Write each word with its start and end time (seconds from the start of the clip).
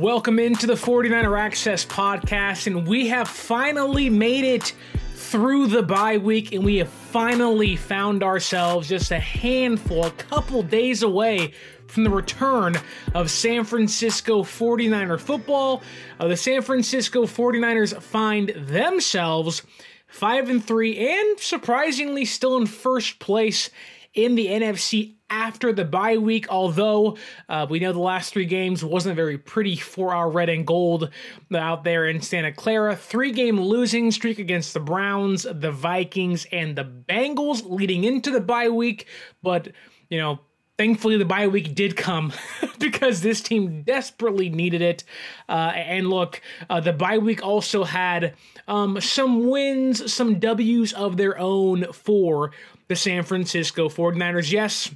Welcome 0.00 0.38
into 0.38 0.66
the 0.66 0.76
49er 0.76 1.38
Access 1.38 1.84
podcast, 1.84 2.66
and 2.66 2.88
we 2.88 3.08
have 3.08 3.28
finally 3.28 4.08
made 4.08 4.44
it 4.44 4.72
through 5.12 5.66
the 5.66 5.82
bye 5.82 6.16
week, 6.16 6.54
and 6.54 6.64
we 6.64 6.76
have 6.76 6.88
finally 6.88 7.76
found 7.76 8.22
ourselves 8.22 8.88
just 8.88 9.10
a 9.10 9.18
handful, 9.18 10.06
a 10.06 10.10
couple 10.12 10.62
days 10.62 11.02
away 11.02 11.52
from 11.86 12.04
the 12.04 12.10
return 12.10 12.80
of 13.12 13.30
San 13.30 13.62
Francisco 13.62 14.42
49er 14.42 15.20
football. 15.20 15.82
Uh, 16.18 16.28
the 16.28 16.36
San 16.36 16.62
Francisco 16.62 17.24
49ers 17.24 18.00
find 18.00 18.54
themselves 18.56 19.60
5 20.06 20.48
and 20.48 20.64
3 20.64 21.10
and 21.10 21.38
surprisingly 21.38 22.24
still 22.24 22.56
in 22.56 22.64
first 22.64 23.18
place 23.18 23.68
in 24.14 24.34
the 24.34 24.46
NFC 24.46 25.16
after 25.30 25.72
the 25.72 25.84
bye 25.84 26.16
week, 26.18 26.46
although 26.50 27.16
uh, 27.48 27.66
we 27.70 27.78
know 27.78 27.92
the 27.92 28.00
last 28.00 28.32
three 28.32 28.44
games 28.44 28.84
wasn't 28.84 29.14
very 29.14 29.38
pretty 29.38 29.76
for 29.76 30.12
our 30.12 30.28
red 30.28 30.48
and 30.48 30.66
gold 30.66 31.10
out 31.54 31.84
there 31.84 32.06
in 32.06 32.20
Santa 32.20 32.52
Clara. 32.52 32.96
Three 32.96 33.30
game 33.30 33.60
losing 33.60 34.10
streak 34.10 34.38
against 34.38 34.74
the 34.74 34.80
Browns, 34.80 35.46
the 35.50 35.70
Vikings, 35.70 36.46
and 36.50 36.74
the 36.74 36.84
Bengals 36.84 37.62
leading 37.64 38.04
into 38.04 38.30
the 38.30 38.40
bye 38.40 38.68
week. 38.68 39.06
But, 39.42 39.68
you 40.08 40.18
know, 40.18 40.40
thankfully 40.76 41.16
the 41.16 41.24
bye 41.24 41.46
week 41.46 41.74
did 41.76 41.96
come 41.96 42.32
because 42.80 43.20
this 43.20 43.40
team 43.40 43.82
desperately 43.82 44.48
needed 44.48 44.82
it. 44.82 45.04
Uh, 45.48 45.72
and 45.74 46.10
look, 46.10 46.40
uh, 46.68 46.80
the 46.80 46.92
bye 46.92 47.18
week 47.18 47.44
also 47.44 47.84
had 47.84 48.34
um, 48.66 49.00
some 49.00 49.48
wins, 49.48 50.12
some 50.12 50.40
W's 50.40 50.92
of 50.92 51.16
their 51.16 51.38
own 51.38 51.92
for 51.92 52.50
the 52.90 52.96
San 52.96 53.22
Francisco 53.22 53.88
49ers. 53.88 54.50
Yes, 54.50 54.90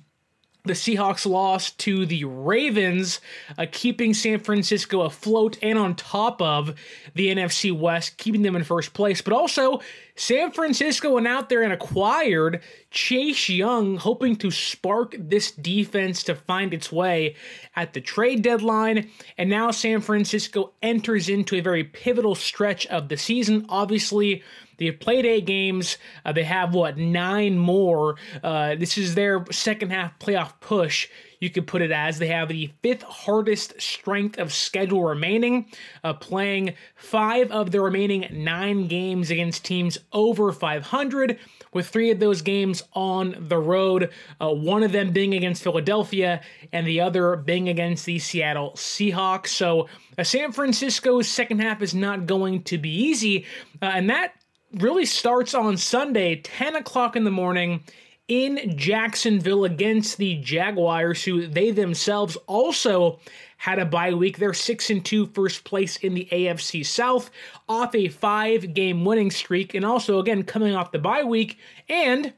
the 0.65 0.73
Seahawks 0.73 1.27
lost 1.27 1.79
to 1.81 2.07
the 2.07 2.25
Ravens, 2.25 3.21
uh, 3.57 3.67
keeping 3.71 4.13
San 4.13 4.41
Francisco 4.41 5.03
afloat 5.03 5.57
and 5.63 5.79
on 5.79 5.95
top 5.95 6.43
of 6.43 6.75
the 7.15 7.29
NFC 7.29 7.71
West, 7.71 8.17
keeping 8.17 8.43
them 8.43 8.57
in 8.57 8.65
first 8.65 8.95
place. 8.95 9.23
But 9.23 9.33
also, 9.33 9.81
San 10.17 10.51
Francisco 10.51 11.13
went 11.13 11.29
out 11.29 11.51
there 11.51 11.63
and 11.63 11.73
acquired 11.73 12.63
Chase 12.91 13.49
Young, 13.49 13.97
hoping 13.97 14.35
to 14.37 14.51
spark 14.51 15.15
this 15.17 15.53
defense 15.53 16.25
to 16.25 16.35
find 16.35 16.75
its 16.75 16.91
way 16.91 17.37
at 17.77 17.93
the 17.93 18.01
trade 18.01 18.43
deadline. 18.43 19.09
And 19.39 19.49
now 19.49 19.71
San 19.71 20.01
Francisco 20.01 20.73
enters 20.83 21.29
into 21.29 21.55
a 21.55 21.61
very 21.61 21.85
pivotal 21.85 22.35
stretch 22.35 22.89
of 22.89 23.09
the 23.09 23.17
season. 23.17 23.67
Obviously, 23.69 24.43
they 24.79 24.87
have 24.87 25.01
played 25.01 25.27
eight 25.27 25.47
games. 25.47 25.99
Uh, 26.25 26.33
they 26.33 26.45
have 26.45 26.75
what 26.75 26.97
nine 26.97 27.59
more. 27.59 28.17
Uh, 28.43 28.75
this 28.75 28.99
is 28.99 29.15
their 29.15 29.45
second 29.51 29.91
half 29.91 30.19
playoff 30.19 30.53
push. 30.61 31.09
You 31.41 31.51
could 31.51 31.67
put 31.67 31.83
it 31.83 31.91
as 31.91 32.19
they 32.19 32.29
have 32.29 32.49
the 32.49 32.73
fifth 32.83 33.03
hardest 33.03 33.79
strength 33.79 34.39
of 34.39 34.51
schedule 34.51 35.05
remaining, 35.05 35.67
uh, 36.03 36.15
playing 36.15 36.75
five 36.95 37.51
of 37.51 37.71
the 37.71 37.83
remaining 37.83 38.27
nine 38.33 38.89
games 38.89 39.31
against 39.31 39.63
teams 39.63 39.99
over 40.13 40.53
500 40.53 41.39
with 41.75 41.89
three 41.89 42.11
of 42.11 42.19
those 42.19 42.41
games 42.41 42.83
on 42.95 43.37
the 43.49 43.59
road, 43.59 44.11
uh, 44.41 44.49
one 44.49 44.83
of 44.83 44.93
them 44.93 45.13
being 45.13 45.35
against 45.35 45.63
Philadelphia 45.63 46.41
and 46.73 46.87
the 46.87 47.03
other 47.03 47.37
being 47.37 47.69
against 47.69 48.07
the 48.07 48.19
Seattle 48.19 48.71
Seahawks. 48.71 49.49
So, 49.49 49.89
uh, 50.17 50.25
San 50.25 50.53
Francisco's 50.53 51.29
second 51.29 51.61
half 51.61 51.83
is 51.83 51.95
not 51.95 52.25
going 52.25 52.63
to 52.63 52.79
be 52.79 52.91
easy, 52.91 53.45
uh, 53.83 53.87
and 53.87 54.09
that 54.09 54.33
really 54.81 55.07
starts 55.07 55.55
on 55.55 55.77
Sunday, 55.77 56.37
10 56.37 56.77
o'clock 56.77 57.17
in 57.17 57.25
the 57.25 57.31
morning 57.31 57.83
in 58.29 58.77
Jacksonville 58.77 59.65
against 59.65 60.17
the 60.17 60.37
Jaguars, 60.37 61.23
who 61.25 61.47
they 61.47 61.71
themselves 61.71 62.37
also 62.47 63.21
had 63.59 63.79
a 63.79 63.85
bye 63.85 64.13
week. 64.13 64.39
They're 64.39 64.55
6 64.55 64.91
and 64.91 65.05
2 65.05 65.27
first 65.27 65.65
place 65.65 65.97
in 65.99 66.15
the 66.15 66.29
AFC 66.31 66.85
South 66.85 67.31
off 67.69 67.95
a 67.95 68.09
5 68.09 68.75
game 68.75 69.05
winning 69.05 69.31
streak 69.31 69.75
and 69.75 69.85
also 69.85 70.19
again 70.19 70.43
coming 70.43 70.75
off 70.75 70.93
the 70.93 70.99
bye 70.99 71.25
week 71.25 71.59
and 71.89 72.33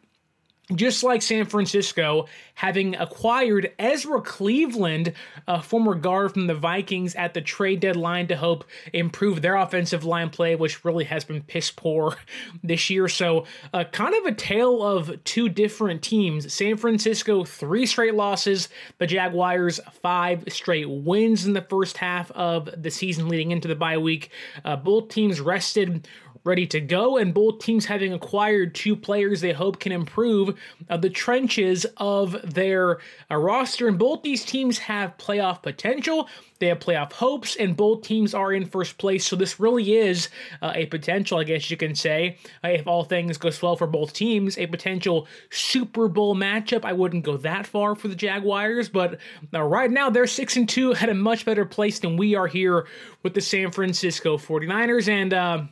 just 0.74 1.04
like 1.04 1.22
San 1.22 1.44
Francisco, 1.44 2.26
having 2.54 2.96
acquired 2.96 3.72
Ezra 3.78 4.20
Cleveland, 4.20 5.12
a 5.46 5.62
former 5.62 5.94
guard 5.94 6.32
from 6.32 6.48
the 6.48 6.54
Vikings, 6.54 7.14
at 7.14 7.34
the 7.34 7.40
trade 7.40 7.78
deadline 7.78 8.26
to 8.26 8.36
help 8.36 8.64
improve 8.92 9.42
their 9.42 9.54
offensive 9.54 10.04
line 10.04 10.28
play, 10.28 10.56
which 10.56 10.84
really 10.84 11.04
has 11.04 11.24
been 11.24 11.42
piss 11.42 11.70
poor 11.70 12.16
this 12.64 12.90
year. 12.90 13.06
So, 13.08 13.44
uh, 13.72 13.84
kind 13.84 14.14
of 14.14 14.24
a 14.24 14.32
tale 14.32 14.82
of 14.82 15.22
two 15.22 15.48
different 15.48 16.02
teams. 16.02 16.52
San 16.52 16.76
Francisco, 16.76 17.44
three 17.44 17.86
straight 17.86 18.14
losses. 18.14 18.68
The 18.98 19.06
Jaguars, 19.06 19.78
five 20.02 20.44
straight 20.48 20.90
wins 20.90 21.46
in 21.46 21.52
the 21.52 21.62
first 21.62 21.96
half 21.96 22.32
of 22.32 22.68
the 22.76 22.90
season 22.90 23.28
leading 23.28 23.52
into 23.52 23.68
the 23.68 23.76
bye 23.76 23.98
week. 23.98 24.30
Uh, 24.64 24.74
both 24.74 25.10
teams 25.10 25.40
rested 25.40 26.08
ready 26.46 26.66
to 26.68 26.80
go, 26.80 27.16
and 27.16 27.34
both 27.34 27.58
teams 27.58 27.84
having 27.84 28.12
acquired 28.12 28.74
two 28.74 28.96
players 28.96 29.40
they 29.40 29.52
hope 29.52 29.80
can 29.80 29.92
improve 29.92 30.56
uh, 30.88 30.96
the 30.96 31.10
trenches 31.10 31.84
of 31.96 32.54
their 32.54 32.98
uh, 33.30 33.36
roster. 33.36 33.88
And 33.88 33.98
both 33.98 34.22
these 34.22 34.44
teams 34.44 34.78
have 34.78 35.18
playoff 35.18 35.62
potential. 35.62 36.28
They 36.58 36.68
have 36.68 36.78
playoff 36.78 37.12
hopes, 37.12 37.56
and 37.56 37.76
both 37.76 38.02
teams 38.02 38.32
are 38.32 38.52
in 38.52 38.64
first 38.64 38.96
place. 38.96 39.26
So 39.26 39.36
this 39.36 39.60
really 39.60 39.96
is 39.96 40.30
uh, 40.62 40.72
a 40.74 40.86
potential, 40.86 41.38
I 41.38 41.44
guess 41.44 41.70
you 41.70 41.76
can 41.76 41.94
say, 41.94 42.38
uh, 42.64 42.68
if 42.68 42.86
all 42.86 43.04
things 43.04 43.36
goes 43.36 43.60
well 43.60 43.76
for 43.76 43.86
both 43.86 44.14
teams, 44.14 44.56
a 44.56 44.66
potential 44.66 45.28
Super 45.50 46.08
Bowl 46.08 46.34
matchup. 46.34 46.84
I 46.84 46.94
wouldn't 46.94 47.24
go 47.24 47.36
that 47.38 47.66
far 47.66 47.94
for 47.94 48.08
the 48.08 48.14
Jaguars, 48.14 48.88
but 48.88 49.18
uh, 49.52 49.62
right 49.62 49.90
now 49.90 50.08
they're 50.08 50.26
six 50.26 50.56
and 50.56 50.68
two, 50.68 50.94
at 50.94 51.10
a 51.10 51.14
much 51.14 51.44
better 51.44 51.66
place 51.66 51.98
than 51.98 52.16
we 52.16 52.34
are 52.34 52.46
here 52.46 52.86
with 53.22 53.34
the 53.34 53.40
San 53.40 53.70
Francisco 53.70 54.38
49ers. 54.38 55.08
And 55.08 55.34
uh, 55.34 55.62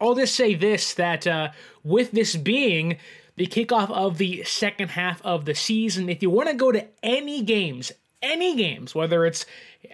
I'll 0.00 0.14
just 0.14 0.34
say 0.34 0.54
this 0.54 0.94
that 0.94 1.26
uh, 1.26 1.50
with 1.84 2.12
this 2.12 2.36
being 2.36 2.98
the 3.36 3.46
kickoff 3.46 3.90
of 3.90 4.18
the 4.18 4.42
second 4.44 4.90
half 4.90 5.20
of 5.22 5.44
the 5.44 5.54
season, 5.54 6.08
if 6.08 6.22
you 6.22 6.30
want 6.30 6.48
to 6.48 6.54
go 6.54 6.72
to 6.72 6.86
any 7.02 7.42
games, 7.42 7.92
any 8.22 8.56
games, 8.56 8.94
whether 8.94 9.24
it's 9.24 9.46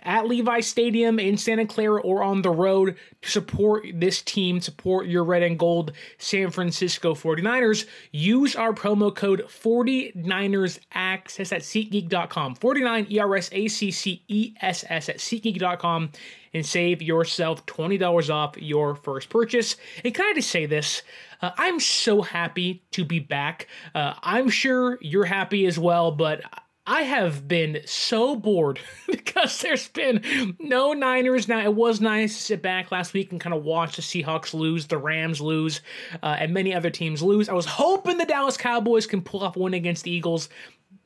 at 0.04 0.26
Levi 0.26 0.60
Stadium 0.60 1.18
in 1.18 1.36
Santa 1.36 1.66
Clara 1.66 2.00
or 2.00 2.22
on 2.22 2.42
the 2.42 2.50
road 2.50 2.96
to 3.20 3.30
support 3.30 3.84
this 3.94 4.22
team, 4.22 4.60
support 4.60 5.06
your 5.06 5.24
red 5.24 5.42
and 5.42 5.58
gold 5.58 5.92
San 6.19 6.50
Francisco 6.50 7.14
49ers, 7.14 7.86
use 8.10 8.56
our 8.56 8.72
promo 8.72 9.14
code 9.14 9.44
49ers 9.48 10.78
access 10.92 11.52
at 11.52 11.62
SeatGeek.com. 11.62 12.54
49 12.54 13.06
E 13.10 13.19
R 13.19 13.36
S 13.36 13.50
A 13.52 13.69
C 13.69 13.90
C 13.90 14.22
E 14.28 14.54
S 14.60 14.84
S 14.88 15.08
at 15.08 15.19
SeatGeek.com 15.19 16.10
and 16.54 16.64
save 16.64 17.02
yourself 17.02 17.64
$20 17.66 18.32
off 18.32 18.56
your 18.56 18.94
first 18.94 19.30
purchase. 19.30 19.76
And 20.04 20.14
can 20.14 20.24
I 20.24 20.34
just 20.34 20.50
say 20.50 20.66
this? 20.66 21.02
Uh, 21.40 21.50
I'm 21.56 21.80
so 21.80 22.22
happy 22.22 22.84
to 22.92 23.04
be 23.04 23.18
back. 23.18 23.68
Uh, 23.94 24.14
I'm 24.22 24.48
sure 24.48 24.98
you're 25.00 25.24
happy 25.24 25.66
as 25.66 25.78
well, 25.78 26.12
but 26.12 26.42
I 26.86 27.02
have 27.02 27.46
been 27.46 27.80
so 27.84 28.34
bored 28.34 28.80
because 29.06 29.60
there's 29.60 29.88
been 29.88 30.56
no 30.58 30.92
Niners. 30.92 31.46
Now, 31.46 31.60
it 31.60 31.74
was 31.74 32.00
nice 32.00 32.36
to 32.36 32.42
sit 32.42 32.62
back 32.62 32.90
last 32.90 33.14
week 33.14 33.30
and 33.30 33.40
kind 33.40 33.54
of 33.54 33.62
watch 33.62 33.96
the 33.96 34.02
Seahawks 34.02 34.52
lose, 34.52 34.86
the 34.86 34.98
Rams 34.98 35.40
lose, 35.40 35.80
uh, 36.22 36.36
and 36.38 36.52
many 36.52 36.74
other 36.74 36.90
teams 36.90 37.22
lose. 37.22 37.48
I 37.48 37.54
was 37.54 37.66
hoping 37.66 38.19
the 38.19 38.24
Dallas 38.24 38.56
Cowboys 38.56 39.06
can 39.06 39.22
pull 39.22 39.44
off 39.44 39.56
a 39.56 39.60
win 39.60 39.74
against 39.74 40.04
the 40.04 40.10
Eagles 40.10 40.48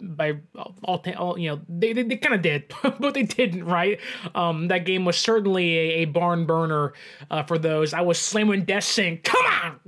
by 0.00 0.38
all, 0.84 1.02
all 1.16 1.38
you 1.38 1.50
know 1.50 1.60
they, 1.68 1.92
they, 1.92 2.02
they 2.02 2.16
kind 2.16 2.34
of 2.34 2.42
did 2.42 2.72
but 2.82 3.14
they 3.14 3.22
didn't 3.22 3.64
right? 3.64 3.98
Um 4.34 4.69
that 4.69 4.84
game 4.84 5.04
was 5.04 5.16
certainly 5.16 5.76
a, 5.76 5.88
a 6.02 6.04
barn 6.06 6.46
burner 6.46 6.93
uh, 7.31 7.43
for 7.43 7.58
those. 7.58 7.94
I 7.94 8.02
was 8.02 8.19
slamming 8.19 8.64
desk 8.64 8.90
saying 8.93 9.20
come 9.25 9.44
on 9.46 9.81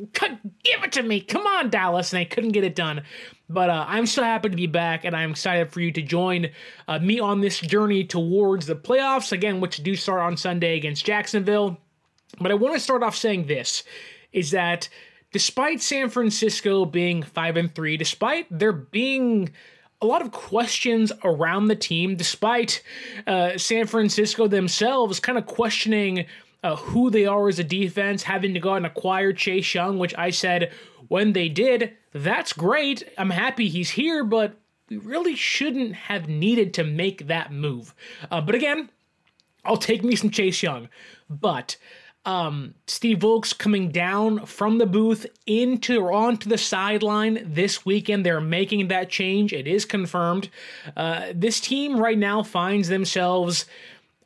give 0.62 0.82
it 0.82 0.92
to 0.92 1.02
me. 1.02 1.20
Come 1.20 1.46
on 1.46 1.70
dallas 1.70 2.12
and 2.12 2.20
they 2.20 2.24
couldn't 2.24 2.52
get 2.52 2.64
it 2.64 2.74
done. 2.74 3.02
But 3.50 3.70
uh, 3.70 3.84
i'm 3.88 4.06
so 4.06 4.22
happy 4.22 4.48
to 4.48 4.56
be 4.56 4.66
back 4.66 5.04
and 5.04 5.16
i'm 5.16 5.30
excited 5.30 5.72
for 5.72 5.80
you 5.80 5.92
to 5.92 6.02
join 6.02 6.48
uh, 6.86 6.98
me 6.98 7.20
on 7.20 7.40
this 7.40 7.60
journey 7.60 8.04
towards 8.04 8.66
the 8.66 8.76
playoffs 8.76 9.32
again 9.32 9.60
which 9.60 9.82
do 9.82 9.94
start 9.96 10.20
on 10.20 10.36
sunday 10.36 10.76
against 10.76 11.04
jacksonville. 11.04 11.78
But 12.40 12.50
i 12.50 12.54
want 12.54 12.74
to 12.74 12.80
start 12.80 13.02
off 13.02 13.16
saying 13.16 13.46
this 13.46 13.84
is 14.32 14.50
that 14.52 14.88
despite 15.32 15.80
san 15.80 16.08
francisco 16.08 16.84
being 16.84 17.22
5 17.22 17.56
and 17.56 17.74
3 17.74 17.96
despite 17.96 18.46
there 18.50 18.72
being 18.72 19.50
a 20.00 20.06
lot 20.06 20.22
of 20.22 20.30
questions 20.30 21.12
around 21.24 21.66
the 21.66 21.76
team, 21.76 22.16
despite 22.16 22.82
uh, 23.26 23.58
San 23.58 23.86
Francisco 23.86 24.46
themselves 24.46 25.18
kind 25.18 25.38
of 25.38 25.46
questioning 25.46 26.26
uh, 26.62 26.76
who 26.76 27.10
they 27.10 27.26
are 27.26 27.48
as 27.48 27.58
a 27.58 27.64
defense, 27.64 28.22
having 28.22 28.54
to 28.54 28.60
go 28.60 28.74
and 28.74 28.86
acquire 28.86 29.32
Chase 29.32 29.74
Young, 29.74 29.98
which 29.98 30.14
I 30.16 30.30
said 30.30 30.72
when 31.08 31.32
they 31.32 31.48
did, 31.48 31.96
that's 32.12 32.52
great. 32.52 33.02
I'm 33.16 33.30
happy 33.30 33.68
he's 33.68 33.90
here, 33.90 34.24
but 34.24 34.56
we 34.88 34.96
really 34.96 35.34
shouldn't 35.34 35.94
have 35.94 36.28
needed 36.28 36.74
to 36.74 36.84
make 36.84 37.26
that 37.26 37.52
move. 37.52 37.94
Uh, 38.30 38.40
but 38.40 38.54
again, 38.54 38.90
I'll 39.64 39.76
take 39.76 40.02
me 40.02 40.16
some 40.16 40.30
Chase 40.30 40.62
Young. 40.62 40.88
But 41.28 41.76
um, 42.24 42.74
Steve 42.86 43.22
Wilks 43.22 43.52
coming 43.52 43.90
down 43.90 44.44
from 44.44 44.78
the 44.78 44.86
booth 44.86 45.26
into 45.46 46.00
or 46.00 46.12
onto 46.12 46.48
the 46.48 46.58
sideline 46.58 47.40
this 47.44 47.86
weekend. 47.86 48.26
They're 48.26 48.40
making 48.40 48.88
that 48.88 49.08
change. 49.08 49.52
It 49.52 49.66
is 49.66 49.84
confirmed. 49.84 50.50
Uh, 50.96 51.32
this 51.34 51.60
team 51.60 51.98
right 51.98 52.18
now 52.18 52.42
finds 52.42 52.88
themselves 52.88 53.64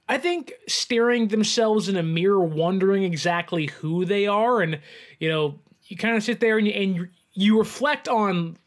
I 0.08 0.18
think 0.18 0.52
staring 0.66 1.28
themselves 1.28 1.88
in 1.88 1.96
a 1.96 2.02
mirror, 2.02 2.40
wondering 2.40 3.02
exactly 3.04 3.68
who 3.68 4.04
they 4.04 4.26
are, 4.26 4.60
and 4.60 4.78
you 5.18 5.28
know, 5.30 5.58
you 5.84 5.96
kind 5.96 6.16
of 6.16 6.22
sit 6.22 6.40
there 6.40 6.58
and 6.58 6.68
and 6.68 7.08
you 7.32 7.58
reflect 7.58 8.08
on 8.08 8.58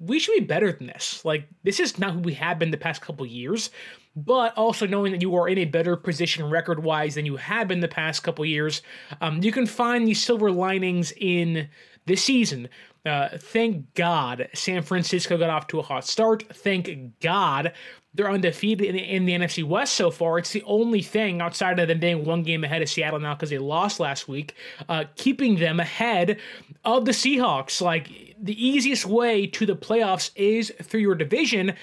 we 0.00 0.18
should 0.18 0.34
be 0.34 0.44
better 0.44 0.72
than 0.72 0.86
this. 0.86 1.24
Like 1.24 1.46
this 1.62 1.80
is 1.80 1.98
not 1.98 2.12
who 2.12 2.20
we 2.20 2.34
have 2.34 2.58
been 2.58 2.70
the 2.70 2.76
past 2.76 3.02
couple 3.02 3.26
years, 3.26 3.70
but 4.16 4.56
also 4.56 4.86
knowing 4.86 5.12
that 5.12 5.22
you 5.22 5.34
are 5.36 5.48
in 5.48 5.58
a 5.58 5.64
better 5.64 5.96
position 5.96 6.48
record 6.48 6.82
wise 6.82 7.14
than 7.14 7.26
you 7.26 7.36
have 7.36 7.68
been 7.68 7.80
the 7.80 7.88
past 7.88 8.22
couple 8.22 8.44
years, 8.44 8.82
um, 9.20 9.42
you 9.42 9.52
can 9.52 9.66
find 9.66 10.06
these 10.06 10.22
silver 10.22 10.50
linings 10.50 11.12
in 11.16 11.68
this 12.06 12.22
season. 12.22 12.68
Uh, 13.06 13.28
thank 13.36 13.92
God 13.94 14.48
San 14.54 14.82
Francisco 14.82 15.36
got 15.36 15.50
off 15.50 15.66
to 15.68 15.78
a 15.78 15.82
hot 15.82 16.06
start. 16.06 16.44
Thank 16.54 17.20
God 17.20 17.72
they're 18.14 18.30
undefeated 18.30 18.86
in 18.86 18.94
the, 18.94 19.02
in 19.02 19.24
the 19.26 19.32
NFC 19.32 19.64
West 19.64 19.94
so 19.94 20.10
far. 20.10 20.38
It's 20.38 20.52
the 20.52 20.62
only 20.62 21.02
thing 21.02 21.40
outside 21.40 21.78
of 21.78 21.88
them 21.88 21.98
being 21.98 22.24
one 22.24 22.42
game 22.42 22.64
ahead 22.64 22.80
of 22.80 22.88
Seattle 22.88 23.18
now 23.18 23.34
because 23.34 23.50
they 23.50 23.58
lost 23.58 24.00
last 24.00 24.28
week, 24.28 24.54
uh, 24.88 25.04
keeping 25.16 25.56
them 25.56 25.80
ahead 25.80 26.38
of 26.84 27.04
the 27.04 27.12
Seahawks. 27.12 27.80
Like 27.80 28.36
the 28.40 28.66
easiest 28.66 29.04
way 29.04 29.46
to 29.48 29.66
the 29.66 29.76
playoffs 29.76 30.30
is 30.36 30.72
through 30.82 31.00
your 31.00 31.16
division. 31.16 31.74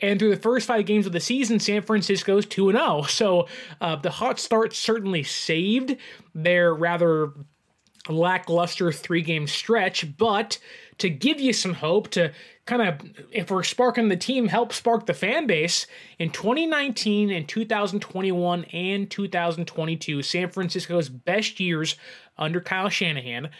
And 0.00 0.18
through 0.18 0.30
the 0.30 0.40
first 0.40 0.66
five 0.66 0.84
games 0.84 1.06
of 1.06 1.12
the 1.12 1.20
season, 1.20 1.58
San 1.58 1.82
Francisco's 1.82 2.44
2 2.46 2.72
0. 2.72 3.02
So 3.02 3.48
uh, 3.80 3.96
the 3.96 4.10
hot 4.10 4.38
start 4.38 4.74
certainly 4.74 5.22
saved 5.22 5.96
their 6.34 6.74
rather 6.74 7.32
lackluster 8.08 8.92
three 8.92 9.22
game 9.22 9.46
stretch, 9.46 10.16
but 10.16 10.58
to 10.98 11.10
give 11.10 11.40
you 11.40 11.52
some 11.52 11.74
hope, 11.74 12.08
to 12.08 12.32
kind 12.64 12.82
of, 12.82 13.00
if 13.30 13.50
we're 13.50 13.62
sparking 13.62 14.08
the 14.08 14.16
team, 14.16 14.48
help 14.48 14.72
spark 14.72 15.06
the 15.06 15.14
fan 15.14 15.46
base, 15.46 15.86
in 16.18 16.30
2019 16.30 17.30
and 17.30 17.48
2021 17.48 18.64
and 18.64 19.10
2022, 19.10 20.22
San 20.22 20.48
Francisco's 20.48 21.08
best 21.08 21.60
years 21.60 21.96
under 22.38 22.60
Kyle 22.60 22.88
Shanahan, 22.88 23.50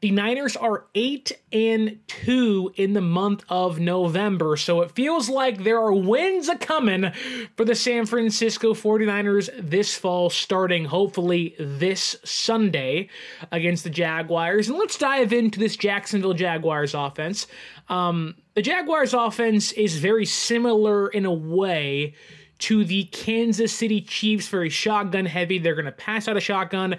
the 0.00 0.10
Niners 0.12 0.56
are 0.56 0.86
8 0.94 1.32
and 1.52 1.98
2 2.06 2.72
in 2.76 2.94
the 2.94 3.02
month 3.02 3.44
of 3.50 3.78
November, 3.78 4.56
so 4.56 4.80
it 4.80 4.92
feels 4.92 5.28
like 5.28 5.62
there 5.62 5.78
are 5.78 5.92
wins 5.92 6.48
a 6.48 6.56
coming 6.56 7.12
for 7.54 7.66
the 7.66 7.74
San 7.74 8.06
Francisco 8.06 8.72
49ers 8.72 9.50
this 9.58 9.94
fall, 9.94 10.30
starting 10.30 10.86
hopefully 10.86 11.54
this 11.58 12.16
Sunday 12.24 13.10
against 13.52 13.84
the 13.84 13.90
Jaguars. 13.90 14.70
And 14.70 14.78
let's 14.78 14.96
dive 14.96 15.34
into 15.34 15.58
this 15.58 15.76
Jacksonville 15.76 16.34
Jaguars 16.34 16.94
offense. 16.94 17.46
Um, 17.90 18.36
the 18.54 18.62
Jaguars 18.62 19.12
offense 19.12 19.72
is 19.72 19.98
very 19.98 20.24
similar 20.24 21.08
in 21.08 21.26
a 21.26 21.32
way 21.32 22.14
to 22.60 22.84
the 22.84 23.04
Kansas 23.04 23.72
City 23.72 24.00
Chiefs, 24.00 24.48
very 24.48 24.70
shotgun 24.70 25.26
heavy. 25.26 25.58
They're 25.58 25.74
going 25.74 25.84
to 25.84 25.92
pass 25.92 26.26
out 26.26 26.36
a 26.36 26.40
shotgun 26.40 26.96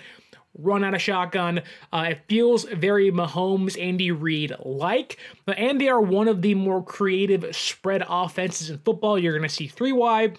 run 0.57 0.83
out 0.83 0.93
of 0.93 1.01
shotgun. 1.01 1.61
Uh, 1.91 2.07
it 2.09 2.21
feels 2.27 2.65
very 2.65 3.11
Mahomes, 3.11 3.81
Andy 3.81 4.11
Reid 4.11 4.53
like, 4.63 5.17
and 5.47 5.79
they 5.79 5.87
are 5.89 6.01
one 6.01 6.27
of 6.27 6.41
the 6.41 6.55
more 6.55 6.83
creative 6.83 7.55
spread 7.55 8.03
offenses 8.07 8.69
in 8.69 8.77
football. 8.79 9.17
You're 9.17 9.37
going 9.37 9.47
to 9.47 9.53
see 9.53 9.67
three 9.67 9.93
wide, 9.93 10.37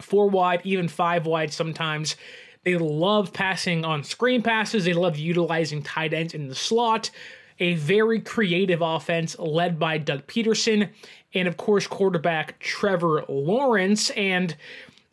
four 0.00 0.28
wide, 0.28 0.60
even 0.64 0.88
five 0.88 1.26
wide 1.26 1.52
sometimes. 1.52 2.16
They 2.64 2.76
love 2.76 3.32
passing 3.32 3.84
on 3.84 4.04
screen 4.04 4.42
passes. 4.42 4.84
They 4.84 4.94
love 4.94 5.18
utilizing 5.18 5.82
tight 5.82 6.14
ends 6.14 6.34
in 6.34 6.48
the 6.48 6.54
slot. 6.54 7.10
A 7.60 7.74
very 7.74 8.20
creative 8.20 8.82
offense 8.82 9.38
led 9.38 9.78
by 9.78 9.98
Doug 9.98 10.26
Pederson 10.26 10.88
and, 11.34 11.46
of 11.46 11.56
course, 11.56 11.86
quarterback 11.86 12.58
Trevor 12.58 13.24
Lawrence. 13.28 14.10
And 14.10 14.56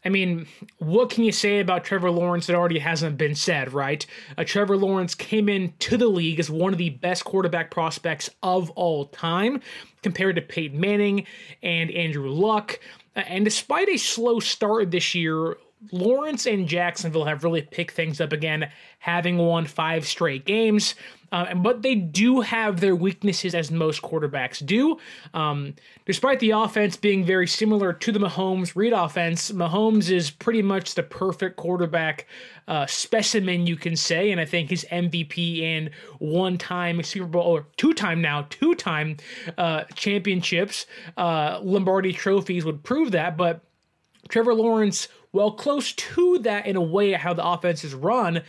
I 0.04 0.10
mean, 0.10 0.48
what 0.80 1.12
can 1.12 1.24
you 1.24 1.32
say 1.32 1.60
about 1.60 1.84
Trevor 1.84 2.10
Lawrence 2.10 2.48
that 2.48 2.56
already 2.56 2.80
hasn't 2.80 3.18
been 3.18 3.36
said, 3.36 3.72
right? 3.72 4.06
Uh, 4.38 4.44
Trevor 4.44 4.76
Lawrence 4.76 5.14
came 5.14 5.48
into 5.48 5.96
the 5.96 6.08
league 6.08 6.40
as 6.40 6.50
one 6.50 6.74
of 6.74 6.80
the 6.80 6.90
best 6.90 7.24
quarterback 7.24 7.70
prospects 7.70 8.30
of 8.42 8.72
all 8.72 9.06
time, 9.06 9.62
compared 10.02 10.36
to 10.38 10.42
Peyton 10.42 10.80
Manning 10.80 11.28
and 11.62 11.92
Andrew 11.92 12.30
Luck. 12.30 12.80
Uh, 13.16 13.20
and 13.28 13.46
despite 13.46 13.90
a 13.90 13.98
slow 13.98 14.40
start 14.40 14.90
this 14.90 15.14
year, 15.14 15.58
Lawrence 15.92 16.46
and 16.46 16.68
Jacksonville 16.68 17.26
have 17.26 17.44
really 17.44 17.64
picked 17.64 17.96
things 17.96 18.22
up 18.22 18.32
again, 18.32 18.70
having 19.00 19.38
won 19.38 19.66
five 19.66 20.06
straight 20.06 20.46
games. 20.46 20.96
Uh, 21.32 21.56
but 21.56 21.82
they 21.82 21.96
do 21.96 22.42
have 22.42 22.82
their 22.82 22.96
weaknesses, 22.96 23.56
as 23.56 23.72
most 23.72 24.02
quarterbacks 24.02 24.64
do. 24.66 24.98
Um, 25.34 25.74
despite 26.06 26.42
the 26.42 26.52
offense 26.52 26.98
being 26.98 27.24
very 27.24 27.48
similar 27.48 27.94
to 27.94 28.12
the 28.12 28.20
Mahomes 28.20 28.76
Reid 28.76 28.92
offense, 28.92 29.50
Mahomes 29.50 30.10
is 30.10 30.30
pretty 30.30 30.62
much 30.62 30.94
the 30.94 31.04
perfect 31.04 31.56
quarterback 31.56 32.28
uh, 32.68 32.86
specimen, 32.86 33.66
you 33.66 33.78
can 33.78 33.96
say. 33.96 34.32
And 34.32 34.42
I 34.42 34.46
think 34.46 34.70
his 34.70 34.86
MVP 34.92 35.64
and 35.64 35.90
one 36.20 36.58
time 36.58 37.02
Super 37.02 37.28
Bowl, 37.28 37.44
or 37.44 37.66
two 37.78 37.94
time 37.94 38.22
now, 38.22 38.46
two 38.50 38.76
time 38.76 39.16
uh, 39.58 39.86
championships, 39.96 40.86
uh, 41.16 41.60
Lombardi 41.64 42.12
trophies 42.12 42.66
would 42.66 42.84
prove 42.84 43.12
that. 43.12 43.38
But 43.38 43.64
Trevor 44.28 44.54
Lawrence, 44.54 45.08
while 45.32 45.52
close 45.52 45.94
to 45.94 46.40
that 46.40 46.66
in 46.66 46.76
a 46.76 46.82
way, 46.82 47.14
how 47.14 47.34
the 47.34 47.46
offense 47.46 47.84
is 47.84 47.94
run, 47.94 48.42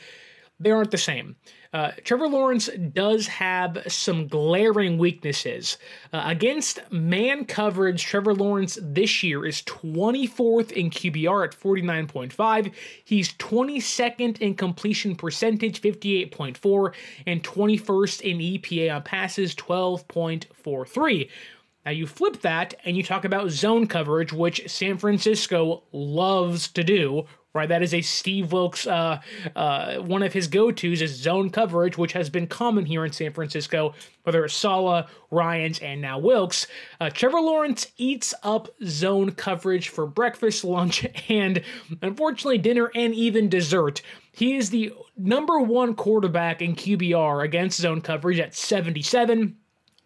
they 0.60 0.70
aren't 0.70 0.90
the 0.90 0.98
same. 0.98 1.36
Uh, 1.72 1.90
Trevor 2.04 2.28
Lawrence 2.28 2.68
does 2.92 3.26
have 3.26 3.82
some 3.88 4.28
glaring 4.28 4.98
weaknesses. 4.98 5.78
Uh, 6.12 6.22
against 6.26 6.80
man 6.92 7.46
coverage, 7.46 8.04
Trevor 8.04 8.34
Lawrence 8.34 8.78
this 8.82 9.22
year 9.22 9.46
is 9.46 9.62
24th 9.62 10.70
in 10.72 10.90
QBR 10.90 11.44
at 11.44 11.58
49.5. 11.58 12.72
He's 13.04 13.32
22nd 13.34 14.38
in 14.38 14.54
completion 14.54 15.16
percentage, 15.16 15.80
58.4, 15.80 16.92
and 17.26 17.42
21st 17.42 18.20
in 18.20 18.38
EPA 18.38 18.96
on 18.96 19.02
passes, 19.02 19.54
12.43. 19.54 21.30
Now 21.84 21.90
you 21.90 22.06
flip 22.06 22.42
that 22.42 22.74
and 22.84 22.96
you 22.96 23.02
talk 23.02 23.24
about 23.24 23.50
zone 23.50 23.86
coverage, 23.86 24.32
which 24.32 24.70
San 24.70 24.98
Francisco 24.98 25.82
loves 25.92 26.68
to 26.68 26.84
do, 26.84 27.26
right? 27.54 27.68
That 27.68 27.82
is 27.82 27.92
a 27.92 28.00
Steve 28.00 28.52
Wilks, 28.52 28.86
uh, 28.86 29.20
uh, 29.54 29.96
one 29.96 30.22
of 30.22 30.32
his 30.32 30.46
go-tos 30.46 31.02
is 31.02 31.10
zone 31.10 31.50
coverage, 31.50 31.98
which 31.98 32.12
has 32.12 32.30
been 32.30 32.46
common 32.46 32.86
here 32.86 33.04
in 33.04 33.12
San 33.12 33.32
Francisco, 33.32 33.94
whether 34.22 34.44
it's 34.44 34.54
Saleh, 34.54 35.06
Ryans, 35.30 35.78
and 35.80 36.00
now 36.00 36.18
Wilks. 36.18 36.66
Uh, 37.00 37.10
Trevor 37.10 37.40
Lawrence 37.40 37.88
eats 37.96 38.32
up 38.42 38.68
zone 38.84 39.32
coverage 39.32 39.88
for 39.88 40.06
breakfast, 40.06 40.64
lunch, 40.64 41.06
and 41.28 41.62
unfortunately 42.00 42.58
dinner 42.58 42.90
and 42.94 43.14
even 43.14 43.48
dessert. 43.48 44.02
He 44.32 44.56
is 44.56 44.70
the 44.70 44.92
number 45.16 45.58
one 45.58 45.94
quarterback 45.94 46.62
in 46.62 46.74
QBR 46.74 47.44
against 47.44 47.80
zone 47.80 48.00
coverage 48.00 48.38
at 48.38 48.54
77. 48.54 49.56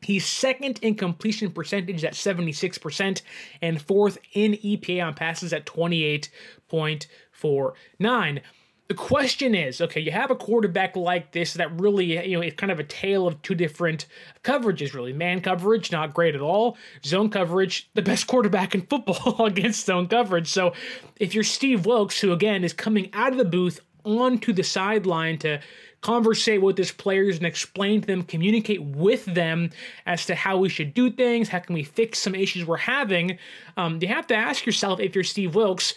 He's 0.06 0.24
second 0.24 0.78
in 0.82 0.94
completion 0.94 1.50
percentage 1.50 2.04
at 2.04 2.12
76% 2.12 3.22
and 3.60 3.82
fourth 3.82 4.18
in 4.34 4.52
EPA 4.52 5.04
on 5.04 5.14
passes 5.14 5.52
at 5.52 5.66
28.49. 5.66 8.40
The 8.86 8.94
question 8.94 9.56
is, 9.56 9.80
okay, 9.80 10.00
you 10.00 10.12
have 10.12 10.30
a 10.30 10.36
quarterback 10.36 10.94
like 10.94 11.32
this 11.32 11.54
that 11.54 11.80
really, 11.80 12.24
you 12.24 12.36
know, 12.36 12.42
it's 12.42 12.54
kind 12.54 12.70
of 12.70 12.78
a 12.78 12.84
tale 12.84 13.26
of 13.26 13.42
two 13.42 13.56
different 13.56 14.06
coverages, 14.44 14.94
really. 14.94 15.12
Man 15.12 15.40
coverage, 15.40 15.90
not 15.90 16.14
great 16.14 16.36
at 16.36 16.40
all. 16.40 16.76
Zone 17.04 17.28
coverage, 17.28 17.90
the 17.94 18.02
best 18.02 18.28
quarterback 18.28 18.76
in 18.76 18.82
football 18.82 19.46
against 19.46 19.86
zone 19.86 20.06
coverage. 20.06 20.46
So 20.46 20.72
if 21.16 21.34
you're 21.34 21.42
Steve 21.42 21.84
Wilks, 21.84 22.20
who 22.20 22.30
again 22.30 22.62
is 22.62 22.72
coming 22.72 23.10
out 23.12 23.32
of 23.32 23.38
the 23.38 23.44
booth 23.44 23.80
onto 24.04 24.52
the 24.52 24.62
sideline 24.62 25.38
to 25.38 25.58
conversate 26.00 26.62
with 26.62 26.78
his 26.78 26.92
players 26.92 27.36
and 27.36 27.46
explain 27.46 28.00
to 28.00 28.06
them, 28.06 28.22
communicate 28.22 28.82
with 28.82 29.24
them 29.24 29.70
as 30.06 30.26
to 30.26 30.34
how 30.34 30.56
we 30.56 30.68
should 30.68 30.94
do 30.94 31.10
things, 31.10 31.48
how 31.48 31.58
can 31.58 31.74
we 31.74 31.82
fix 31.82 32.18
some 32.18 32.34
issues 32.34 32.64
we're 32.64 32.76
having. 32.76 33.38
Um, 33.76 33.98
you 34.00 34.08
have 34.08 34.26
to 34.28 34.36
ask 34.36 34.66
yourself 34.66 35.00
if 35.00 35.14
you're 35.14 35.24
Steve 35.24 35.54
Wilks, 35.54 35.94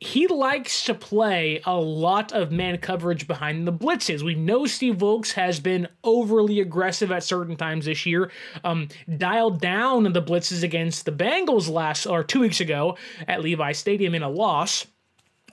he 0.00 0.26
likes 0.26 0.84
to 0.84 0.94
play 0.94 1.62
a 1.64 1.74
lot 1.74 2.32
of 2.32 2.52
man 2.52 2.76
coverage 2.78 3.26
behind 3.26 3.66
the 3.66 3.72
blitzes. 3.72 4.22
We 4.22 4.34
know 4.34 4.66
Steve 4.66 5.00
Wilks 5.00 5.32
has 5.32 5.60
been 5.60 5.88
overly 6.02 6.60
aggressive 6.60 7.10
at 7.10 7.22
certain 7.22 7.56
times 7.56 7.86
this 7.86 8.04
year, 8.04 8.30
um, 8.64 8.88
dialed 9.16 9.60
down 9.60 10.12
the 10.12 10.22
blitzes 10.22 10.62
against 10.62 11.06
the 11.06 11.12
Bengals 11.12 11.70
last 11.70 12.06
or 12.06 12.22
two 12.22 12.40
weeks 12.40 12.60
ago 12.60 12.98
at 13.26 13.40
Levi 13.40 13.72
Stadium 13.72 14.14
in 14.14 14.22
a 14.22 14.28
loss 14.28 14.86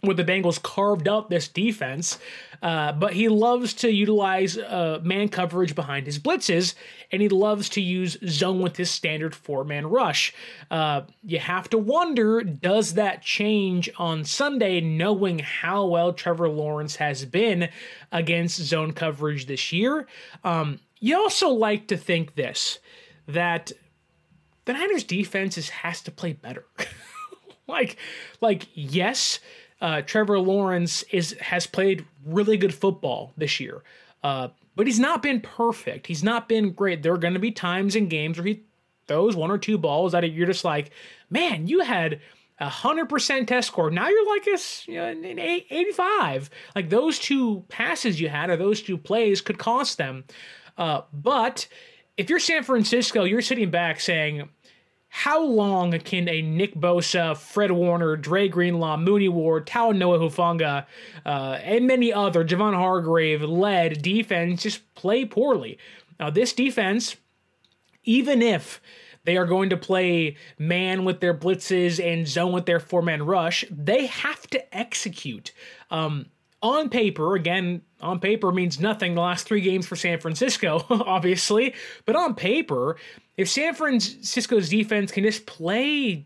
where 0.02 0.16
the 0.16 0.24
Bengals 0.24 0.62
carved 0.62 1.08
up 1.08 1.30
this 1.30 1.48
defense. 1.48 2.20
Uh, 2.62 2.92
but 2.92 3.14
he 3.14 3.28
loves 3.28 3.74
to 3.74 3.92
utilize 3.92 4.58
uh, 4.58 5.00
man 5.02 5.30
coverage 5.30 5.74
behind 5.74 6.06
his 6.06 6.20
blitzes, 6.20 6.76
and 7.12 7.22
he 7.22 7.30
loves 7.30 7.70
to 7.70 7.82
use 7.82 8.18
zone 8.28 8.60
with 8.62 8.78
his 8.78 8.92
standard 8.92 9.34
four 9.34 9.64
man 9.64 9.88
rush. 9.88 10.32
Uh, 10.70 11.02
you 11.24 11.40
have 11.40 11.70
to 11.70 11.78
wonder 11.80 12.42
does 12.44 12.94
that 12.94 13.24
change 13.24 13.90
on 13.98 14.24
Sunday, 14.24 14.80
knowing 14.80 15.40
how 15.40 15.86
well 15.86 16.14
Trevor 16.14 16.50
Lawrence 16.50 16.98
has 16.98 17.26
been 17.26 17.70
against 18.12 18.62
zone 18.62 18.94
coverage 18.94 19.48
this 19.48 19.72
year? 19.72 20.08
Um, 20.44 20.80
you 21.00 21.18
also 21.18 21.50
like 21.50 21.88
to 21.88 21.98
think 21.98 22.36
this 22.36 22.78
that 23.28 23.72
the 24.66 24.74
Niners 24.74 25.04
defense 25.04 25.58
is, 25.58 25.70
has 25.70 26.02
to 26.02 26.12
play 26.12 26.34
better. 26.34 26.66
like, 27.68 27.98
like 28.40 28.68
yes, 28.74 29.40
uh, 29.82 30.02
Trevor 30.02 30.40
Lawrence 30.40 31.04
is 31.12 31.36
has 31.42 31.68
played 31.68 32.06
really 32.26 32.58
good 32.58 32.74
football 32.74 33.34
this 33.36 33.60
year, 33.60 33.82
uh, 34.24 34.50
but 34.76 34.88
he's 34.88 35.00
not 35.00 35.22
been 35.22 35.42
perfect. 35.42 36.08
He's 36.08 36.24
not 36.24 36.48
been 36.48 36.72
great. 36.72 37.04
There 37.04 37.14
are 37.14 37.18
going 37.18 37.34
to 37.34 37.40
be 37.40 37.52
times 37.52 37.96
in 37.96 38.08
games 38.08 38.38
where 38.38 38.48
he 38.48 38.64
throws 39.08 39.36
one 39.36 39.52
or 39.52 39.58
two 39.58 39.78
balls 39.78 40.12
that 40.12 40.30
you're 40.32 40.48
just 40.48 40.64
like, 40.64 40.92
man, 41.30 41.68
you 41.68 41.82
had 41.82 42.22
a 42.60 42.70
hundred 42.70 43.10
percent 43.10 43.50
test 43.50 43.68
score. 43.68 43.90
Now 43.90 44.08
you're 44.08 44.30
like 44.30 44.48
a, 44.48 44.58
you 44.86 44.98
know, 44.98 45.06
an 45.08 45.40
85. 45.40 46.50
Like 46.76 46.90
those 46.90 47.18
two 47.18 47.66
passes 47.68 48.22
you 48.22 48.30
had 48.30 48.52
or 48.52 48.58
those 48.58 48.82
two 48.82 48.98
plays 48.98 49.42
could 49.42 49.58
cost 49.58 49.98
them. 49.98 50.26
Uh, 50.78 51.02
but 51.12 51.68
if 52.18 52.30
you're 52.30 52.40
San 52.40 52.64
Francisco, 52.64 53.24
you're 53.24 53.42
sitting 53.42 53.72
back 53.72 54.00
saying, 54.00 54.48
how 55.14 55.44
long 55.44 55.92
can 56.00 56.30
a 56.30 56.42
Nick 56.42 56.74
Bosa, 56.74 57.36
Fred 57.36 57.72
Warner, 57.74 58.16
Dre 58.16 58.48
Greenlaw, 58.48 58.96
Mooney 58.96 59.28
Ward, 59.28 59.68
Talanoa 59.68 60.18
Hufanga, 60.20 60.86
uh, 61.26 61.60
and 61.62 61.86
many 61.86 62.14
other, 62.14 62.46
Javon 62.46 62.74
Hargrave 62.74 63.42
led 63.42 64.02
defense 64.02 64.64
just 64.64 64.96
play 64.96 65.26
poorly? 65.26 65.78
Now, 66.18 66.30
this 66.30 66.54
defense, 66.54 67.18
even 68.06 68.42
if 68.42 68.80
they 69.26 69.36
are 69.36 69.46
going 69.46 69.70
to 69.70 69.78
play 69.78 70.38
man 70.58 71.04
with 71.04 71.20
their 71.20 71.34
blitzes 71.34 72.04
and 72.04 72.26
zone 72.26 72.54
with 72.54 72.66
their 72.66 72.80
four 72.80 73.02
man 73.02 73.24
rush. 73.24 73.66
They 73.70 74.08
have 74.08 74.48
to 74.48 74.76
execute. 74.76 75.52
Um, 75.92 76.28
on 76.62 76.90
paper, 76.90 77.36
again, 77.36 77.82
on 78.02 78.20
paper 78.20 78.52
means 78.52 78.80
nothing 78.80 79.16
the 79.16 79.22
last 79.22 79.48
three 79.48 79.62
games 79.62 79.88
for 79.88 79.96
San 79.96 80.20
Francisco, 80.20 80.86
obviously, 80.90 81.74
but 82.06 82.16
on 82.16 82.36
paper, 82.36 82.98
if 83.38 83.50
San 83.50 83.74
Francisco's 83.74 84.70
defense 84.70 85.12
can 85.12 85.24
just 85.24 85.46
play, 85.46 86.26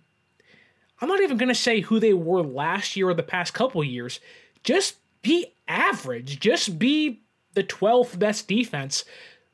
I'm 1.02 1.10
not 1.10 1.22
even 1.22 1.38
going 1.38 1.50
to 1.50 1.56
say 1.56 1.82
who 1.82 2.00
they 2.00 2.14
were 2.14 2.42
last 2.42 2.96
year 2.96 3.10
or 3.10 3.14
the 3.14 3.24
past 3.24 3.54
couple 3.54 3.84
years, 3.84 4.20
just 4.64 4.98
be 5.22 5.48
average, 5.68 6.40
just 6.40 6.78
be 6.80 7.22
the 7.54 7.64
12th 7.64 8.20
best 8.20 8.48
defense, 8.48 9.06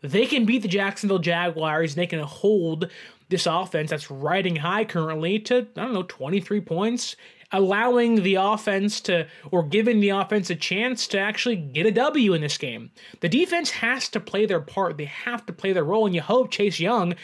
they 0.01 0.25
can 0.25 0.46
beat 0.46 0.63
the 0.63 0.68
Jacksonville 0.68 1.20
Jaguars. 1.20 1.94
and 1.94 2.01
They 2.01 2.08
can 2.08 2.20
hold 2.20 2.90
this 3.30 3.46
offense 3.46 3.90
that's 3.92 4.12
riding 4.12 4.58
high 4.58 4.84
currently 4.84 5.40
to, 5.40 5.68
I 5.78 5.82
don't 5.82 5.94
know, 5.94 6.04
23 6.04 6.62
points, 6.62 7.16
allowing 7.51 8.24
the 8.24 8.36
offense 8.36 9.01
to, 9.01 9.27
or 9.51 9.63
giving 9.63 10.00
the 10.00 10.10
offense 10.10 10.50
a 10.50 10.55
chance 10.55 11.08
to 11.08 11.20
actually 11.20 11.55
get 11.55 11.86
a 11.86 11.91
W 11.91 12.34
in 12.34 12.41
this 12.41 12.58
game. 12.58 12.91
The 13.20 13.29
defense 13.29 13.70
has 13.72 14.10
to 14.10 14.20
play 14.20 14.46
their 14.46 14.62
part, 14.62 14.98
they 14.98 15.05
have 15.05 15.46
to 15.48 15.53
play 15.53 15.74
their 15.74 15.84
role, 15.84 16.05
and 16.05 16.15
you 16.15 16.22
hope 16.22 16.51
Chase 16.51 16.79
Young. 16.79 17.15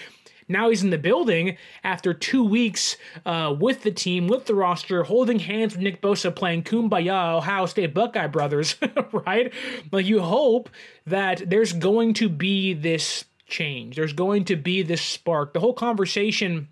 Now 0.50 0.70
he's 0.70 0.84
in 0.84 0.92
the 0.92 0.98
building 0.98 1.58
after 1.84 2.14
two 2.14 2.44
weeks 2.44 2.96
uh, 3.26 3.54
with 3.60 3.84
the 3.84 3.92
team, 3.92 4.28
with 4.28 4.46
the 4.46 4.56
roster, 4.56 5.04
holding 5.04 5.40
hands 5.40 5.74
with 5.74 5.84
Nick 5.84 6.02
Bosa 6.02 6.34
playing 6.34 6.64
Kumbaya, 6.64 7.36
Ohio 7.36 7.66
State 7.66 7.94
Buckeye 7.94 8.28
Brothers, 8.28 8.78
right? 9.12 9.54
But 9.92 10.06
you 10.06 10.22
hope 10.22 10.70
that 11.06 11.50
there's 11.50 11.74
going 11.74 12.14
to 12.16 12.30
be 12.30 12.74
this 12.74 13.26
change. 13.48 13.96
There's 13.96 14.14
going 14.14 14.46
to 14.46 14.56
be 14.56 14.84
this 14.84 15.02
spark. 15.02 15.54
The 15.54 15.60
whole 15.60 15.74
conversation 15.74 16.70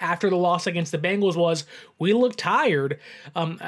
after 0.00 0.30
the 0.30 0.36
loss 0.36 0.66
against 0.66 0.92
the 0.92 0.98
Bengals 0.98 1.36
was 1.36 1.64
we 1.98 2.12
look 2.12 2.36
tired. 2.36 3.00
Um, 3.34 3.60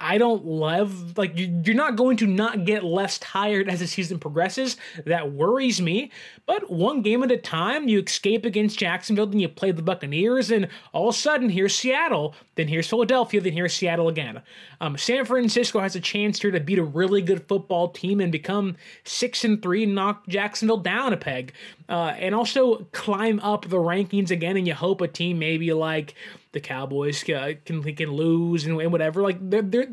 I 0.00 0.18
don't 0.18 0.44
love 0.44 1.18
like 1.18 1.32
you're 1.34 1.74
not 1.74 1.96
going 1.96 2.16
to 2.18 2.26
not 2.26 2.64
get 2.64 2.84
less 2.84 3.18
tired 3.18 3.68
as 3.68 3.80
the 3.80 3.86
season 3.86 4.18
progresses. 4.18 4.76
That 5.04 5.32
worries 5.32 5.80
me. 5.80 6.10
But 6.46 6.70
one 6.70 7.02
game 7.02 7.22
at 7.22 7.30
a 7.30 7.36
time, 7.36 7.88
you 7.88 8.00
escape 8.00 8.44
against 8.44 8.78
Jacksonville, 8.78 9.26
then 9.26 9.40
you 9.40 9.48
play 9.48 9.70
the 9.70 9.82
Buccaneers, 9.82 10.50
and 10.50 10.68
all 10.92 11.08
of 11.08 11.14
a 11.14 11.18
sudden 11.18 11.50
here's 11.50 11.74
Seattle, 11.74 12.34
then 12.54 12.68
here's 12.68 12.88
Philadelphia, 12.88 13.40
then 13.40 13.52
here's 13.52 13.74
Seattle 13.74 14.08
again. 14.08 14.40
Um, 14.80 14.96
San 14.96 15.24
Francisco 15.24 15.80
has 15.80 15.96
a 15.96 16.00
chance 16.00 16.40
here 16.40 16.50
to 16.50 16.60
beat 16.60 16.78
a 16.78 16.84
really 16.84 17.20
good 17.20 17.46
football 17.48 17.88
team 17.88 18.20
and 18.20 18.32
become 18.32 18.76
six 19.04 19.44
and 19.44 19.62
three, 19.62 19.84
and 19.84 19.94
knock 19.94 20.26
Jacksonville 20.28 20.78
down 20.78 21.12
a 21.12 21.16
peg, 21.16 21.52
uh, 21.88 22.14
and 22.16 22.34
also 22.34 22.86
climb 22.92 23.40
up 23.40 23.68
the 23.68 23.76
rankings 23.76 24.30
again. 24.30 24.56
And 24.56 24.66
you 24.66 24.74
hope 24.74 25.00
a 25.00 25.08
team 25.08 25.38
maybe 25.38 25.72
like 25.72 26.14
the 26.52 26.60
Cowboys 26.60 27.22
can 27.22 27.58
can 27.64 28.12
lose 28.12 28.66
and, 28.66 28.76
whatever. 28.92 29.22
Like 29.22 29.38
they're, 29.40 29.62
they're, 29.62 29.88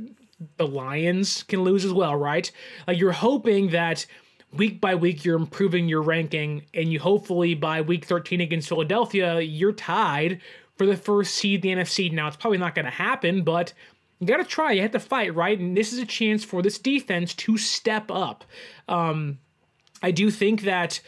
the 0.58 0.68
Lions 0.68 1.44
can 1.44 1.64
lose 1.64 1.86
as 1.86 1.94
well, 1.94 2.16
right? 2.16 2.52
Like 2.88 2.98
you're 2.98 3.12
hoping 3.12 3.70
that 3.70 4.06
week 4.54 4.80
by 4.80 4.96
week 4.96 5.26
you're 5.26 5.38
improving 5.38 5.88
your 5.88 6.02
ranking, 6.02 6.64
and 6.74 6.92
you 6.92 7.00
hopefully 7.00 7.54
by 7.56 7.82
week 7.82 8.06
13 8.06 8.42
against 8.42 8.70
Philadelphia 8.70 9.40
you're 9.40 9.74
tied 9.74 10.42
for 10.78 10.86
the 10.86 10.98
first 10.98 11.36
seed 11.36 11.62
the 11.62 11.70
NFC. 11.70 12.12
Now 12.12 12.28
it's 12.28 12.38
probably 12.38 12.58
not 12.58 12.76
going 12.76 12.86
to 12.86 12.92
happen, 12.92 13.44
but 13.44 13.74
you 14.20 14.28
got 14.28 14.38
to 14.38 14.44
try. 14.44 14.72
You 14.72 14.82
have 14.82 14.92
to 14.92 15.00
fight, 15.00 15.36
right? 15.36 15.58
And 15.60 15.76
this 15.76 15.94
is 15.94 16.00
a 16.00 16.06
chance 16.06 16.44
for 16.44 16.62
this 16.62 16.80
defense 16.80 17.34
to 17.36 17.58
step 17.58 18.10
up. 18.10 18.46
Um, 18.88 19.40
I 20.02 20.12
do 20.12 20.30
think 20.32 20.62
that 20.62 21.02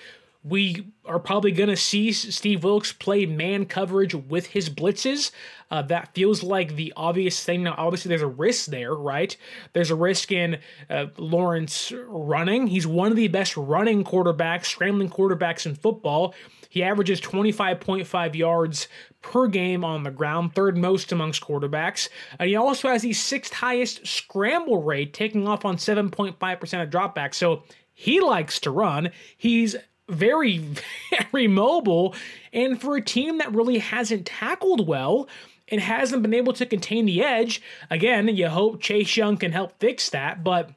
we 0.48 0.88
are 1.06 1.20
probably 1.20 1.52
going 1.52 1.70
to 1.70 1.78
see 1.78 2.12
Steve 2.12 2.64
Wilks 2.64 2.92
play 2.92 3.26
man 3.26 3.66
coverage 3.66 4.14
with 4.14 4.48
his 4.48 4.70
blitzes. 4.70 5.32
Uh, 5.70 5.82
that 5.84 6.14
feels 6.14 6.44
like 6.44 6.76
the 6.76 6.94
obvious 6.96 7.44
thing. 7.44 7.64
Now, 7.64 7.76
obviously, 7.78 8.10
there's 8.10 8.22
a 8.22 8.28
risk 8.28 8.68
there, 8.68 8.94
right? 8.94 9.36
There's 9.74 9.92
a 9.92 9.96
risk 9.96 10.32
in 10.32 10.60
uh, 10.90 11.08
Lawrence 11.18 11.92
running. 12.08 12.68
He's 12.68 12.88
one 12.88 13.12
of 13.12 13.18
the 13.18 13.28
best 13.28 13.58
running 13.58 14.04
quarterbacks, 14.04 14.66
scrambling 14.66 15.10
quarterbacks 15.10 15.66
in 15.66 15.76
football. 15.76 16.34
He 16.70 16.84
averages 16.84 17.20
25.5 17.22 18.36
yards 18.36 18.88
per 19.22 19.48
game 19.48 19.84
on 19.84 20.04
the 20.04 20.12
ground, 20.12 20.54
third 20.54 20.78
most 20.78 21.12
amongst 21.12 21.44
quarterbacks. 21.44 22.10
And 22.40 22.50
he 22.50 22.56
also 22.56 22.90
has 22.90 23.02
the 23.02 23.14
sixth 23.14 23.54
highest 23.54 24.06
scramble 24.06 24.84
rate, 24.84 25.14
taking 25.14 25.48
off 25.48 25.66
on 25.66 25.78
7.5% 25.78 26.84
of 26.84 26.90
dropbacks. 26.90 27.36
So 27.36 27.64
he 27.94 28.20
likes 28.22 28.60
to 28.62 28.72
run. 28.72 29.12
He's 29.38 29.76
very, 30.10 30.64
very 31.32 31.48
mobile. 31.48 32.16
And 32.54 32.80
for 32.80 32.96
a 32.96 33.02
team 33.02 33.38
that 33.40 33.54
really 33.54 33.80
hasn't 33.80 34.26
tackled 34.26 34.88
well 34.88 35.28
and 35.70 35.82
hasn't 35.82 36.22
been 36.22 36.34
able 36.34 36.54
to 36.54 36.66
contain 36.66 37.06
the 37.06 37.24
edge, 37.24 37.62
again, 37.90 38.28
you 38.30 38.48
hope 38.48 38.82
Chase 38.82 39.16
Young 39.18 39.38
can 39.38 39.52
help 39.52 39.80
fix 39.80 40.10
that. 40.10 40.44
But 40.44 40.72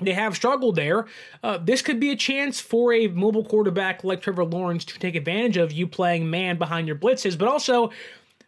they 0.00 0.12
have 0.12 0.34
struggled 0.34 0.76
there. 0.76 1.06
Uh, 1.42 1.58
this 1.58 1.82
could 1.82 2.00
be 2.00 2.10
a 2.10 2.16
chance 2.16 2.60
for 2.60 2.92
a 2.92 3.06
mobile 3.08 3.44
quarterback 3.44 4.02
like 4.02 4.20
Trevor 4.20 4.44
Lawrence 4.44 4.84
to 4.86 4.98
take 4.98 5.14
advantage 5.14 5.56
of 5.56 5.72
you 5.72 5.86
playing 5.86 6.28
man 6.28 6.58
behind 6.58 6.86
your 6.86 6.96
blitzes, 6.96 7.38
but 7.38 7.48
also 7.48 7.90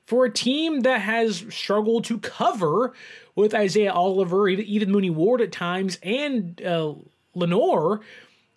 for 0.07 0.25
a 0.25 0.33
team 0.33 0.81
that 0.81 1.01
has 1.01 1.45
struggled 1.51 2.05
to 2.05 2.19
cover 2.19 2.95
with 3.35 3.55
Isaiah 3.55 3.93
Oliver, 3.93 4.49
even 4.49 4.91
Mooney 4.91 5.11
Ward 5.11 5.41
at 5.41 5.53
times, 5.53 5.99
and 6.03 6.61
uh, 6.63 6.95
Lenoir 7.35 8.01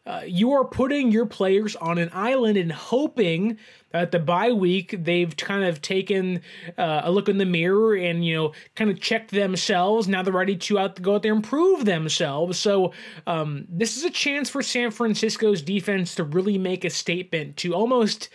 uh, 0.10 0.22
you 0.26 0.54
are 0.54 0.66
putting 0.66 1.12
your 1.12 1.28
players 1.28 1.76
on 1.76 2.00
an 2.00 2.10
island 2.14 2.58
and 2.58 2.72
hoping 2.72 3.60
that 3.92 4.12
the 4.12 4.18
bye 4.18 4.52
week 4.52 4.96
they've 4.98 5.38
kind 5.38 5.64
of 5.64 5.84
taken 5.84 6.42
uh, 6.80 7.02
a 7.04 7.12
look 7.12 7.30
in 7.30 7.38
the 7.38 7.46
mirror 7.46 7.96
and 7.96 8.26
you 8.26 8.36
know 8.36 8.52
kind 8.76 8.90
of 8.90 9.00
checked 9.00 9.30
themselves. 9.30 10.08
Now 10.08 10.24
they're 10.24 10.34
ready 10.34 10.58
to 10.58 10.80
out 10.80 11.00
go 11.00 11.14
out 11.14 11.22
there 11.22 11.34
and 11.34 11.44
prove 11.44 11.86
themselves. 11.86 12.58
So 12.58 12.92
um, 13.28 13.66
this 13.70 13.98
is 13.98 14.04
a 14.04 14.10
chance 14.10 14.50
for 14.50 14.64
San 14.64 14.90
Francisco's 14.90 15.62
defense 15.62 16.16
to 16.16 16.24
really 16.24 16.58
make 16.58 16.84
a 16.86 16.90
statement 16.90 17.58
to 17.58 17.76
almost 17.76 18.30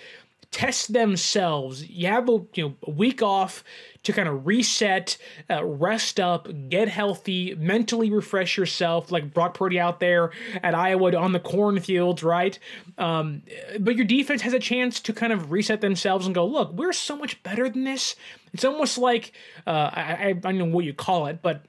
test 0.54 0.92
themselves. 0.92 1.84
You 1.90 2.06
have 2.06 2.28
a 2.28 2.40
you 2.54 2.62
know 2.62 2.74
a 2.84 2.90
week 2.90 3.22
off 3.22 3.64
to 4.04 4.12
kind 4.12 4.28
of 4.28 4.46
reset, 4.46 5.16
uh, 5.50 5.64
rest 5.64 6.20
up, 6.20 6.46
get 6.68 6.86
healthy, 6.86 7.56
mentally 7.56 8.08
refresh 8.08 8.56
yourself, 8.56 9.10
like 9.10 9.34
Brock 9.34 9.54
Purdy 9.54 9.80
out 9.80 9.98
there 9.98 10.30
at 10.62 10.76
Iowa 10.76 11.16
on 11.16 11.32
the 11.32 11.40
cornfields, 11.40 12.22
right? 12.22 12.56
Um, 12.98 13.42
but 13.80 13.96
your 13.96 14.04
defense 14.04 14.42
has 14.42 14.52
a 14.52 14.60
chance 14.60 15.00
to 15.00 15.12
kind 15.12 15.32
of 15.32 15.50
reset 15.50 15.80
themselves 15.80 16.24
and 16.24 16.34
go, 16.34 16.46
look, 16.46 16.72
we're 16.72 16.92
so 16.92 17.16
much 17.16 17.42
better 17.42 17.68
than 17.68 17.82
this. 17.82 18.14
It's 18.52 18.64
almost 18.64 18.96
like 18.96 19.32
uh, 19.66 19.90
I, 19.92 20.28
I 20.28 20.32
don't 20.34 20.58
know 20.58 20.66
what 20.66 20.84
you 20.84 20.94
call 20.94 21.26
it, 21.26 21.42
but 21.42 21.64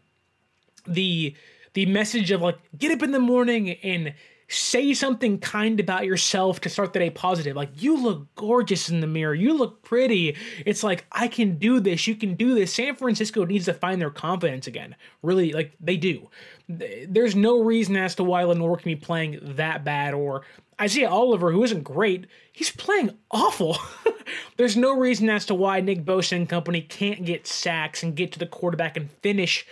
the 0.85 1.33
the 1.73 1.87
message 1.87 2.29
of 2.29 2.43
like 2.43 2.59
get 2.77 2.91
up 2.91 3.01
in 3.01 3.11
the 3.11 3.19
morning 3.19 3.71
and 3.71 4.13
say 4.47 4.93
something 4.93 5.39
kind 5.39 5.79
about 5.79 6.05
yourself 6.05 6.61
to 6.61 6.69
start 6.69 6.93
the 6.93 6.99
day 6.99 7.09
positive. 7.09 7.55
Like, 7.55 7.81
you 7.81 7.97
look 7.97 8.33
gorgeous 8.35 8.89
in 8.89 8.99
the 8.99 9.07
mirror. 9.07 9.33
You 9.33 9.53
look 9.53 9.81
pretty. 9.81 10.35
It's 10.65 10.83
like, 10.83 11.05
I 11.11 11.27
can 11.27 11.57
do 11.57 11.79
this. 11.79 12.07
You 12.07 12.15
can 12.15 12.35
do 12.35 12.53
this. 12.53 12.73
San 12.73 12.95
Francisco 12.95 13.43
needs 13.45 13.65
to 13.65 13.73
find 13.73 13.99
their 13.99 14.11
confidence 14.11 14.67
again. 14.67 14.95
Really, 15.23 15.51
like, 15.51 15.73
they 15.79 15.97
do. 15.97 16.29
There's 16.67 17.35
no 17.35 17.61
reason 17.61 17.95
as 17.95 18.15
to 18.15 18.23
why 18.23 18.43
Lenoir 18.43 18.77
can 18.77 18.85
be 18.85 18.95
playing 18.95 19.39
that 19.41 19.83
bad 19.83 20.13
or 20.13 20.43
Isaiah 20.79 21.09
Oliver, 21.09 21.51
who 21.51 21.63
isn't 21.63 21.83
great, 21.83 22.27
he's 22.51 22.71
playing 22.71 23.17
awful. 23.31 23.77
There's 24.57 24.75
no 24.75 24.97
reason 24.97 25.29
as 25.29 25.45
to 25.45 25.55
why 25.55 25.79
Nick 25.79 26.03
Bosa 26.03 26.35
and 26.35 26.49
company 26.49 26.81
can't 26.81 27.23
get 27.25 27.47
sacks 27.47 28.03
and 28.03 28.15
get 28.15 28.33
to 28.33 28.39
the 28.39 28.45
quarterback 28.45 28.97
and 28.97 29.09
finish 29.21 29.65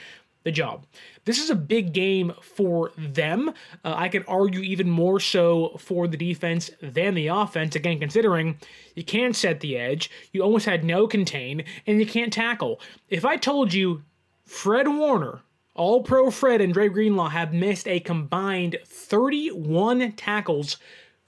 the 0.44 0.52
job. 0.52 0.86
This 1.26 1.42
is 1.42 1.50
a 1.50 1.56
big 1.56 1.94
game 1.94 2.34
for 2.42 2.92
them. 2.98 3.50
Uh, 3.84 3.94
I 3.96 4.10
could 4.10 4.26
argue 4.28 4.62
even 4.62 4.90
more 4.90 5.20
so 5.20 5.76
for 5.80 6.08
the 6.08 6.18
defense 6.18 6.70
than 6.82 7.14
the 7.14 7.28
offense. 7.28 7.76
Again, 7.76 8.00
considering 8.00 8.58
you 8.96 9.04
can't 9.04 9.36
set 9.36 9.62
the 9.62 9.78
edge, 9.78 10.10
you 10.32 10.42
almost 10.42 10.66
had 10.66 10.84
no 10.84 11.08
contain, 11.08 11.64
and 11.88 12.00
you 12.00 12.06
can't 12.06 12.34
tackle. 12.34 12.82
If 13.10 13.24
I 13.24 13.38
told 13.38 13.74
you 13.74 14.04
Fred 14.46 14.88
Warner 14.88 15.42
All 15.76 16.04
Pro 16.04 16.30
Fred 16.30 16.60
and 16.60 16.74
Dre 16.74 16.90
Greenlaw 16.90 17.30
have 17.30 17.54
missed 17.54 17.88
a 17.88 18.02
combined 18.02 18.78
31 18.86 20.12
tackles 20.14 20.78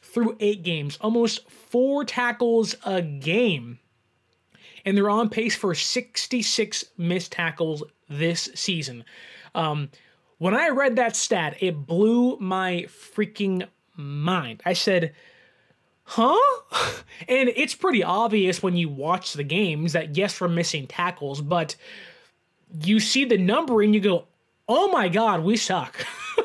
through 0.02 0.36
eight 0.40 0.64
games, 0.64 0.98
almost 1.02 1.50
four 1.50 2.04
tackles 2.04 2.76
a 2.86 3.02
game. 3.02 3.80
And 4.86 4.96
they're 4.96 5.10
on 5.10 5.30
pace 5.30 5.56
for 5.56 5.74
66 5.74 6.86
missed 6.98 7.32
tackles 7.32 7.84
this 8.08 8.50
season. 8.54 9.04
Um, 9.56 9.90
when 10.38 10.54
I 10.54 10.70
read 10.70 10.98
that 10.98 11.16
stat, 11.16 11.58
it 11.60 11.86
blew 11.86 12.38
my 12.40 12.86
freaking 12.88 13.68
mind. 13.96 14.62
I 14.66 14.74
said, 14.74 15.14
huh? 16.04 16.38
and 17.28 17.50
it's 17.56 17.76
pretty 17.76 18.04
obvious 18.04 18.62
when 18.62 18.76
you 18.76 18.90
watch 18.90 19.34
the 19.34 19.44
games 19.44 19.94
that 19.94 20.16
yes, 20.16 20.40
we're 20.40 20.48
missing 20.48 20.88
tackles, 20.88 21.42
but 21.42 21.76
you 22.84 23.00
see 23.00 23.26
the 23.26 23.38
number 23.38 23.82
and 23.82 23.94
you 23.94 24.02
go, 24.02 24.26
oh 24.68 24.90
my 24.92 25.08
God, 25.08 25.44
we 25.44 25.58
suck. 25.58 26.06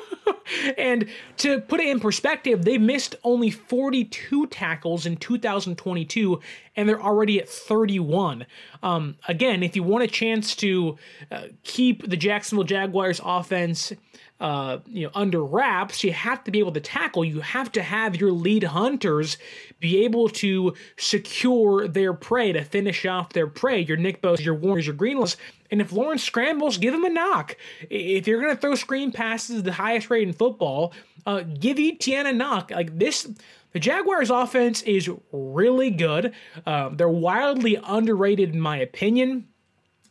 and 0.79 1.09
to 1.39 1.61
put 1.61 1.81
it 1.81 1.89
in 1.89 2.01
perspective, 2.01 2.65
they 2.65 2.79
missed 2.79 3.17
only 3.25 3.51
42 3.51 4.47
tackles 4.49 5.07
in 5.07 5.17
2022, 5.17 6.41
and 6.77 6.89
they're 6.89 7.03
already 7.03 7.41
at 7.41 7.49
31. 7.49 8.47
Um, 8.83 9.17
again, 9.29 9.63
if 9.63 9.77
you 9.77 9.83
want 9.83 10.05
a 10.05 10.09
chance 10.09 10.55
to 10.57 10.99
uh, 11.31 11.45
keep 11.63 12.09
the 12.09 12.17
Jacksonville 12.17 12.65
Jaguars 12.65 13.21
offense 13.25 13.93
uh, 14.41 14.79
you 14.87 15.05
know 15.05 15.11
under 15.15 15.45
wraps 15.45 16.03
you 16.03 16.13
have 16.13 16.43
to 16.43 16.51
be 16.51 16.59
able 16.59 16.73
to 16.73 16.81
tackle 16.81 17.25
you 17.25 17.41
have 17.41 17.71
to 17.71 17.83
have 17.83 18.17
your 18.17 18.33
lead 18.33 18.65
hunters 18.65 19.37
be 19.81 20.03
able 20.03 20.29
to 20.31 20.75
secure 20.97 21.87
their 21.87 22.15
prey 22.15 22.53
to 22.53 22.65
finish 22.65 23.05
off 23.05 23.35
their 23.35 23.47
prey 23.47 23.81
your 23.81 23.99
nick 23.99 24.23
bows 24.23 24.41
your 24.41 24.55
warners 24.55 24.87
your 24.87 24.97
greenlaws 24.97 25.37
and 25.71 25.81
if 25.81 25.93
lawrence 25.93 26.23
scrambles 26.23 26.79
give 26.79 26.95
him 26.95 27.05
a 27.05 27.11
knock 27.11 27.57
if 27.89 28.27
you're 28.27 28.41
going 28.41 28.55
to 28.55 28.61
throw 28.61 28.75
screen 28.75 29.13
passes 29.13 29.63
the 29.63 29.73
highest 29.73 30.11
rate 30.11 30.27
in 30.27 30.33
football 30.33 30.93
uh, 31.27 31.43
give 31.59 31.79
etienne 31.79 32.27
a 32.27 32.33
knock 32.33 32.71
like 32.71 32.99
this 32.99 33.27
the 33.73 33.79
Jaguars' 33.79 34.31
offense 34.31 34.83
is 34.83 35.09
really 35.33 35.91
good. 35.91 36.35
Uh, 36.67 36.91
they're 36.91 37.09
wildly 37.09 37.79
underrated, 37.83 38.53
in 38.53 38.61
my 38.61 38.79
opinion. 38.79 39.47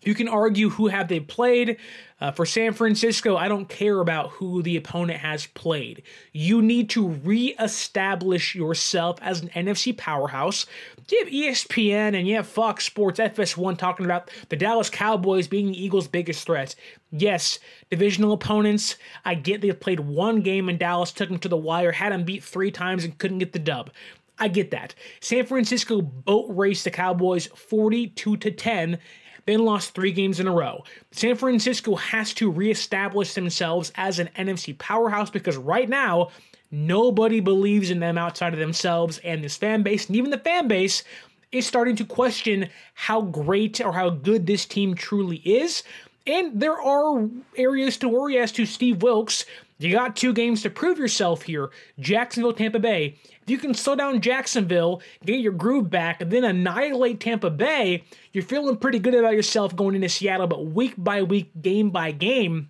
You 0.01 0.15
can 0.15 0.27
argue 0.27 0.69
who 0.69 0.87
have 0.87 1.07
they 1.07 1.19
played. 1.19 1.77
Uh, 2.21 2.31
for 2.31 2.45
San 2.45 2.73
Francisco, 2.73 3.37
I 3.37 3.47
don't 3.47 3.69
care 3.69 4.01
about 4.01 4.31
who 4.31 4.61
the 4.61 4.75
opponent 4.75 5.19
has 5.19 5.45
played. 5.47 6.03
You 6.33 6.61
need 6.61 6.89
to 6.89 7.07
reestablish 7.07 8.55
yourself 8.55 9.17
as 9.21 9.41
an 9.41 9.49
NFC 9.49 9.95
powerhouse. 9.95 10.65
You 11.09 11.19
have 11.19 11.33
ESPN 11.33 12.17
and 12.17 12.27
you 12.27 12.35
have 12.35 12.45
Fox 12.45 12.85
Sports 12.85 13.21
FS1 13.21 13.77
talking 13.77 14.05
about 14.05 14.31
the 14.49 14.57
Dallas 14.57 14.89
Cowboys 14.89 15.47
being 15.47 15.67
the 15.67 15.81
Eagles' 15.81 16.09
biggest 16.09 16.45
threat. 16.45 16.75
Yes, 17.11 17.57
divisional 17.89 18.33
opponents. 18.33 18.97
I 19.23 19.35
get 19.35 19.61
they've 19.61 19.79
played 19.79 20.01
one 20.01 20.41
game 20.41 20.67
and 20.67 20.77
Dallas, 20.77 21.13
took 21.13 21.29
them 21.29 21.39
to 21.39 21.47
the 21.47 21.57
wire, 21.57 21.93
had 21.93 22.11
them 22.11 22.25
beat 22.25 22.43
three 22.43 22.69
times, 22.69 23.05
and 23.05 23.17
couldn't 23.17 23.39
get 23.39 23.53
the 23.53 23.59
dub. 23.59 23.91
I 24.39 24.47
get 24.47 24.71
that. 24.71 24.95
San 25.19 25.45
Francisco 25.45 26.01
boat 26.01 26.47
raced 26.49 26.85
the 26.85 26.91
Cowboys 26.91 27.47
42 27.47 28.37
to 28.37 28.51
10 28.51 28.97
then 29.45 29.65
lost 29.65 29.93
three 29.93 30.11
games 30.11 30.39
in 30.39 30.47
a 30.47 30.51
row. 30.51 30.83
San 31.11 31.35
Francisco 31.35 31.95
has 31.95 32.33
to 32.35 32.51
reestablish 32.51 33.33
themselves 33.33 33.91
as 33.95 34.19
an 34.19 34.29
NFC 34.37 34.77
powerhouse 34.77 35.29
because 35.29 35.57
right 35.57 35.89
now, 35.89 36.29
nobody 36.71 37.39
believes 37.39 37.89
in 37.89 37.99
them 37.99 38.17
outside 38.17 38.53
of 38.53 38.59
themselves 38.59 39.17
and 39.19 39.43
this 39.43 39.57
fan 39.57 39.83
base, 39.83 40.07
and 40.07 40.15
even 40.15 40.29
the 40.29 40.37
fan 40.37 40.67
base 40.67 41.03
is 41.51 41.65
starting 41.65 41.95
to 41.95 42.05
question 42.05 42.69
how 42.93 43.21
great 43.21 43.81
or 43.81 43.91
how 43.91 44.09
good 44.09 44.45
this 44.45 44.65
team 44.65 44.93
truly 44.93 45.37
is. 45.37 45.83
And 46.27 46.59
there 46.59 46.79
are 46.79 47.27
areas 47.55 47.97
to 47.97 48.09
worry 48.09 48.37
as 48.37 48.51
to 48.53 48.65
Steve 48.65 49.01
Wilks. 49.01 49.45
You 49.79 49.91
got 49.91 50.15
two 50.15 50.33
games 50.33 50.61
to 50.61 50.69
prove 50.69 50.99
yourself 50.99 51.41
here 51.41 51.71
Jacksonville, 51.99 52.53
Tampa 52.53 52.79
Bay. 52.79 53.17
If 53.49 53.53
you 53.53 53.57
can 53.57 53.73
slow 53.73 53.95
down 53.95 54.21
Jacksonville, 54.21 55.01
get 55.25 55.39
your 55.39 55.53
groove 55.53 55.89
back, 55.89 56.21
and 56.21 56.29
then 56.29 56.43
annihilate 56.43 57.19
Tampa 57.19 57.49
Bay, 57.49 58.03
you're 58.31 58.43
feeling 58.43 58.77
pretty 58.77 58.99
good 58.99 59.15
about 59.15 59.33
yourself 59.33 59.75
going 59.75 59.95
into 59.95 60.07
Seattle. 60.07 60.45
But 60.45 60.67
week 60.67 60.93
by 60.95 61.23
week, 61.23 61.49
game 61.59 61.89
by 61.89 62.11
game, 62.11 62.69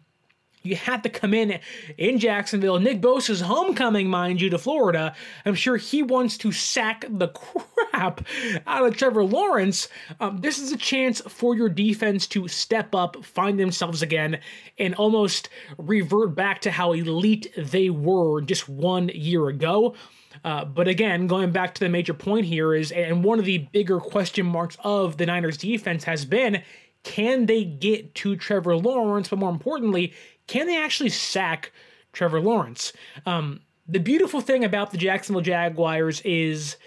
you 0.63 0.77
have 0.77 1.01
to 1.01 1.09
come 1.09 1.33
in 1.33 1.59
in 1.97 2.17
Jacksonville. 2.17 2.79
Nick 2.79 3.01
Bosa's 3.01 3.41
homecoming, 3.41 4.09
mind 4.09 4.39
you, 4.39 4.49
to 4.51 4.57
Florida. 4.57 5.13
I'm 5.45 5.53
sure 5.53 5.75
he 5.75 6.01
wants 6.01 6.37
to 6.37 6.53
sack 6.53 7.03
the 7.09 7.27
crap 7.91 8.25
out 8.65 8.87
of 8.87 8.95
Trevor 8.95 9.25
Lawrence. 9.25 9.89
Um, 10.21 10.37
this 10.37 10.59
is 10.59 10.71
a 10.71 10.77
chance 10.77 11.19
for 11.27 11.57
your 11.57 11.67
defense 11.67 12.25
to 12.27 12.47
step 12.47 12.95
up, 12.95 13.25
find 13.25 13.59
themselves 13.59 14.01
again, 14.01 14.39
and 14.77 14.95
almost 14.95 15.49
revert 15.77 16.35
back 16.35 16.61
to 16.61 16.71
how 16.71 16.93
elite 16.93 17.51
they 17.57 17.89
were 17.89 18.39
just 18.39 18.69
one 18.69 19.09
year 19.09 19.49
ago. 19.49 19.93
Uh, 20.43 20.65
but 20.65 20.87
again, 20.87 21.27
going 21.27 21.51
back 21.51 21.73
to 21.75 21.79
the 21.79 21.89
major 21.89 22.13
point 22.13 22.45
here 22.45 22.73
is, 22.73 22.91
and 22.91 23.23
one 23.23 23.39
of 23.39 23.45
the 23.45 23.59
bigger 23.71 23.99
question 23.99 24.45
marks 24.45 24.77
of 24.83 25.17
the 25.17 25.25
Niners 25.25 25.57
defense 25.57 26.03
has 26.03 26.25
been, 26.25 26.63
can 27.03 27.45
they 27.45 27.63
get 27.63 28.15
to 28.15 28.35
Trevor 28.35 28.75
Lawrence? 28.77 29.29
But 29.29 29.39
more 29.39 29.49
importantly, 29.49 30.13
can 30.47 30.67
they 30.67 30.81
actually 30.81 31.09
sack 31.09 31.71
Trevor 32.13 32.41
Lawrence? 32.41 32.93
Um, 33.25 33.61
the 33.87 33.99
beautiful 33.99 34.41
thing 34.41 34.63
about 34.63 34.91
the 34.91 34.97
Jacksonville 34.97 35.41
Jaguars 35.41 36.21
is 36.21 36.77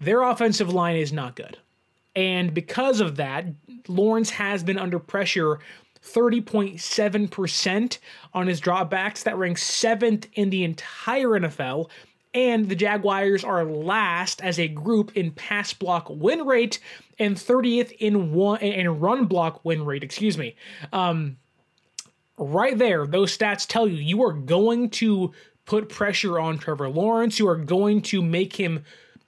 their 0.00 0.22
offensive 0.22 0.72
line 0.72 0.96
is 0.96 1.12
not 1.12 1.36
good. 1.36 1.58
And 2.16 2.52
because 2.54 3.00
of 3.00 3.16
that, 3.16 3.46
Lawrence 3.88 4.30
has 4.30 4.64
been 4.64 4.78
under 4.78 4.98
pressure 4.98 5.60
30.7% 6.04 7.98
on 8.32 8.46
his 8.46 8.60
dropbacks. 8.60 9.22
That 9.22 9.36
ranks 9.36 9.62
seventh 9.62 10.26
in 10.34 10.50
the 10.50 10.64
entire 10.64 11.28
NFL 11.28 11.90
and 12.32 12.68
the 12.68 12.76
Jaguars 12.76 13.44
are 13.44 13.64
last 13.64 14.40
as 14.42 14.58
a 14.58 14.68
group 14.68 15.16
in 15.16 15.32
pass 15.32 15.72
block 15.72 16.06
win 16.08 16.46
rate 16.46 16.78
and 17.18 17.36
30th 17.36 17.92
in 17.98 18.32
one 18.32 18.60
in 18.60 19.00
run 19.00 19.26
block 19.26 19.64
win 19.64 19.84
rate. 19.84 20.04
Excuse 20.04 20.38
me. 20.38 20.54
Um, 20.92 21.36
right 22.38 22.76
there, 22.78 23.06
those 23.06 23.36
stats 23.36 23.66
tell 23.66 23.88
you 23.88 23.96
you 23.96 24.22
are 24.22 24.32
going 24.32 24.90
to 24.90 25.32
put 25.66 25.88
pressure 25.88 26.38
on 26.38 26.58
Trevor 26.58 26.88
Lawrence. 26.88 27.38
You 27.38 27.48
are 27.48 27.56
going 27.56 28.02
to 28.02 28.22
make 28.22 28.56
him 28.56 28.84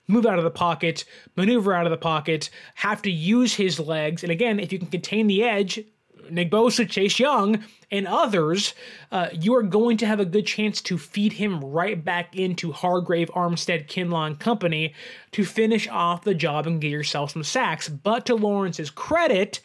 move 0.07 0.25
out 0.25 0.37
of 0.37 0.43
the 0.43 0.51
pocket, 0.51 1.05
maneuver 1.35 1.73
out 1.73 1.85
of 1.85 1.91
the 1.91 1.97
pocket, 1.97 2.49
have 2.75 3.01
to 3.01 3.11
use 3.11 3.53
his 3.53 3.79
legs. 3.79 4.23
And 4.23 4.31
again, 4.31 4.59
if 4.59 4.71
you 4.71 4.79
can 4.79 4.89
contain 4.89 5.27
the 5.27 5.43
edge, 5.43 5.83
Nick 6.29 6.51
Bosa, 6.51 6.89
Chase 6.89 7.19
Young, 7.19 7.63
and 7.91 8.07
others, 8.07 8.73
uh, 9.11 9.29
you 9.31 9.55
are 9.55 9.63
going 9.63 9.97
to 9.97 10.05
have 10.05 10.19
a 10.19 10.25
good 10.25 10.45
chance 10.45 10.81
to 10.81 10.97
feed 10.97 11.33
him 11.33 11.63
right 11.63 12.03
back 12.03 12.35
into 12.35 12.71
Hargrave, 12.71 13.29
Armstead, 13.35 13.87
Kinlaw, 13.87 14.27
and 14.27 14.39
company 14.39 14.93
to 15.31 15.45
finish 15.45 15.87
off 15.87 16.23
the 16.23 16.33
job 16.33 16.67
and 16.67 16.81
get 16.81 16.89
yourself 16.89 17.31
some 17.31 17.43
sacks. 17.43 17.87
But 17.89 18.25
to 18.25 18.35
Lawrence's 18.35 18.89
credit, 18.89 19.59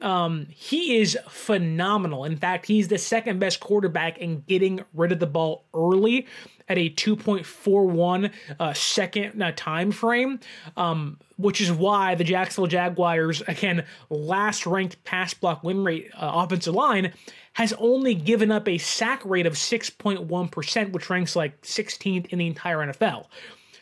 um, 0.00 0.46
he 0.50 0.98
is 0.98 1.18
phenomenal. 1.28 2.24
In 2.24 2.36
fact, 2.36 2.66
he's 2.66 2.88
the 2.88 2.98
second 2.98 3.38
best 3.38 3.60
quarterback 3.60 4.18
in 4.18 4.42
getting 4.46 4.84
rid 4.94 5.12
of 5.12 5.20
the 5.20 5.26
ball 5.26 5.64
early 5.74 6.26
at 6.68 6.78
a 6.78 6.90
2.41 6.90 8.30
uh, 8.58 8.72
second 8.72 9.42
uh, 9.42 9.52
time 9.56 9.92
frame, 9.92 10.40
um, 10.76 11.18
which 11.36 11.60
is 11.60 11.70
why 11.70 12.14
the 12.14 12.24
Jacksonville 12.24 12.66
Jaguars, 12.66 13.42
again, 13.42 13.84
last 14.10 14.66
ranked 14.66 15.02
pass 15.04 15.34
block 15.34 15.62
win 15.62 15.84
rate 15.84 16.10
uh, 16.14 16.30
offensive 16.34 16.74
line, 16.74 17.12
has 17.54 17.72
only 17.78 18.14
given 18.14 18.50
up 18.50 18.68
a 18.68 18.78
sack 18.78 19.24
rate 19.24 19.46
of 19.46 19.54
6.1%, 19.54 20.92
which 20.92 21.10
ranks 21.10 21.36
like 21.36 21.60
16th 21.62 22.26
in 22.26 22.38
the 22.38 22.46
entire 22.46 22.78
NFL. 22.78 23.26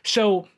So 0.04 0.48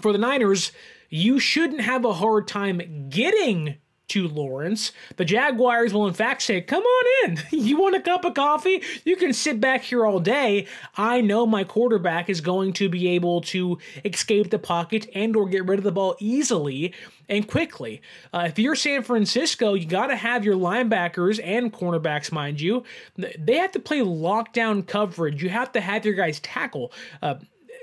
for 0.00 0.12
the 0.12 0.18
Niners, 0.18 0.72
you 1.10 1.38
shouldn't 1.38 1.80
have 1.80 2.04
a 2.04 2.12
hard 2.12 2.46
time 2.46 3.08
getting 3.08 3.76
to 4.08 4.28
Lawrence. 4.28 4.92
The 5.16 5.24
Jaguars 5.24 5.92
will, 5.92 6.06
in 6.06 6.14
fact, 6.14 6.42
say, 6.42 6.60
Come 6.60 6.82
on 6.82 7.30
in. 7.30 7.38
You 7.68 7.78
want 7.78 7.96
a 7.96 8.00
cup 8.00 8.24
of 8.24 8.34
coffee? 8.34 8.82
You 9.04 9.16
can 9.16 9.32
sit 9.32 9.60
back 9.60 9.82
here 9.82 10.06
all 10.06 10.20
day. 10.20 10.66
I 10.96 11.20
know 11.20 11.46
my 11.46 11.64
quarterback 11.64 12.30
is 12.30 12.40
going 12.40 12.72
to 12.74 12.88
be 12.88 13.08
able 13.08 13.42
to 13.42 13.78
escape 14.04 14.50
the 14.50 14.58
pocket 14.58 15.06
and 15.14 15.36
or 15.36 15.48
get 15.48 15.66
rid 15.66 15.78
of 15.78 15.84
the 15.84 15.92
ball 15.92 16.16
easily 16.18 16.94
and 17.28 17.46
quickly. 17.46 18.00
Uh, 18.32 18.44
if 18.46 18.58
you're 18.58 18.74
San 18.74 19.02
Francisco, 19.02 19.74
you 19.74 19.86
got 19.86 20.06
to 20.06 20.16
have 20.16 20.44
your 20.44 20.56
linebackers 20.56 21.40
and 21.42 21.72
cornerbacks, 21.72 22.32
mind 22.32 22.60
you. 22.60 22.84
They 23.16 23.56
have 23.56 23.72
to 23.72 23.80
play 23.80 23.98
lockdown 23.98 24.86
coverage. 24.86 25.42
You 25.42 25.50
have 25.50 25.72
to 25.72 25.80
have 25.80 26.04
your 26.04 26.14
guys 26.14 26.40
tackle. 26.40 26.92
Uh, 27.22 27.34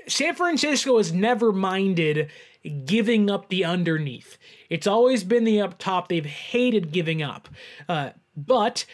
San 0.08 0.34
Francisco 0.34 0.98
has 0.98 1.12
never 1.12 1.52
minded 1.52 2.30
giving 2.84 3.30
up 3.30 3.48
the 3.48 3.64
underneath. 3.64 4.38
It's 4.68 4.86
always 4.86 5.24
been 5.24 5.44
the 5.44 5.60
up 5.60 5.78
top. 5.78 6.08
They've 6.08 6.24
hated 6.24 6.92
giving 6.92 7.22
up. 7.22 7.48
Uh, 7.88 8.10
but 8.36 8.84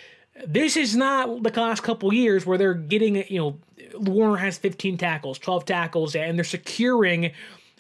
this 0.47 0.77
is 0.77 0.97
not 0.97 1.43
the 1.43 1.61
last 1.61 1.83
couple 1.83 2.13
years 2.13 2.47
where 2.47 2.59
they're 2.59 2.75
getting, 2.75 3.17
you 3.29 3.39
know, 3.39 3.59
Warner 3.95 4.37
has 4.37 4.59
15 4.59 4.97
tackles, 4.97 5.39
12 5.39 5.65
tackles, 5.65 6.15
and 6.15 6.39
they're 6.39 6.45
securing 6.45 7.33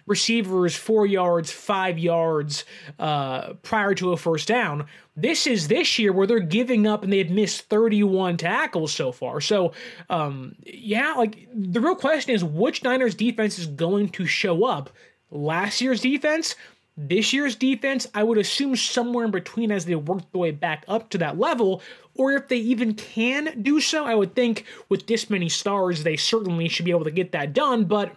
receivers 0.06 0.74
four 0.74 1.06
yards, 1.06 1.50
five 1.50 1.98
yards 1.98 2.64
uh, 2.98 3.54
prior 3.62 3.94
to 3.94 4.12
a 4.12 4.16
first 4.16 4.48
down. 4.48 4.86
This 5.16 5.46
is 5.46 5.68
this 5.68 5.98
year 5.98 6.12
where 6.12 6.26
they're 6.26 6.40
giving 6.40 6.86
up 6.86 7.02
and 7.02 7.12
they've 7.12 7.30
missed 7.30 7.68
31 7.68 8.38
tackles 8.38 8.92
so 8.92 9.12
far. 9.12 9.40
So, 9.40 9.72
um, 10.08 10.54
yeah, 10.64 11.12
like 11.12 11.48
the 11.54 11.80
real 11.80 11.94
question 11.94 12.34
is 12.34 12.42
which 12.42 12.82
Niners 12.82 13.14
defense 13.14 13.58
is 13.58 13.66
going 13.66 14.08
to 14.10 14.26
show 14.26 14.64
up? 14.64 14.90
Last 15.30 15.80
year's 15.80 16.00
defense, 16.00 16.56
this 16.96 17.32
year's 17.32 17.56
defense, 17.56 18.06
I 18.14 18.22
would 18.22 18.36
assume 18.36 18.76
somewhere 18.76 19.24
in 19.24 19.30
between 19.30 19.72
as 19.72 19.86
they 19.86 19.94
work 19.94 20.30
their 20.30 20.40
way 20.40 20.50
back 20.50 20.84
up 20.88 21.08
to 21.10 21.18
that 21.18 21.38
level, 21.38 21.82
or 22.14 22.32
if 22.32 22.48
they 22.48 22.58
even 22.58 22.94
can 22.94 23.62
do 23.62 23.80
so, 23.80 24.04
I 24.04 24.14
would 24.14 24.34
think 24.34 24.66
with 24.90 25.06
this 25.06 25.30
many 25.30 25.48
stars, 25.48 26.02
they 26.02 26.16
certainly 26.16 26.68
should 26.68 26.84
be 26.84 26.90
able 26.90 27.04
to 27.04 27.10
get 27.10 27.32
that 27.32 27.54
done. 27.54 27.84
But 27.84 28.12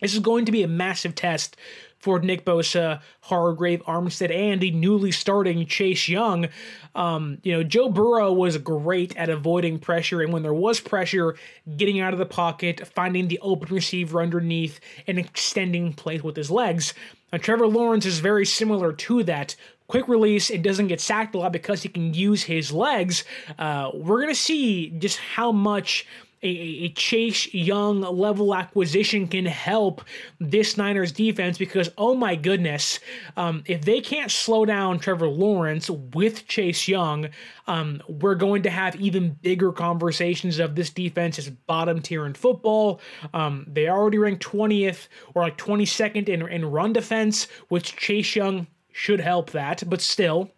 this 0.00 0.14
is 0.14 0.20
going 0.20 0.44
to 0.44 0.52
be 0.52 0.62
a 0.62 0.68
massive 0.68 1.14
test 1.14 1.56
for 1.98 2.20
Nick 2.20 2.44
Bosa, 2.44 3.00
Hargrave, 3.22 3.82
Armstead, 3.84 4.32
and 4.32 4.60
the 4.60 4.70
newly 4.70 5.10
starting 5.10 5.66
Chase 5.66 6.08
Young. 6.08 6.46
Um, 6.94 7.38
you 7.42 7.52
know, 7.52 7.62
Joe 7.62 7.88
Burrow 7.88 8.32
was 8.32 8.56
great 8.58 9.16
at 9.16 9.28
avoiding 9.28 9.78
pressure, 9.78 10.22
and 10.22 10.32
when 10.32 10.42
there 10.42 10.54
was 10.54 10.78
pressure, 10.78 11.36
getting 11.76 11.98
out 11.98 12.12
of 12.12 12.18
the 12.18 12.26
pocket, 12.26 12.86
finding 12.94 13.28
the 13.28 13.40
open 13.40 13.74
receiver 13.74 14.22
underneath, 14.22 14.78
and 15.06 15.18
extending 15.18 15.92
plays 15.92 16.22
with 16.22 16.36
his 16.36 16.50
legs. 16.50 16.94
Now, 17.32 17.38
Trevor 17.38 17.66
Lawrence 17.66 18.06
is 18.06 18.20
very 18.20 18.46
similar 18.46 18.92
to 18.92 19.24
that. 19.24 19.56
Quick 19.88 20.08
release 20.08 20.50
and 20.50 20.62
doesn't 20.62 20.88
get 20.88 21.00
sacked 21.00 21.34
a 21.34 21.38
lot 21.38 21.52
because 21.52 21.82
he 21.82 21.88
can 21.88 22.12
use 22.12 22.42
his 22.42 22.72
legs. 22.72 23.24
Uh, 23.58 23.90
we're 23.94 24.20
going 24.20 24.34
to 24.34 24.40
see 24.40 24.90
just 24.90 25.18
how 25.18 25.52
much 25.52 26.06
a, 26.46 26.84
a, 26.84 26.88
Chase 26.90 27.52
Young 27.52 28.00
level 28.00 28.54
acquisition 28.54 29.26
can 29.26 29.44
help 29.44 30.02
this 30.38 30.76
Niners 30.76 31.12
defense 31.12 31.58
because, 31.58 31.90
oh 31.98 32.14
my 32.14 32.36
goodness, 32.36 33.00
um, 33.36 33.64
if 33.66 33.84
they 33.84 34.00
can't 34.00 34.30
slow 34.30 34.64
down 34.64 34.98
Trevor 34.98 35.28
Lawrence 35.28 35.90
with 35.90 36.46
Chase 36.46 36.86
Young, 36.88 37.28
um, 37.66 38.02
we're 38.08 38.34
going 38.34 38.62
to 38.62 38.70
have 38.70 38.96
even 38.96 39.30
bigger 39.42 39.72
conversations 39.72 40.58
of 40.58 40.74
this 40.74 40.90
defense 40.90 41.38
is 41.38 41.50
bottom 41.50 42.00
tier 42.00 42.26
in 42.26 42.34
football. 42.34 43.00
Um, 43.34 43.66
they 43.68 43.88
already 43.88 44.18
ranked 44.18 44.44
20th 44.44 45.08
or 45.34 45.42
like 45.42 45.58
22nd 45.58 46.28
in, 46.28 46.46
in 46.48 46.64
run 46.64 46.92
defense, 46.92 47.48
which 47.68 47.96
Chase 47.96 48.36
Young 48.36 48.66
should 48.92 49.20
help 49.20 49.50
that, 49.50 49.82
but 49.86 50.00
still. 50.00 50.50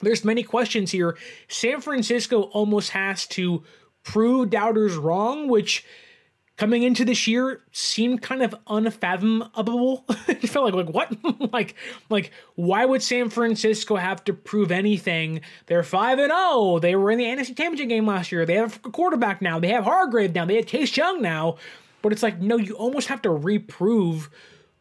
There's 0.00 0.24
many 0.24 0.42
questions 0.42 0.90
here. 0.90 1.16
San 1.48 1.80
Francisco 1.80 2.42
almost 2.42 2.90
has 2.90 3.26
to 3.28 3.64
prove 4.04 4.50
doubters 4.50 4.96
wrong, 4.96 5.48
which 5.48 5.84
coming 6.56 6.84
into 6.84 7.04
this 7.04 7.26
year 7.26 7.62
seemed 7.72 8.22
kind 8.22 8.42
of 8.42 8.54
unfathomable. 8.68 10.04
it 10.28 10.48
felt 10.48 10.72
like 10.72 10.86
like 10.86 10.94
what? 10.94 11.52
like 11.52 11.74
like 12.10 12.30
why 12.54 12.84
would 12.84 13.02
San 13.02 13.28
Francisco 13.30 13.96
have 13.96 14.22
to 14.24 14.32
prove 14.32 14.70
anything? 14.70 15.40
They're 15.66 15.82
5 15.82 16.18
and 16.18 16.30
0. 16.30 16.78
They 16.80 16.94
were 16.94 17.10
in 17.10 17.18
the 17.18 17.24
NFC 17.24 17.56
Championship 17.56 17.88
game 17.88 18.06
last 18.06 18.30
year. 18.30 18.46
They 18.46 18.54
have 18.54 18.78
a 18.84 18.90
quarterback 18.90 19.42
now. 19.42 19.58
They 19.58 19.68
have 19.68 19.84
Hargrave 19.84 20.34
now. 20.34 20.44
They 20.44 20.56
have 20.56 20.66
Chase 20.66 20.96
Young 20.96 21.20
now. 21.20 21.56
But 22.02 22.12
it's 22.12 22.22
like 22.22 22.40
no, 22.40 22.56
you 22.56 22.74
almost 22.74 23.08
have 23.08 23.22
to 23.22 23.30
reprove 23.30 24.30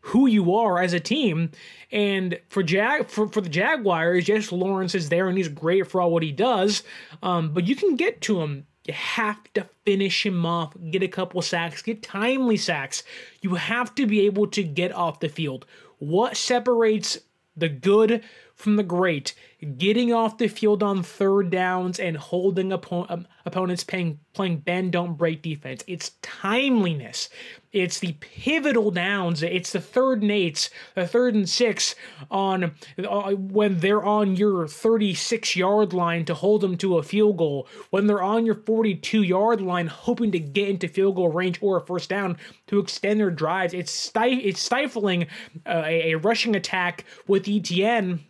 who 0.02 0.28
you 0.28 0.54
are 0.54 0.82
as 0.82 0.92
a 0.92 1.00
team. 1.00 1.50
And 1.90 2.38
for 2.50 2.62
Jag 2.62 3.10
for, 3.10 3.30
for 3.30 3.40
the 3.40 3.50
Jaguars, 3.50 4.28
yes, 4.28 4.52
Lawrence 4.52 4.96
is 4.96 5.08
there 5.08 5.30
and 5.30 5.38
he's 5.38 5.48
great 5.48 5.88
for 5.88 6.02
all 6.02 6.12
what 6.12 6.24
he 6.24 6.34
does. 6.34 6.84
Um, 7.22 7.54
but 7.54 7.66
you 7.66 7.76
can 7.78 7.96
get 7.96 8.20
to 8.22 8.42
him 8.42 8.68
you 8.86 8.94
have 8.94 9.42
to 9.54 9.68
finish 9.86 10.26
him 10.26 10.46
off, 10.46 10.74
get 10.92 11.04
a 11.04 11.08
couple 11.08 11.42
sacks, 11.42 11.82
get 11.82 12.04
timely 12.04 12.58
sacks. 12.58 13.04
You 13.42 13.56
have 13.56 13.96
to 13.96 14.06
be 14.06 14.22
able 14.26 14.48
to 14.48 14.64
get 14.64 14.92
off 14.92 15.20
the 15.20 15.30
field. 15.30 15.66
What 16.00 16.36
separates 16.36 17.20
the 17.56 17.70
good 17.70 18.24
from 18.56 18.76
the 18.76 18.84
great, 18.84 19.36
getting 19.64 20.14
off 20.14 20.38
the 20.38 20.48
field 20.48 20.84
on 20.84 21.04
third 21.04 21.50
downs 21.50 22.00
and 22.00 22.18
holding 22.18 22.70
oppo- 22.70 23.10
um, 23.10 23.28
opponents 23.46 23.84
playing, 23.84 24.20
playing 24.34 24.58
bend 24.58 24.92
don't 24.92 25.18
break 25.18 25.42
defense. 25.42 25.84
It's 25.88 26.12
timeliness. 26.22 27.30
It's 27.72 28.00
the 28.00 28.14
pivotal 28.20 28.92
downs. 28.92 29.42
It's 29.42 29.72
the 29.72 29.82
third 29.82 30.22
and 30.22 30.32
eights, 30.32 30.70
the 30.94 31.08
third 31.08 31.34
and 31.34 31.50
six 31.50 31.96
on 32.30 32.76
uh, 33.04 33.32
when 33.32 33.80
they're 33.80 34.04
on 34.04 34.36
your 34.36 34.68
36 34.68 35.56
yard 35.56 35.92
line 35.92 36.24
to 36.26 36.36
hold 36.36 36.62
them 36.62 36.78
to 36.78 37.00
a 37.00 37.04
field 37.04 37.38
goal. 37.38 37.68
When 37.90 38.06
they're 38.06 38.22
on 38.22 38.46
your 38.46 38.56
42 38.56 39.24
yard 39.24 39.60
line, 39.60 39.88
hoping 39.88 40.32
to 40.32 40.40
get 40.40 40.70
into 40.70 40.88
field 40.88 41.16
goal 41.16 41.30
range 41.30 41.58
or 41.62 41.78
a 41.78 41.82
first 41.82 42.10
down 42.10 42.38
to 42.68 42.80
extend 42.80 43.20
their 43.20 43.32
drives. 43.32 43.74
It's 43.74 44.12
it's 44.16 44.62
stifling 44.62 45.24
uh, 45.66 45.84
a, 45.86 46.12
a 46.12 46.18
rushing 46.18 46.56
attack 46.56 47.06
with 47.28 47.48
Etienne 47.48 48.24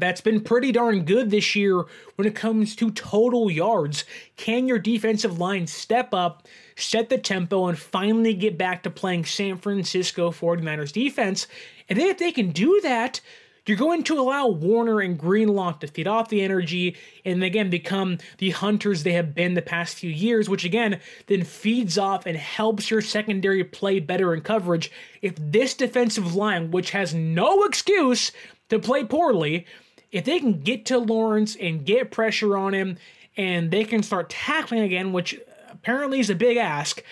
that's 0.00 0.20
been 0.20 0.40
pretty 0.40 0.72
darn 0.72 1.04
good 1.04 1.30
this 1.30 1.54
year 1.54 1.84
when 2.16 2.26
it 2.26 2.34
comes 2.34 2.76
to 2.76 2.90
total 2.90 3.50
yards. 3.50 4.04
Can 4.36 4.68
your 4.68 4.78
defensive 4.78 5.38
line 5.38 5.66
step 5.66 6.12
up, 6.12 6.46
set 6.76 7.08
the 7.08 7.18
tempo, 7.18 7.66
and 7.66 7.78
finally 7.78 8.34
get 8.34 8.58
back 8.58 8.82
to 8.82 8.90
playing 8.90 9.24
San 9.24 9.58
Francisco 9.58 10.30
49ers 10.30 10.92
defense? 10.92 11.46
And 11.88 11.98
then 11.98 12.08
if 12.08 12.18
they 12.18 12.32
can 12.32 12.50
do 12.50 12.80
that, 12.82 13.20
you're 13.66 13.76
going 13.76 14.04
to 14.04 14.18
allow 14.18 14.46
Warner 14.46 15.00
and 15.00 15.18
Greenlaw 15.18 15.72
to 15.78 15.88
feed 15.88 16.06
off 16.06 16.28
the 16.28 16.42
energy 16.42 16.96
and 17.24 17.42
again 17.42 17.68
become 17.68 18.18
the 18.38 18.50
hunters 18.50 19.02
they 19.02 19.12
have 19.12 19.34
been 19.34 19.54
the 19.54 19.62
past 19.62 19.96
few 19.96 20.10
years, 20.10 20.48
which 20.48 20.64
again 20.64 21.00
then 21.26 21.42
feeds 21.42 21.98
off 21.98 22.26
and 22.26 22.36
helps 22.36 22.90
your 22.90 23.02
secondary 23.02 23.64
play 23.64 23.98
better 23.98 24.32
in 24.34 24.40
coverage. 24.40 24.92
If 25.20 25.34
this 25.36 25.74
defensive 25.74 26.36
line, 26.36 26.70
which 26.70 26.92
has 26.92 27.12
no 27.12 27.64
excuse 27.64 28.30
to 28.68 28.78
play 28.78 29.02
poorly, 29.02 29.66
if 30.16 30.24
they 30.24 30.38
can 30.38 30.60
get 30.60 30.86
to 30.86 30.96
Lawrence 30.96 31.56
and 31.56 31.84
get 31.84 32.10
pressure 32.10 32.56
on 32.56 32.72
him 32.72 32.96
and 33.36 33.70
they 33.70 33.84
can 33.84 34.02
start 34.02 34.30
tackling 34.30 34.80
again, 34.80 35.12
which 35.12 35.38
apparently 35.70 36.20
is 36.20 36.30
a 36.30 36.34
big 36.34 36.56
ask, 36.56 37.02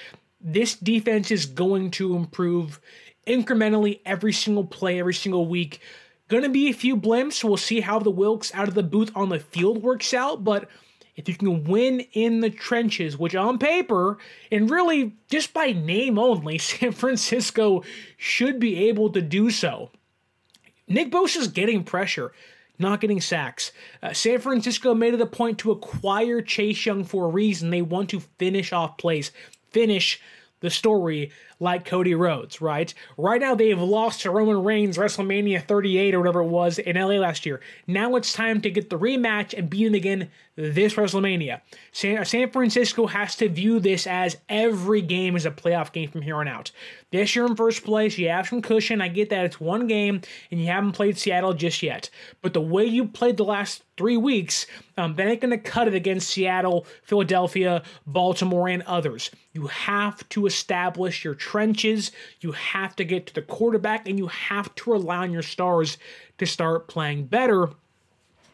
this 0.40 0.74
defense 0.74 1.30
is 1.30 1.44
going 1.44 1.90
to 1.90 2.16
improve 2.16 2.80
incrementally 3.26 4.00
every 4.06 4.32
single 4.32 4.64
play, 4.64 4.98
every 4.98 5.12
single 5.12 5.46
week. 5.46 5.80
Gonna 6.28 6.48
be 6.48 6.70
a 6.70 6.74
few 6.74 6.96
blimps. 6.96 7.44
We'll 7.44 7.58
see 7.58 7.80
how 7.80 7.98
the 7.98 8.10
Wilks 8.10 8.54
out 8.54 8.68
of 8.68 8.74
the 8.74 8.82
booth 8.82 9.10
on 9.14 9.28
the 9.28 9.38
field 9.38 9.82
works 9.82 10.14
out, 10.14 10.42
but 10.42 10.70
if 11.14 11.28
you 11.28 11.34
can 11.34 11.64
win 11.64 12.00
in 12.14 12.40
the 12.40 12.48
trenches, 12.48 13.18
which 13.18 13.34
on 13.34 13.58
paper 13.58 14.16
and 14.50 14.70
really 14.70 15.14
just 15.28 15.52
by 15.52 15.72
name 15.72 16.18
only, 16.18 16.56
San 16.58 16.92
Francisco 16.92 17.84
should 18.16 18.58
be 18.58 18.88
able 18.88 19.10
to 19.10 19.20
do 19.20 19.50
so. 19.50 19.90
Nick 20.88 21.10
Bosa's 21.10 21.48
getting 21.48 21.84
pressure 21.84 22.32
not 22.78 23.00
getting 23.00 23.20
sacks. 23.20 23.72
Uh, 24.02 24.12
San 24.12 24.40
Francisco 24.40 24.94
made 24.94 25.14
it 25.14 25.20
a 25.20 25.26
point 25.26 25.58
to 25.58 25.70
acquire 25.70 26.42
Chase 26.42 26.84
Young 26.86 27.04
for 27.04 27.26
a 27.26 27.28
reason. 27.28 27.70
They 27.70 27.82
want 27.82 28.10
to 28.10 28.20
finish 28.20 28.72
off 28.72 28.98
plays, 28.98 29.30
finish 29.70 30.20
the 30.60 30.70
story 30.70 31.30
like 31.64 31.84
Cody 31.84 32.14
Rhodes, 32.14 32.60
right? 32.60 32.94
Right 33.16 33.40
now 33.40 33.56
they 33.56 33.70
have 33.70 33.80
lost 33.80 34.20
to 34.20 34.30
Roman 34.30 34.62
Reigns 34.62 34.96
WrestleMania 34.96 35.66
38 35.66 36.14
or 36.14 36.20
whatever 36.20 36.42
it 36.42 36.48
was 36.48 36.78
in 36.78 36.94
LA 36.94 37.16
last 37.16 37.44
year. 37.44 37.60
Now 37.88 38.14
it's 38.14 38.32
time 38.32 38.60
to 38.60 38.70
get 38.70 38.90
the 38.90 38.98
rematch 38.98 39.58
and 39.58 39.68
beat 39.68 39.86
him 39.86 39.94
again 39.94 40.30
this 40.56 40.94
WrestleMania. 40.94 41.60
San, 41.90 42.24
San 42.24 42.50
Francisco 42.50 43.06
has 43.06 43.34
to 43.36 43.48
view 43.48 43.80
this 43.80 44.06
as 44.06 44.36
every 44.48 45.02
game 45.02 45.34
is 45.34 45.46
a 45.46 45.50
playoff 45.50 45.92
game 45.92 46.08
from 46.10 46.22
here 46.22 46.36
on 46.36 46.46
out. 46.46 46.70
This 47.10 47.34
year 47.34 47.46
in 47.46 47.56
first 47.56 47.84
place, 47.84 48.18
you 48.18 48.28
have 48.28 48.48
some 48.48 48.62
cushion. 48.62 49.00
I 49.00 49.08
get 49.08 49.30
that 49.30 49.44
it's 49.44 49.60
one 49.60 49.86
game 49.86 50.20
and 50.50 50.60
you 50.60 50.66
haven't 50.66 50.92
played 50.92 51.18
Seattle 51.18 51.54
just 51.54 51.82
yet. 51.82 52.08
But 52.40 52.54
the 52.54 52.60
way 52.60 52.84
you 52.84 53.06
played 53.06 53.36
the 53.36 53.44
last 53.44 53.82
three 53.96 54.16
weeks, 54.16 54.66
um, 54.96 55.14
that 55.16 55.26
ain't 55.26 55.40
going 55.40 55.50
to 55.50 55.58
cut 55.58 55.88
it 55.88 55.94
against 55.94 56.30
Seattle, 56.30 56.86
Philadelphia, 57.02 57.82
Baltimore, 58.06 58.68
and 58.68 58.82
others. 58.82 59.30
You 59.52 59.66
have 59.68 60.28
to 60.30 60.46
establish 60.46 61.24
your 61.24 61.34
trenches. 61.54 62.10
You 62.40 62.50
have 62.50 62.96
to 62.96 63.04
get 63.04 63.28
to 63.28 63.34
the 63.34 63.40
quarterback 63.40 64.08
and 64.08 64.18
you 64.18 64.26
have 64.26 64.74
to 64.74 64.90
rely 64.90 65.18
on 65.18 65.30
your 65.30 65.42
stars 65.42 65.98
to 66.38 66.46
start 66.46 66.88
playing 66.88 67.26
better. 67.26 67.68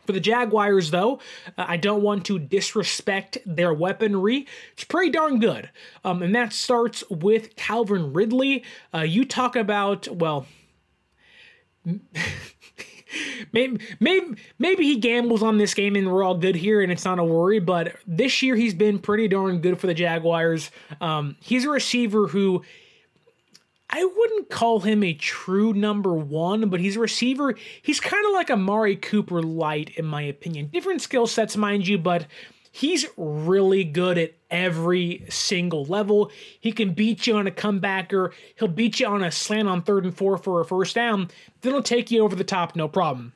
For 0.05 0.13
the 0.13 0.21
Jaguars, 0.21 0.91
though, 0.91 1.19
uh, 1.57 1.65
I 1.67 1.79
don't 1.79 2.03
want 2.03 2.27
to 2.27 2.39
disrespect 2.39 3.39
their 3.47 3.73
weaponry. 3.73 4.47
It's 4.75 4.85
pretty 4.85 5.13
darn 5.13 5.41
good. 5.41 5.71
Um, 6.05 6.23
and 6.23 6.35
that 6.35 6.53
starts 6.53 7.03
with 7.09 7.57
Calvin 7.57 8.13
Ridley. 8.13 8.65
Uh, 8.93 8.99
you 8.99 9.25
talk 9.25 9.57
about, 9.57 10.07
well, 10.09 10.45
maybe, 13.53 13.81
maybe, 13.99 14.37
maybe 14.59 14.85
he 14.85 14.97
gambles 14.97 15.43
on 15.43 15.59
this 15.59 15.75
game 15.75 15.97
and 15.97 16.11
we're 16.11 16.23
all 16.23 16.37
good 16.37 16.57
here 16.57 16.83
and 16.83 16.93
it's 16.93 17.05
not 17.05 17.19
a 17.19 17.25
worry. 17.25 17.61
But 17.61 17.97
this 18.07 18.43
year 18.43 18.57
he's 18.57 18.75
been 18.75 18.99
pretty 18.99 19.29
darn 19.29 19.61
good 19.61 19.79
for 19.79 19.87
the 19.87 19.95
Jaguars. 19.95 20.71
Um, 21.01 21.37
he's 21.41 21.65
a 21.65 21.71
receiver 21.71 22.27
who 22.27 22.63
I 23.93 24.05
wouldn't 24.05 24.51
call 24.51 24.81
him 24.81 25.03
a 25.03 25.15
true 25.15 25.73
number 25.73 26.15
one, 26.15 26.71
but 26.71 26.81
he's 26.81 26.97
a 26.97 27.01
receiver. 27.01 27.57
He's 27.83 27.99
kind 27.99 28.25
of 28.25 28.33
like 28.33 28.49
a 28.49 28.57
Mari 28.57 28.97
Cooper 28.97 29.43
light, 29.43 29.91
in 29.97 30.07
my 30.07 30.23
opinion. 30.23 30.69
Different 30.73 31.03
skill 31.03 31.27
sets, 31.27 31.57
mind 31.57 31.89
you, 31.89 31.99
but 31.99 32.27
He's 32.73 33.07
really 33.17 33.83
good 33.83 34.17
at 34.17 34.35
every 34.51 35.25
single 35.29 35.85
level. 35.85 36.31
He 36.61 36.73
can 36.73 36.93
beat 36.93 37.27
you 37.27 37.37
on 37.37 37.47
a 37.47 37.51
comebacker. 37.51 38.33
He'll 38.57 38.69
beat 38.69 39.01
you 39.01 39.07
on 39.07 39.25
a 39.25 39.33
slant 39.33 39.69
on 39.69 39.83
third 39.83 40.05
and 40.05 40.17
four 40.17 40.39
for 40.39 40.61
a 40.61 40.65
first 40.65 40.95
down. 40.95 41.31
Then 41.63 41.73
he'll 41.73 41.83
take 41.83 42.11
you 42.11 42.23
over 42.23 42.37
the 42.37 42.45
top, 42.45 42.77
no 42.77 42.87
problem. 42.87 43.33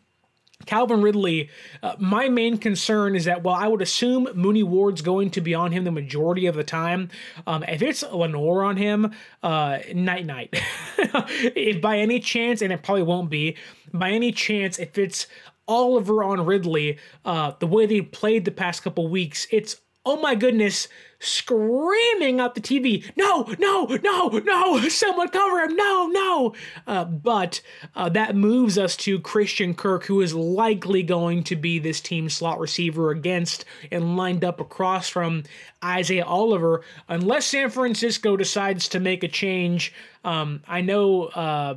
Calvin 0.66 1.02
Ridley, 1.02 1.50
uh, 1.82 1.94
my 1.98 2.28
main 2.28 2.58
concern 2.58 3.16
is 3.16 3.24
that 3.24 3.42
while 3.42 3.56
I 3.56 3.68
would 3.68 3.82
assume 3.82 4.28
Mooney 4.34 4.62
Ward's 4.62 5.02
going 5.02 5.30
to 5.30 5.40
be 5.40 5.54
on 5.54 5.72
him 5.72 5.84
the 5.84 5.90
majority 5.90 6.46
of 6.46 6.54
the 6.54 6.64
time, 6.64 7.10
um, 7.46 7.64
if 7.64 7.82
it's 7.82 8.02
Lenoir 8.02 8.62
on 8.62 8.76
him, 8.76 9.12
uh, 9.42 9.78
night 9.94 10.26
night. 10.26 10.50
if 10.98 11.82
by 11.82 11.98
any 11.98 12.20
chance, 12.20 12.62
and 12.62 12.72
it 12.72 12.82
probably 12.82 13.02
won't 13.02 13.30
be, 13.30 13.56
by 13.92 14.10
any 14.10 14.32
chance, 14.32 14.78
if 14.78 14.96
it's 14.96 15.26
Oliver 15.66 16.22
on 16.22 16.44
Ridley, 16.44 16.98
uh, 17.24 17.52
the 17.58 17.66
way 17.66 17.86
they 17.86 18.00
played 18.00 18.44
the 18.44 18.50
past 18.50 18.82
couple 18.82 19.08
weeks, 19.08 19.46
it's 19.50 19.80
oh 20.06 20.20
my 20.20 20.34
goodness, 20.34 20.88
screaming 21.18 22.38
up 22.40 22.54
the 22.54 22.60
TV, 22.60 23.10
no, 23.16 23.54
no, 23.58 23.86
no, 24.02 24.28
no, 24.28 24.88
someone 24.88 25.28
cover 25.28 25.60
him, 25.62 25.74
no, 25.74 26.06
no. 26.08 26.54
Uh, 26.86 27.04
but 27.04 27.60
uh, 27.96 28.08
that 28.10 28.36
moves 28.36 28.76
us 28.76 28.96
to 28.96 29.18
Christian 29.20 29.74
Kirk, 29.74 30.04
who 30.04 30.20
is 30.20 30.34
likely 30.34 31.02
going 31.02 31.42
to 31.44 31.56
be 31.56 31.78
this 31.78 32.00
team 32.00 32.28
slot 32.28 32.60
receiver 32.60 33.10
against 33.10 33.64
and 33.90 34.16
lined 34.16 34.44
up 34.44 34.60
across 34.60 35.08
from 35.08 35.44
Isaiah 35.82 36.24
Oliver, 36.24 36.82
unless 37.08 37.46
San 37.46 37.70
Francisco 37.70 38.36
decides 38.36 38.88
to 38.88 39.00
make 39.00 39.24
a 39.24 39.28
change. 39.28 39.92
Um, 40.24 40.62
I 40.68 40.82
know. 40.82 41.24
Uh, 41.24 41.76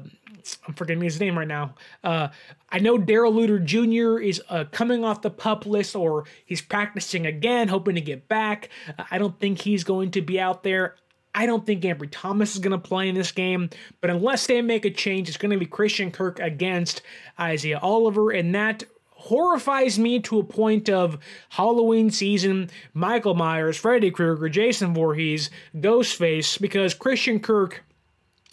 I'm 0.68 0.74
forgetting 0.74 1.04
his 1.04 1.20
name 1.20 1.38
right 1.38 1.48
now. 1.48 1.76
Uh, 2.04 2.30
I 2.70 2.80
know 2.80 2.98
Darrell 2.98 3.34
Luter 3.34 3.64
Jr. 3.64 4.22
is 4.22 4.42
uh, 4.50 4.66
coming 4.72 5.04
off 5.04 5.22
the 5.22 5.30
pup 5.30 5.66
list 5.66 5.96
or 5.96 6.26
he's 6.46 6.62
practicing 6.62 7.26
again, 7.26 7.68
hoping 7.68 7.96
to 7.96 8.02
get 8.02 8.28
back. 8.28 8.70
Uh, 8.98 9.04
I 9.12 9.18
don't 9.18 9.40
think 9.40 9.60
he's 9.60 9.84
going 9.84 10.12
to 10.12 10.22
be 10.22 10.40
out 10.40 10.64
there. 10.64 10.96
I 11.36 11.46
don't 11.46 11.66
think 11.66 11.84
Ambry 11.84 12.10
Thomas 12.10 12.54
is 12.54 12.60
going 12.60 12.72
to 12.72 12.80
play 12.80 13.10
in 13.10 13.16
this 13.16 13.32
game, 13.32 13.70
but 14.02 14.10
unless 14.10 14.48
they 14.48 14.60
make 14.62 14.86
a 14.86 14.90
change, 14.90 15.28
it's 15.28 15.38
going 15.38 15.52
to 15.52 15.58
be 15.58 15.68
Christian 15.68 16.10
Kirk 16.10 16.40
against 16.40 17.04
Isaiah 17.40 17.78
Oliver, 17.78 18.32
and 18.32 18.56
that 18.56 18.84
horrifies 19.12 20.00
me 20.00 20.20
to 20.22 20.40
a 20.40 20.44
point 20.44 20.90
of 20.90 21.20
Halloween 21.50 22.10
season, 22.10 22.70
Michael 22.94 23.36
Myers, 23.36 23.78
Freddy 23.78 24.10
Krueger, 24.10 24.50
Jason 24.50 24.94
Voorhees, 24.94 25.52
Ghostface, 25.76 26.60
because 26.60 26.94
Christian 26.94 27.40
Kirk 27.40 27.84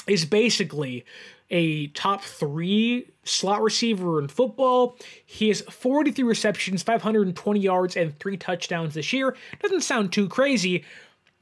is 0.07 0.25
basically 0.25 1.05
a 1.51 1.89
top 1.89 2.23
three 2.23 3.11
slot 3.25 3.63
receiver 3.63 4.19
in 4.19 4.29
football. 4.29 4.97
He 5.25 5.49
has 5.49 5.61
43 5.63 6.25
receptions, 6.25 6.83
520 6.83 7.61
yards, 7.61 7.97
and 7.97 8.19
three 8.19 8.37
touchdowns 8.37 8.95
this 8.95 9.13
year. 9.13 9.37
Doesn't 9.61 9.83
sound 9.83 10.13
too 10.13 10.29
crazy. 10.29 10.85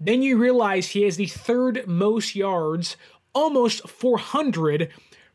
Then 0.00 0.22
you 0.22 0.36
realize 0.36 0.88
he 0.88 1.02
has 1.02 1.16
the 1.16 1.26
third 1.26 1.86
most 1.86 2.34
yards, 2.34 2.96
almost 3.34 3.88
400, 3.88 4.90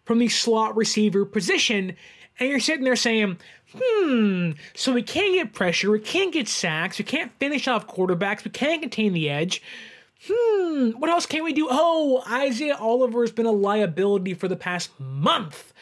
from 0.05 0.19
the 0.19 0.27
slot 0.27 0.75
receiver 0.75 1.25
position. 1.25 1.95
And 2.39 2.49
you're 2.49 2.59
sitting 2.59 2.83
there 2.83 2.95
saying, 2.95 3.37
hmm, 3.73 4.51
so 4.75 4.93
we 4.93 5.03
can't 5.03 5.35
get 5.35 5.53
pressure, 5.53 5.91
we 5.91 5.99
can't 5.99 6.33
get 6.33 6.47
sacks, 6.47 6.99
we 6.99 7.05
can't 7.05 7.31
finish 7.39 7.67
off 7.67 7.87
quarterbacks, 7.87 8.43
we 8.43 8.51
can't 8.51 8.81
contain 8.81 9.13
the 9.13 9.29
edge 9.29 9.61
hmm, 10.25 10.91
what 10.91 11.09
else 11.09 11.25
can 11.25 11.43
we 11.43 11.53
do? 11.53 11.67
Oh, 11.69 12.23
Isaiah 12.29 12.77
Oliver 12.77 13.21
has 13.21 13.31
been 13.31 13.45
a 13.45 13.51
liability 13.51 14.33
for 14.33 14.47
the 14.47 14.55
past 14.55 14.91
month. 14.99 15.73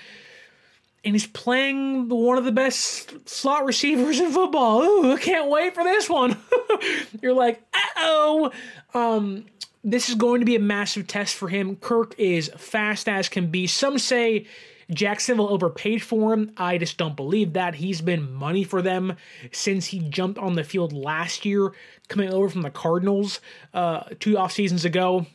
And 1.03 1.13
he's 1.13 1.27
playing 1.27 2.09
one 2.09 2.39
of 2.39 2.45
the 2.45 2.51
best 2.51 3.29
slot 3.29 3.63
receivers 3.65 4.19
in 4.19 4.31
football. 4.31 4.81
Ooh, 4.81 5.13
I 5.13 5.17
can't 5.17 5.49
wait 5.49 5.75
for 5.75 5.83
this 5.83 6.09
one. 6.09 6.35
You're 7.21 7.33
like, 7.33 7.61
uh 7.73 7.79
oh. 7.97 8.51
Um, 8.95 9.45
this 9.85 10.09
is 10.09 10.15
going 10.15 10.41
to 10.41 10.45
be 10.45 10.55
a 10.55 10.59
massive 10.59 11.05
test 11.05 11.35
for 11.35 11.47
him. 11.47 11.75
Kirk 11.75 12.15
is 12.17 12.49
fast 12.57 13.07
as 13.07 13.29
can 13.29 13.51
be. 13.51 13.67
Some 13.67 13.99
say 13.99 14.47
Jacksonville 14.91 15.47
overpaid 15.47 16.01
for 16.01 16.33
him. 16.33 16.51
I 16.57 16.79
just 16.79 16.97
don't 16.97 17.15
believe 17.15 17.53
that. 17.53 17.75
He's 17.75 18.01
been 18.01 18.33
money 18.33 18.63
for 18.63 18.81
them 18.81 19.15
since 19.51 19.85
he 19.85 19.99
jumped 19.99 20.39
on 20.39 20.55
the 20.55 20.63
field 20.63 20.91
last 20.91 21.45
year, 21.45 21.71
coming 22.07 22.33
over 22.33 22.49
from 22.49 22.63
the 22.63 22.71
Cardinals 22.71 23.39
uh, 23.75 24.03
two 24.19 24.37
off 24.37 24.51
seasons 24.51 24.85
ago. 24.85 25.27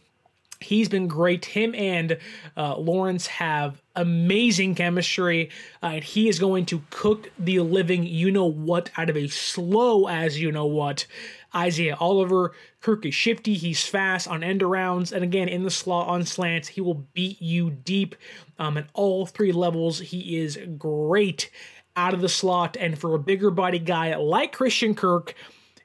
He's 0.61 0.91
been 0.91 1.09
great. 1.09 1.47
Him 1.47 1.75
and 1.75 2.19
uh, 2.55 2.77
Lawrence 2.77 3.27
have 3.29 3.81
amazing 3.97 4.75
chemistry, 4.75 5.51
uh, 5.83 5.87
and 5.87 6.05
he 6.05 6.29
is 6.29 6.39
going 6.39 6.67
to 6.67 6.83
cook 6.91 7.31
the 7.39 7.61
living 7.61 8.05
you 8.05 8.31
know 8.31 8.45
what 8.45 8.91
out 8.99 9.09
of 9.09 9.17
a 9.17 9.29
slow 9.29 10.07
as 10.07 10.39
you 10.39 10.53
know 10.53 10.67
what. 10.67 11.07
Isaiah 11.55 11.97
Oliver, 11.99 12.53
Kirk 12.81 13.05
is 13.07 13.15
shifty, 13.15 13.55
he's 13.55 13.87
fast 13.87 14.29
on 14.29 14.43
end 14.43 14.61
arounds, 14.61 15.13
and 15.13 15.25
again 15.25 15.49
in 15.49 15.65
the 15.65 15.71
slot 15.71 16.09
on 16.09 16.25
slants, 16.25 16.69
he 16.69 16.81
will 16.81 17.07
beat 17.13 17.41
you 17.41 17.71
deep 17.71 18.15
um, 18.59 18.77
at 18.77 18.89
all 18.95 19.27
three 19.27 19.53
levels. 19.53 19.99
He 19.99 20.39
is 20.39 20.59
great 20.79 21.51
out 21.97 22.15
of 22.15 22.21
the 22.21 22.29
slot, 22.29 22.77
and 22.79 22.99
for 22.99 23.15
a 23.15 23.19
bigger 23.19 23.51
body 23.51 23.79
guy 23.79 24.15
like 24.17 24.53
Christian 24.53 24.95
Kirk, 24.95 25.35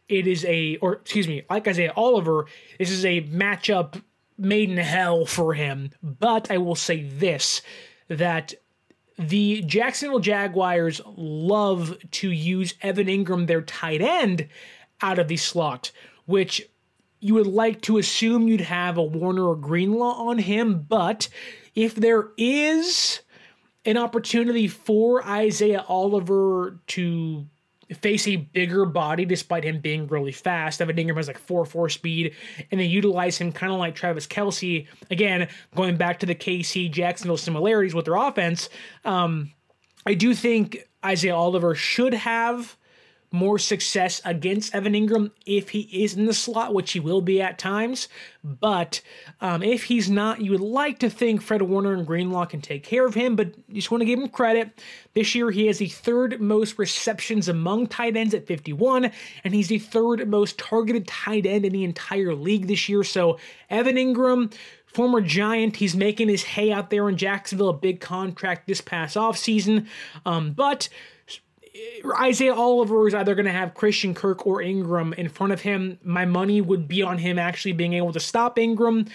it 0.07 0.27
is 0.27 0.45
a, 0.45 0.77
or 0.77 0.93
excuse 0.93 1.27
me, 1.27 1.43
like 1.49 1.67
Isaiah 1.67 1.93
Oliver, 1.95 2.45
this 2.77 2.91
is 2.91 3.05
a 3.05 3.21
matchup 3.21 4.01
made 4.37 4.69
in 4.69 4.77
hell 4.77 5.25
for 5.25 5.53
him. 5.53 5.89
But 6.03 6.51
I 6.51 6.57
will 6.57 6.75
say 6.75 7.03
this 7.03 7.61
that 8.07 8.53
the 9.17 9.61
Jacksonville 9.61 10.19
Jaguars 10.19 11.01
love 11.05 11.97
to 12.11 12.31
use 12.31 12.73
Evan 12.81 13.07
Engram, 13.07 13.47
their 13.47 13.61
tight 13.61 14.01
end, 14.01 14.47
out 15.01 15.19
of 15.19 15.27
the 15.27 15.37
slot, 15.37 15.91
which 16.25 16.67
you 17.19 17.33
would 17.33 17.47
like 17.47 17.81
to 17.81 17.97
assume 17.97 18.47
you'd 18.47 18.61
have 18.61 18.97
a 18.97 19.03
Warner 19.03 19.47
or 19.47 19.55
Greenlaw 19.55 20.27
on 20.27 20.37
him. 20.37 20.85
But 20.87 21.27
if 21.73 21.95
there 21.95 22.29
is 22.37 23.21
an 23.85 23.97
opportunity 23.97 24.67
for 24.67 25.25
Isaiah 25.25 25.85
Oliver 25.87 26.79
to 26.87 27.45
face 27.93 28.27
a 28.27 28.37
bigger 28.37 28.85
body 28.85 29.25
despite 29.25 29.63
him 29.63 29.79
being 29.79 30.07
really 30.07 30.31
fast. 30.31 30.81
Evan 30.81 30.95
Engram 30.95 31.17
has 31.17 31.27
like 31.27 31.37
4 31.37 31.65
4 31.65 31.89
speed, 31.89 32.33
and 32.71 32.79
they 32.79 32.85
utilize 32.85 33.37
him 33.37 33.51
kind 33.51 33.71
of 33.71 33.77
like 33.77 33.95
Travis 33.95 34.25
Kelce. 34.25 34.87
Again, 35.11 35.47
going 35.75 35.95
back 35.95 36.19
to 36.19 36.25
the 36.25 36.35
KC 36.35 36.91
Jacksonville 36.91 37.37
similarities 37.37 37.93
with 37.93 38.05
their 38.05 38.15
offense, 38.15 38.69
um, 39.03 39.51
I 40.05 40.15
do 40.15 40.33
think 40.33 40.87
Isaiah 41.05 41.35
Oliver 41.35 41.75
should 41.75 42.13
have 42.13 42.75
more 43.31 43.59
success 43.59 44.21
against 44.25 44.73
Evan 44.73 44.93
Engram 44.93 45.31
if 45.45 45.69
he 45.69 45.81
is 45.81 46.13
in 46.13 46.25
the 46.25 46.33
slot, 46.33 46.73
which 46.73 46.91
he 46.91 46.99
will 46.99 47.21
be 47.21 47.41
at 47.41 47.57
times. 47.57 48.07
But 48.43 49.01
um, 49.41 49.63
if 49.63 49.83
he's 49.83 50.09
not, 50.09 50.41
you 50.41 50.51
would 50.51 50.61
like 50.61 50.99
to 50.99 51.09
think 51.09 51.41
Fred 51.41 51.61
Warner 51.61 51.93
and 51.93 52.05
Greenlaw 52.05 52.45
can 52.45 52.61
take 52.61 52.83
care 52.83 53.05
of 53.05 53.13
him, 53.13 53.35
but 53.35 53.55
you 53.67 53.75
just 53.75 53.91
want 53.91 54.01
to 54.01 54.05
give 54.05 54.19
him 54.19 54.29
credit. 54.29 54.81
This 55.13 55.35
year, 55.35 55.51
he 55.51 55.67
has 55.67 55.79
the 55.79 55.87
third 55.87 56.39
most 56.39 56.77
receptions 56.77 57.49
among 57.49 57.87
tight 57.87 58.15
ends 58.15 58.33
at 58.33 58.47
51, 58.47 59.11
and 59.43 59.53
he's 59.53 59.67
the 59.67 59.79
third 59.79 60.27
most 60.27 60.57
targeted 60.57 61.07
tight 61.07 61.45
end 61.45 61.65
in 61.65 61.73
the 61.73 61.83
entire 61.83 62.35
league 62.35 62.67
this 62.67 62.87
year. 62.87 63.03
So, 63.03 63.39
Evan 63.69 63.95
Engram, 63.95 64.53
former 64.95 65.21
Giant. 65.21 65.75
He's 65.75 65.95
making 65.95 66.29
his 66.29 66.43
hay 66.43 66.71
out 66.71 66.89
there 66.89 67.09
in 67.09 67.17
Jacksonville, 67.17 67.69
a 67.69 67.73
big 67.73 67.99
contract 67.99 68.67
this 68.67 68.81
past 68.81 69.15
offseason. 69.17 69.87
Um, 70.25 70.51
but 70.51 70.87
Isaiah 72.19 72.53
Oliver 72.53 73.07
is 73.07 73.13
either 73.13 73.35
going 73.35 73.45
to 73.45 73.51
have 73.51 73.73
Christian 73.73 74.13
Kirk 74.13 74.45
or 74.45 74.59
Engram 74.59 75.13
in 75.15 75.29
front 75.29 75.53
of 75.53 75.61
him. 75.61 75.99
My 76.03 76.25
money 76.25 76.61
would 76.61 76.87
be 76.87 77.01
on 77.01 77.17
him 77.17 77.39
actually 77.39 77.73
being 77.73 77.93
able 77.93 78.13
to 78.13 78.19
stop 78.19 78.57
Engram. 78.57 79.09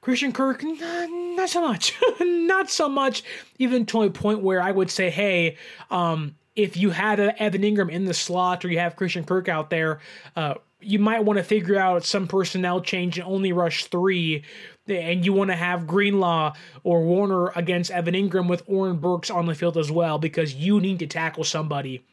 Christian 0.00 0.32
Kirk, 0.32 0.62
not 0.62 1.48
so 1.48 1.60
much. 1.60 1.94
not 2.20 2.70
so 2.70 2.88
much, 2.88 3.24
even 3.58 3.84
to 3.86 4.02
a 4.02 4.10
point 4.10 4.40
where 4.40 4.62
I 4.62 4.70
would 4.70 4.90
say, 4.90 5.10
hey, 5.10 5.56
um, 5.90 6.36
if 6.56 6.76
you 6.76 6.90
had 6.90 7.20
Evan 7.20 7.62
Engram 7.62 7.90
in 7.90 8.04
the 8.04 8.14
slot 8.14 8.64
or 8.64 8.68
you 8.68 8.78
have 8.78 8.96
Christian 8.96 9.24
Kirk 9.24 9.48
out 9.48 9.70
there, 9.70 10.00
uh, 10.36 10.54
you 10.80 10.98
might 10.98 11.24
want 11.24 11.38
to 11.38 11.42
figure 11.42 11.78
out 11.78 12.04
some 12.04 12.28
personnel 12.28 12.80
change 12.80 13.18
and 13.18 13.26
only 13.26 13.52
rush 13.52 13.86
three 13.86 14.44
and 14.90 15.24
you 15.24 15.32
want 15.32 15.50
to 15.50 15.56
have 15.56 15.86
Greenlaw 15.86 16.54
or 16.82 17.02
Warner 17.02 17.48
against 17.56 17.90
Evan 17.90 18.14
Engram 18.14 18.48
with 18.48 18.62
Oren 18.66 18.96
Burks 18.96 19.30
on 19.30 19.46
the 19.46 19.54
field 19.54 19.76
as 19.76 19.90
well 19.90 20.18
because 20.18 20.54
you 20.54 20.80
need 20.80 20.98
to 21.00 21.06
tackle 21.06 21.44
somebody. 21.44 22.04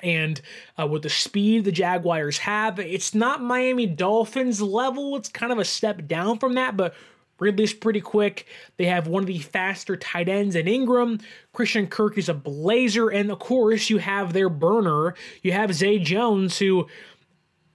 And 0.00 0.40
uh, 0.78 0.86
with 0.86 1.02
the 1.02 1.10
speed 1.10 1.64
the 1.64 1.72
Jaguars 1.72 2.38
have, 2.38 2.78
it's 2.78 3.14
not 3.14 3.42
Miami 3.42 3.86
Dolphins 3.86 4.60
level. 4.62 5.16
It's 5.16 5.28
kind 5.28 5.52
of 5.52 5.58
a 5.58 5.64
step 5.64 6.06
down 6.06 6.38
from 6.38 6.54
that, 6.54 6.76
but 6.76 6.94
Ridley's 7.40 7.74
pretty 7.74 8.00
quick. 8.00 8.46
They 8.76 8.86
have 8.86 9.06
one 9.06 9.22
of 9.22 9.26
the 9.26 9.38
faster 9.38 9.96
tight 9.96 10.28
ends 10.28 10.56
in 10.56 10.66
Engram. 10.66 11.22
Christian 11.52 11.86
Kirk 11.86 12.18
is 12.18 12.28
a 12.28 12.34
blazer. 12.34 13.08
And 13.08 13.30
of 13.30 13.38
course, 13.38 13.90
you 13.90 13.98
have 13.98 14.32
their 14.32 14.48
burner. 14.48 15.14
You 15.42 15.52
have 15.52 15.72
Zay 15.74 15.98
Jones, 15.98 16.58
who, 16.58 16.88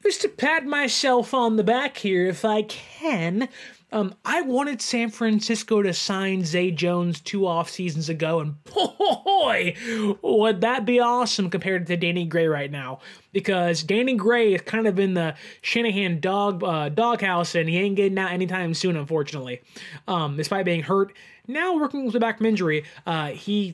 just 0.04 0.22
to 0.22 0.30
pat 0.30 0.66
myself 0.66 1.34
on 1.34 1.56
the 1.56 1.64
back 1.64 1.98
here 1.98 2.28
if 2.28 2.44
I 2.44 2.64
can, 2.64 3.48
Um, 3.94 4.16
I 4.26 4.42
wanted 4.42 4.82
San 4.82 5.12
Francisco 5.12 5.84
to 5.84 5.94
sign 5.94 6.44
Zay 6.44 6.72
Jones 6.72 7.22
two 7.22 7.46
off 7.46 7.70
seasons 7.70 8.10
ago, 8.10 8.40
and 8.40 8.64
boy, 8.64 9.76
would 10.24 10.62
that 10.62 10.84
be 10.84 11.00
awesome 11.00 11.52
compared 11.52 11.86
to 11.86 11.96
Danny 11.96 12.26
Gray 12.26 12.48
right 12.48 12.72
now? 12.72 13.02
Because 13.34 13.84
Danny 13.84 14.16
Gray 14.16 14.56
is 14.56 14.62
kind 14.62 14.88
of 14.88 14.98
in 14.98 15.14
the 15.14 15.36
Shanahan 15.62 16.20
dog 16.20 16.64
uh, 16.64 16.90
doghouse, 16.90 17.54
and 17.54 17.70
he 17.70 17.78
ain't 17.78 17.96
getting 17.96 18.18
out 18.18 18.32
anytime 18.32 18.74
soon, 18.74 18.98
unfortunately. 18.98 19.62
Um, 20.08 20.38
despite 20.38 20.66
being 20.66 20.82
hurt, 20.82 21.14
now 21.48 21.78
working 21.78 22.04
with 22.04 22.16
a 22.16 22.20
back 22.20 22.38
from 22.38 22.48
injury, 22.48 22.86
uh, 23.06 23.28
he 23.28 23.74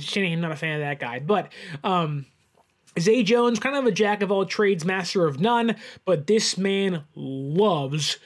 Shanahan 0.00 0.40
not 0.40 0.50
a 0.50 0.56
fan 0.56 0.74
of 0.74 0.80
that 0.80 0.98
guy, 0.98 1.20
but 1.20 1.52
um. 1.84 2.26
Zay 2.98 3.22
Jones, 3.22 3.60
kind 3.60 3.76
of 3.76 3.86
a 3.86 3.92
jack 3.92 4.20
of 4.20 4.32
all 4.32 4.44
trades, 4.44 4.84
master 4.84 5.24
of 5.24 5.40
none, 5.40 5.76
but 6.04 6.26
this 6.26 6.58
man 6.58 7.04
loves 7.14 8.18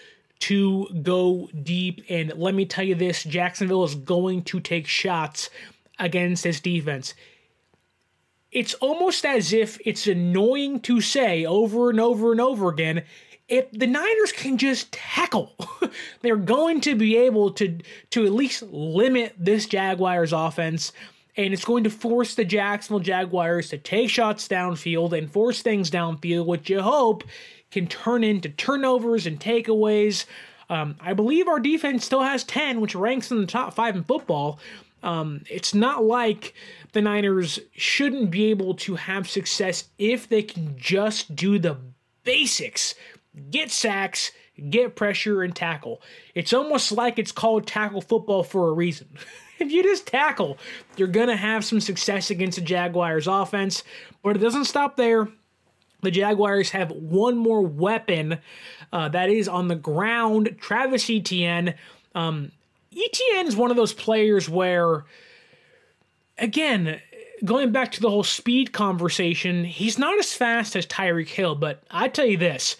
to 0.45 0.87
go 1.03 1.49
deep. 1.63 2.03
And 2.09 2.33
let 2.37 2.55
me 2.55 2.67
tell 2.67 2.85
you 2.85 2.95
this 2.95 3.25
Jacksonville 3.25 3.85
is 3.85 3.95
going 3.95 4.43
to 4.45 4.61
take 4.61 4.87
shots 4.87 5.51
against 5.99 6.43
this 6.43 6.61
defense. 6.61 7.15
It's 8.53 8.75
almost 8.75 9.25
as 9.25 9.53
if 9.53 9.79
it's 9.85 10.07
annoying 10.07 10.81
to 10.81 11.01
say 11.01 11.45
over 11.45 11.91
and 11.91 12.01
over 12.01 12.31
and 12.33 12.41
over 12.41 12.69
again 12.69 13.03
if 13.47 13.71
the 13.73 13.87
Niners 13.87 14.33
can 14.33 14.57
just 14.57 14.91
tackle, 14.91 15.55
they're 16.23 16.37
going 16.37 16.81
to 16.81 16.95
be 16.95 17.17
able 17.19 17.51
to 17.53 17.79
to 18.11 18.25
at 18.25 18.33
least 18.33 18.63
limit 18.63 19.35
this 19.39 19.67
Jaguars 19.67 20.33
offense 20.33 20.93
and 21.37 21.53
it's 21.53 21.65
going 21.65 21.85
to 21.85 21.91
force 21.91 22.35
the 22.35 22.45
Jacksonville 22.45 23.01
Jaguars 23.01 23.69
to 23.71 23.79
take 23.79 24.09
shots 24.09 24.47
downfield 24.47 25.17
and 25.17 25.31
force 25.31 25.63
things 25.63 25.91
downfield, 25.91 26.47
which 26.47 26.71
you 26.71 26.81
hope 26.81 27.25
can 27.75 27.89
turn 27.89 28.23
into 28.23 28.49
turnovers 28.49 29.27
and 29.27 29.39
takeaways. 29.39 30.27
Um, 30.71 30.97
I 31.01 31.13
believe 31.13 31.49
our 31.49 31.59
defense 31.59 32.05
still 32.05 32.23
has 32.23 32.45
10, 32.45 32.81
which 32.81 32.95
ranks 32.95 33.33
in 33.33 33.41
the 33.41 33.47
top 33.47 33.75
five 33.75 33.97
in 33.97 34.05
football. 34.05 34.61
Um, 35.03 35.43
it's 35.51 35.75
not 35.75 36.05
like 36.05 36.55
the 36.93 37.03
Niners 37.03 37.59
shouldn't 37.73 38.31
be 38.31 38.47
able 38.47 38.75
to 38.75 38.95
have 38.95 39.29
success 39.29 39.89
if 39.99 40.29
they 40.29 40.43
can 40.43 40.77
just 40.79 41.35
do 41.35 41.59
the 41.59 41.77
basics 42.23 42.95
get 43.51 43.69
sacks, 43.73 44.31
get 44.71 44.95
pressure, 44.95 45.43
and 45.43 45.57
tackle. 45.57 46.01
It's 46.37 46.53
almost 46.53 46.93
like 46.93 47.19
it's 47.19 47.33
called 47.33 47.67
tackle 47.67 48.01
football 48.01 48.45
for 48.45 48.69
a 48.69 48.73
reason. 48.73 49.09
if 49.59 49.73
you 49.73 49.83
just 49.83 50.07
tackle, 50.07 50.57
you're 50.97 51.09
going 51.09 51.27
to 51.27 51.37
have 51.37 51.65
some 51.65 51.81
success 51.81 52.31
against 52.31 52.57
the 52.57 52.65
Jaguars' 52.65 53.27
offense, 53.27 53.83
but 54.23 54.37
it 54.37 54.39
doesn't 54.39 54.67
stop 54.67 54.97
there 54.97 55.29
the 56.05 56.11
Jaguars 56.11 56.71
have 56.71 56.91
one 56.91 57.37
more 57.37 57.63
weapon 57.63 58.39
uh, 58.93 59.09
that 59.09 59.31
is 59.31 59.49
on 59.49 59.69
the 59.69 59.75
ground. 59.75 60.57
Travis 60.61 61.11
Etienne. 61.11 61.75
Um, 62.15 62.53
Etienne 62.93 63.47
is 63.47 63.57
one 63.57 63.71
of 63.71 63.77
those 63.77 63.93
players 63.93 64.49
where, 64.49 65.05
again, 66.39 67.01
going 67.45 67.73
back 67.73 67.93
to 67.93 68.01
the 68.01 68.11
whole 68.11 68.23
speed 68.23 68.73
conversation, 68.73 69.65
he's 69.65 69.99
not 69.99 70.19
as 70.19 70.33
fast 70.33 70.77
as 70.77 70.87
Tyreek 70.87 71.29
Hill, 71.29 71.55
but 71.55 71.83
I 71.91 72.09
tell 72.09 72.27
you 72.27 72.37
this. 72.37 72.77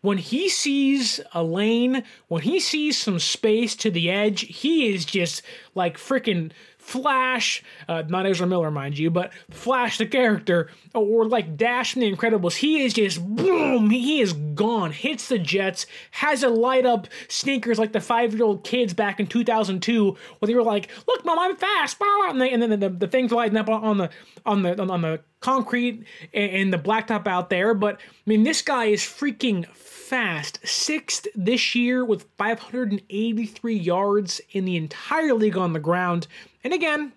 When 0.00 0.18
he 0.18 0.48
sees 0.48 1.20
a 1.34 1.42
lane, 1.42 2.04
when 2.28 2.42
he 2.42 2.60
sees 2.60 2.96
some 2.96 3.18
space 3.18 3.74
to 3.76 3.90
the 3.90 4.10
edge, 4.10 4.42
he 4.42 4.94
is 4.94 5.04
just 5.04 5.42
like 5.74 5.96
freaking 5.96 6.52
Flash, 6.88 7.62
uh, 7.86 8.02
not 8.08 8.24
Ezra 8.24 8.46
Miller, 8.46 8.70
mind 8.70 8.98
you, 8.98 9.10
but 9.10 9.30
Flash 9.50 9.98
the 9.98 10.06
character, 10.06 10.70
or 10.94 11.28
like 11.28 11.54
Dash 11.54 11.92
from 11.92 12.00
The 12.00 12.10
Incredibles, 12.10 12.56
he 12.56 12.82
is 12.82 12.94
just 12.94 13.20
boom, 13.22 13.90
he 13.90 14.22
is 14.22 14.32
gone, 14.32 14.92
hits 14.92 15.28
the 15.28 15.38
Jets, 15.38 15.84
has 16.12 16.42
a 16.42 16.48
light 16.48 16.86
up 16.86 17.06
sneakers 17.28 17.78
like 17.78 17.92
the 17.92 18.00
five 18.00 18.32
year 18.32 18.42
old 18.42 18.64
kids 18.64 18.94
back 18.94 19.20
in 19.20 19.26
2002, 19.26 20.16
where 20.38 20.46
they 20.46 20.54
were 20.54 20.62
like, 20.62 20.88
"Look, 21.06 21.26
mom, 21.26 21.38
I'm 21.38 21.56
fast," 21.56 21.98
and, 22.00 22.40
they, 22.40 22.50
and 22.50 22.62
then 22.62 22.80
the, 22.80 22.88
the 22.88 23.06
things 23.06 23.32
lighting 23.32 23.58
up 23.58 23.68
on 23.68 23.98
the 23.98 24.08
on 24.46 24.62
the 24.62 24.80
on 24.80 25.02
the 25.02 25.20
concrete 25.40 26.04
and 26.32 26.72
the 26.72 26.78
blacktop 26.78 27.26
out 27.26 27.50
there. 27.50 27.74
But 27.74 27.96
I 27.96 28.00
mean, 28.24 28.44
this 28.44 28.62
guy 28.62 28.86
is 28.86 29.02
freaking 29.02 29.66
fast, 30.08 30.58
sixth 30.66 31.26
this 31.34 31.74
year 31.74 32.04
with 32.04 32.26
583 32.38 33.74
yards 33.76 34.40
in 34.52 34.64
the 34.64 34.76
entire 34.76 35.34
league 35.34 35.56
on 35.56 35.74
the 35.74 35.78
ground. 35.78 36.26
And 36.64 36.72
again, 36.72 37.12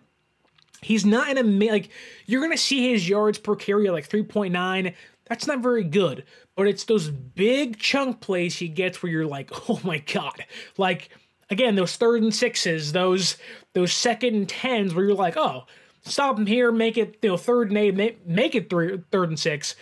he's 0.82 1.06
not 1.06 1.30
in 1.30 1.38
a 1.38 1.71
like 1.71 1.89
you're 2.25 2.41
gonna 2.41 2.58
see 2.58 2.91
his 2.91 3.08
yards 3.08 3.39
per 3.39 3.56
carry 3.56 3.89
like 3.89 4.10
3.9. 4.10 4.93
That's 5.27 5.47
not 5.47 5.60
very 5.60 5.86
good, 5.86 6.25
but 6.58 6.67
it's 6.67 6.84
those 6.84 7.10
big 7.10 7.80
chunk 7.80 8.19
plays 8.19 8.58
he 8.58 8.67
gets 8.67 9.01
where 9.01 9.12
you're 9.12 9.25
like, 9.25 9.51
oh 9.69 9.80
my 9.84 9.99
god, 9.99 10.45
like 10.77 11.10
again 11.49 11.75
those 11.75 11.95
third 11.95 12.21
and 12.21 12.36
sixes, 12.36 12.91
those 12.91 13.38
those 13.73 13.93
second 13.93 14.36
and 14.36 14.49
tens 14.49 14.93
where 14.93 15.06
you're 15.06 15.15
like, 15.15 15.38
oh, 15.38 15.65
stop 16.01 16.38
him 16.38 16.45
here, 16.45 16.71
make 16.73 16.97
it 16.97 17.19
you 17.21 17.30
know 17.30 17.38
third 17.38 17.69
and 17.69 17.77
eight, 17.77 17.95
make, 17.95 18.27
make 18.27 18.54
it 18.54 18.69
three, 18.69 18.99
third 19.12 19.30
and 19.30 19.39
six. 19.39 19.75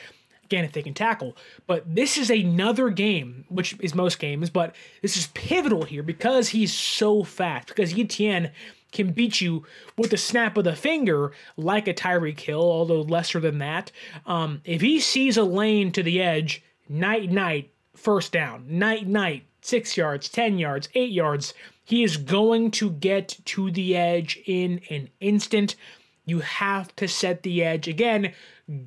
Again, 0.50 0.66
if 0.66 0.72
they 0.72 0.82
can 0.82 0.96
tackle. 0.96 1.38
But 1.68 1.96
this 1.96 2.18
is 2.18 2.32
another 2.32 2.90
game, 2.90 3.46
which 3.50 3.76
is 3.82 3.94
most 3.94 4.18
games, 4.18 4.50
but 4.50 4.76
this 5.04 5.16
is 5.16 5.28
pivotal 5.28 5.84
here 5.84 6.02
because 6.02 6.50
he's 6.50 6.74
so 6.74 7.24
fast. 7.24 7.68
Because 7.68 7.98
Etienne 7.98 8.50
can 8.92 9.12
beat 9.12 9.42
you 9.42 9.64
with 9.96 10.10
the 10.10 10.18
snap 10.18 10.58
of 10.58 10.64
the 10.64 10.76
finger 10.76 11.32
like 11.56 11.88
a 11.88 11.94
Tyreek 11.94 12.40
Hill, 12.40 12.62
although 12.62 13.02
lesser 13.02 13.40
than 13.40 13.60
that. 13.60 13.92
Um, 14.26 14.62
if 14.66 14.82
he 14.82 15.00
sees 15.00 15.38
a 15.38 15.44
lane 15.44 15.92
to 15.92 16.02
the 16.02 16.20
edge, 16.20 16.64
night 16.88 17.32
night, 17.32 17.72
first 17.96 18.32
down, 18.32 18.66
night 18.68 19.08
night, 19.08 19.44
six 19.62 19.96
yards, 19.98 20.30
10 20.30 20.58
yards, 20.58 20.90
eight 20.96 21.12
yards, 21.12 21.54
he 21.84 22.04
is 22.04 22.18
going 22.18 22.72
to 22.72 22.92
get 22.92 23.38
to 23.46 23.72
the 23.72 23.96
edge 23.96 24.40
in 24.46 24.82
an 24.90 25.10
instant. 25.20 25.76
You 26.30 26.40
have 26.40 26.96
to 26.98 27.08
set 27.08 27.44
the 27.44 27.64
edge. 27.64 27.88
Again, 27.88 28.34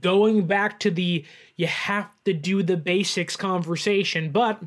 going 0.01 0.47
back 0.47 0.79
to 0.81 0.91
the 0.91 1.25
you 1.57 1.67
have 1.67 2.11
to 2.25 2.33
do 2.33 2.63
the 2.63 2.77
basics 2.77 3.37
conversation, 3.37 4.31
but 4.31 4.63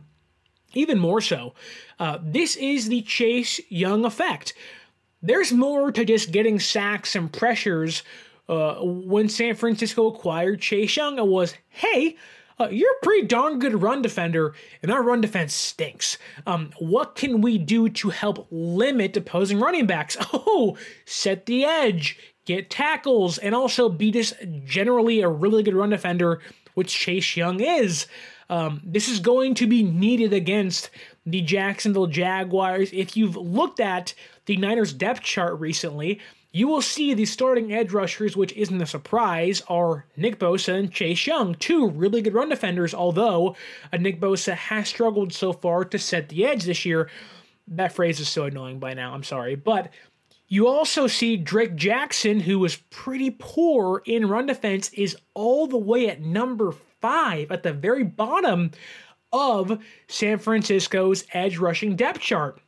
even 0.73 0.99
more 0.99 1.21
so, 1.21 1.53
uh, 1.99 2.19
this 2.21 2.55
is 2.57 2.89
the 2.89 3.01
Chase 3.01 3.59
Young 3.69 4.05
effect. 4.05 4.53
There's 5.21 5.51
more 5.51 5.91
to 5.91 6.05
just 6.05 6.31
getting 6.31 6.59
sacks 6.59 7.15
and 7.15 7.31
pressures. 7.31 8.03
Uh, 8.47 8.75
when 8.81 9.27
San 9.27 9.55
Francisco 9.55 10.07
acquired 10.07 10.61
Chase 10.61 10.95
Young, 10.95 11.17
it 11.17 11.25
was, 11.25 11.55
hey, 11.69 12.15
uh, 12.59 12.67
you're 12.69 12.91
a 12.91 13.03
pretty 13.05 13.27
darn 13.27 13.59
good 13.59 13.81
run 13.81 14.01
defender, 14.01 14.53
and 14.81 14.91
our 14.91 15.03
run 15.03 15.21
defense 15.21 15.53
stinks. 15.53 16.17
Um, 16.45 16.71
what 16.77 17.15
can 17.15 17.41
we 17.41 17.57
do 17.57 17.89
to 17.89 18.09
help 18.09 18.47
limit 18.51 19.17
opposing 19.17 19.59
running 19.59 19.87
backs? 19.87 20.17
Oh, 20.57 20.77
set 21.05 21.47
the 21.47 21.65
edge, 21.65 22.17
get 22.45 22.69
tackles, 22.69 23.37
and 23.37 23.53
also 23.53 23.89
be 23.89 24.11
just 24.11 24.35
generally 24.63 25.21
a 25.21 25.29
really 25.29 25.63
good 25.63 25.75
run 25.75 25.89
defender, 25.89 26.41
which 26.75 26.93
Chase 26.93 27.35
Young 27.35 27.59
is. 27.59 28.07
Um, 28.49 28.81
this 28.83 29.09
is 29.09 29.19
going 29.19 29.55
to 29.55 29.67
be 29.67 29.81
needed 29.81 30.31
against 30.31 30.91
the 31.25 31.41
Jacksonville 31.41 32.07
Jaguars. 32.07 32.91
If 32.93 33.17
you've 33.17 33.35
looked 33.35 33.79
at 33.79 34.13
the 34.45 34.57
Niners 34.57 34.93
depth 34.93 35.21
chart 35.21 35.59
recently, 35.59 36.19
you 36.51 36.67
will 36.67 36.81
see 36.81 37.13
the 37.13 37.25
starting 37.25 37.73
edge 37.73 37.91
rushers, 37.91 38.37
which 38.37 38.53
isn't 38.53 38.81
a 38.81 38.85
surprise, 38.85 39.61
are 39.67 40.05
Nick 40.15 40.39
Bosa 40.39 40.77
and 40.77 40.89
Chase 40.89 41.27
Young, 41.27 41.55
two 41.55 41.89
really 41.89 42.21
good 42.21 42.33
run 42.33 42.47
defenders, 42.47 42.93
although 42.93 43.57
uh, 43.91 43.97
Nick 43.97 44.21
Bosa 44.21 44.53
has 44.53 44.87
struggled 44.87 45.33
so 45.33 45.51
far 45.51 45.83
to 45.83 45.99
set 45.99 46.29
the 46.29 46.45
edge 46.45 46.63
this 46.63 46.85
year. 46.85 47.09
That 47.67 47.93
phrase 47.93 48.19
is 48.19 48.29
so 48.29 48.45
annoying 48.45 48.79
by 48.79 48.93
now, 48.93 49.13
I'm 49.13 49.23
sorry. 49.23 49.55
But 49.55 49.91
you 50.47 50.67
also 50.67 51.07
see 51.07 51.37
Drake 51.37 51.75
Jackson, 51.75 52.39
who 52.39 52.59
was 52.59 52.75
pretty 52.75 53.31
poor 53.31 54.01
in 54.05 54.29
run 54.29 54.45
defense, 54.45 54.89
is 54.93 55.17
all 55.33 55.67
the 55.67 55.77
way 55.77 56.09
at 56.09 56.21
number 56.21 56.71
five 57.01 57.51
at 57.51 57.63
the 57.63 57.73
very 57.73 58.03
bottom 58.03 58.71
of 59.33 59.83
San 60.07 60.37
Francisco's 60.37 61.25
edge 61.33 61.57
rushing 61.57 61.95
depth 61.95 62.19
chart. 62.19 62.59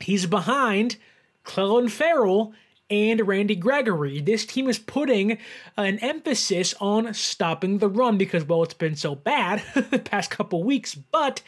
He's 0.00 0.26
behind 0.26 0.96
Clelin 1.44 1.90
Ferrell 1.90 2.52
and 2.90 3.26
Randy 3.26 3.56
Gregory. 3.56 4.20
This 4.20 4.44
team 4.44 4.68
is 4.68 4.78
putting 4.78 5.38
an 5.76 5.98
emphasis 6.00 6.74
on 6.80 7.14
stopping 7.14 7.78
the 7.78 7.88
run 7.88 8.18
because, 8.18 8.44
well, 8.44 8.62
it's 8.62 8.74
been 8.74 8.96
so 8.96 9.14
bad 9.14 9.62
the 9.90 9.98
past 9.98 10.30
couple 10.30 10.62
weeks, 10.62 10.94
but 10.94 11.40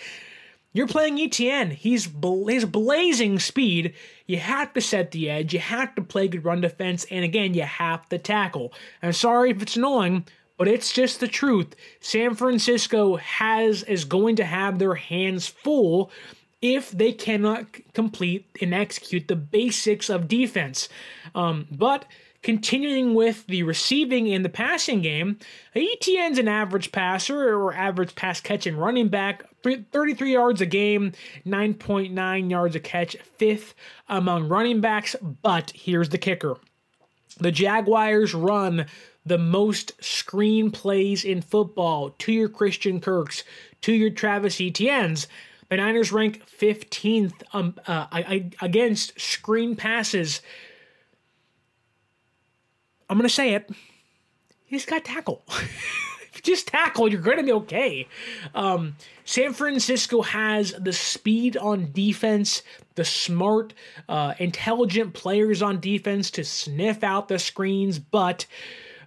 you're 0.77 0.87
playing 0.87 1.21
Etienne. 1.21 1.71
He's 1.71 2.09
his 2.49 2.65
blazing 2.65 3.39
speed. 3.39 3.95
You 4.27 4.39
have 4.39 4.73
to 4.75 4.81
set 4.81 5.11
the 5.11 5.31
edge. 5.31 5.55
You 5.55 5.61
have 5.61 5.95
to 5.95 6.03
play 6.03 6.29
good 6.29 6.45
run 6.45 6.61
defense, 6.61 7.07
and 7.11 7.25
again, 7.25 7.55
you 7.55 7.63
have 7.63 8.09
to 8.09 8.19
tackle. 8.19 8.73
I'm 9.03 9.13
sorry 9.13 9.51
if 9.51 9.63
it's 9.63 9.77
annoying, 9.77 10.27
but 10.59 10.69
it's 10.69 10.93
just 10.93 11.21
the 11.21 11.29
truth. 11.29 11.75
San 12.01 12.35
Francisco 12.35 13.17
has 13.17 13.83
is 13.85 14.05
going 14.05 14.37
to 14.37 14.45
have 14.45 14.79
their 14.79 14.95
hands 14.95 15.47
full 15.47 16.11
if 16.63 16.91
they 16.91 17.13
cannot 17.13 17.67
complete 17.93 18.47
and 18.61 18.75
execute 18.75 19.29
the 19.29 19.37
basics 19.37 20.09
of 20.09 20.29
defense. 20.29 20.89
Um, 21.35 21.67
but 21.71 22.07
continuing 22.43 23.15
with 23.15 23.47
the 23.47 23.63
receiving 23.63 24.33
and 24.33 24.45
the 24.45 24.49
passing 24.49 25.03
game, 25.03 25.39
Etienne's 25.75 26.39
an 26.39 26.49
average 26.49 26.93
passer 26.93 27.55
or 27.55 27.75
average 27.75 28.15
pass 28.15 28.41
catching 28.41 28.77
running 28.77 29.09
back, 29.09 29.45
33 29.75 30.33
yards 30.33 30.61
a 30.61 30.67
game, 30.67 31.13
9.9 31.45 32.51
yards 32.51 32.77
a 32.77 32.81
catch, 32.81 33.17
fifth 33.17 33.75
among 34.09 34.49
running 34.49 34.81
backs. 34.81 35.17
But 35.43 35.73
here's 35.75 36.11
the 36.11 36.19
kicker 36.19 36.57
the 37.39 37.53
Jaguars 37.53 38.35
run 38.35 38.87
the 39.27 39.39
most 39.39 39.93
screen 40.03 40.71
plays 40.71 41.25
in 41.25 41.43
football 41.43 42.11
to 42.11 42.33
your 42.33 42.49
Christian 42.49 43.01
Kirks, 43.01 43.43
to 43.83 43.93
your 43.93 44.11
Travis 44.11 44.61
Etienne's. 44.61 45.27
The 45.69 45.79
Niners 45.79 46.13
rank 46.13 46.45
15th 46.47 47.43
um, 47.53 47.75
uh, 47.89 48.07
against 48.61 49.21
screen 49.21 49.75
passes. 49.75 50.41
I'm 53.11 53.19
going 53.19 53.29
to 53.29 53.35
say 53.35 53.55
it. 53.55 53.69
He's 54.65 54.87
got 54.87 55.05
tackle. 55.05 55.43
just 56.47 56.69
tackle, 56.69 57.09
you're 57.09 57.21
going 57.21 57.39
to 57.39 57.43
be 57.43 57.53
okay. 57.53 58.09
Um, 58.55 58.97
San 59.25 59.53
Francisco 59.53 60.23
has 60.23 60.73
the 60.79 60.93
speed 60.93 61.57
on 61.57 61.91
defense, 61.93 62.63
the 62.95 63.05
smart, 63.05 63.75
uh, 64.09 64.35
intelligent 64.39 65.15
players 65.15 65.63
on 65.63 65.81
defense 65.81 66.31
to 66.33 66.45
sniff 66.45 67.03
out 67.03 67.29
the 67.29 67.39
screens, 67.39 67.99
but 67.99 68.47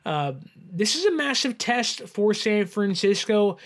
uh, 0.05 0.33
this 0.71 0.95
is 0.95 1.05
a 1.05 1.11
massive 1.11 1.57
test 1.57 2.07
for 2.07 2.33
San 2.33 2.65
Francisco. 2.65 3.57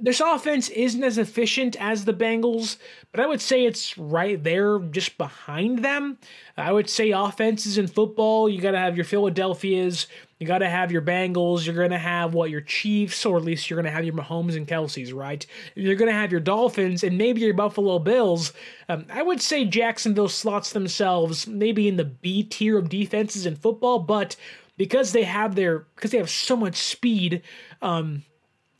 This 0.00 0.20
offense 0.20 0.68
isn't 0.68 1.02
as 1.02 1.18
efficient 1.18 1.76
as 1.80 2.04
the 2.04 2.14
Bengals, 2.14 2.76
but 3.10 3.20
I 3.20 3.26
would 3.26 3.40
say 3.40 3.64
it's 3.64 3.98
right 3.98 4.42
there 4.42 4.78
just 4.78 5.18
behind 5.18 5.84
them. 5.84 6.18
I 6.56 6.72
would 6.72 6.88
say 6.88 7.10
offenses 7.10 7.78
in 7.78 7.88
football, 7.88 8.48
you 8.48 8.60
got 8.60 8.72
to 8.72 8.78
have 8.78 8.96
your 8.96 9.04
Philadelphias, 9.04 10.06
you 10.38 10.46
got 10.46 10.58
to 10.58 10.68
have 10.68 10.92
your 10.92 11.02
Bengals, 11.02 11.66
you're 11.66 11.74
going 11.74 11.90
to 11.90 11.98
have 11.98 12.32
what 12.32 12.50
your 12.50 12.60
Chiefs, 12.60 13.26
or 13.26 13.36
at 13.36 13.44
least 13.44 13.68
you're 13.68 13.76
going 13.76 13.90
to 13.90 13.96
have 13.96 14.04
your 14.04 14.14
Mahomes 14.14 14.56
and 14.56 14.68
Kelce's, 14.68 15.12
right? 15.12 15.44
You're 15.74 15.96
going 15.96 16.10
to 16.10 16.18
have 16.18 16.30
your 16.30 16.40
Dolphins 16.40 17.02
and 17.02 17.18
maybe 17.18 17.40
your 17.40 17.54
Buffalo 17.54 17.98
Bills. 17.98 18.52
Um, 18.88 19.06
I 19.10 19.22
would 19.22 19.40
say 19.40 19.64
Jacksonville 19.64 20.28
slots 20.28 20.72
themselves 20.72 21.46
maybe 21.46 21.88
in 21.88 21.96
the 21.96 22.04
B 22.04 22.44
tier 22.44 22.78
of 22.78 22.88
defenses 22.88 23.46
in 23.46 23.56
football, 23.56 23.98
but 23.98 24.36
because 24.76 25.12
they 25.12 25.24
have 25.24 25.56
their 25.56 25.80
because 25.96 26.12
they 26.12 26.18
have 26.18 26.30
so 26.30 26.56
much 26.56 26.76
speed, 26.76 27.42
um, 27.82 28.22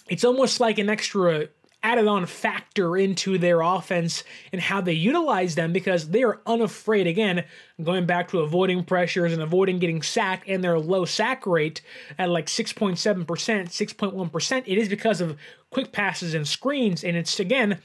it's 0.09 0.25
almost 0.25 0.61
like 0.61 0.79
an 0.79 0.89
extra 0.89 1.49
added 1.83 2.07
on 2.07 2.27
factor 2.27 2.97
into 2.97 3.39
their 3.39 3.61
offense 3.61 4.25
and 4.53 4.61
how 4.61 4.81
they 4.81 4.93
utilize 4.93 5.55
them 5.55 5.73
because 5.73 6.09
they 6.09 6.23
are 6.23 6.41
unafraid. 6.47 7.07
Again 7.07 7.45
going 7.83 8.07
back 8.07 8.29
to 8.29 8.41
avoiding 8.41 8.85
pressures 8.85 9.33
and 9.33 9.41
avoiding 9.41 9.79
getting 9.79 10.03
sacked 10.03 10.49
and 10.49 10.63
their 10.63 10.79
low 10.79 11.05
sack 11.05 11.47
rate 11.47 11.81
at 12.19 12.29
like 12.29 12.47
6.7% 12.47 13.25
6.1% 13.27 14.63
it 14.67 14.79
is 14.79 14.89
because 14.89 15.21
of 15.21 15.37
quick 15.71 15.93
passes 15.93 16.35
and 16.35 16.49
screens. 16.49 17.05
And 17.05 17.17
it's 17.17 17.39
again 17.39 17.81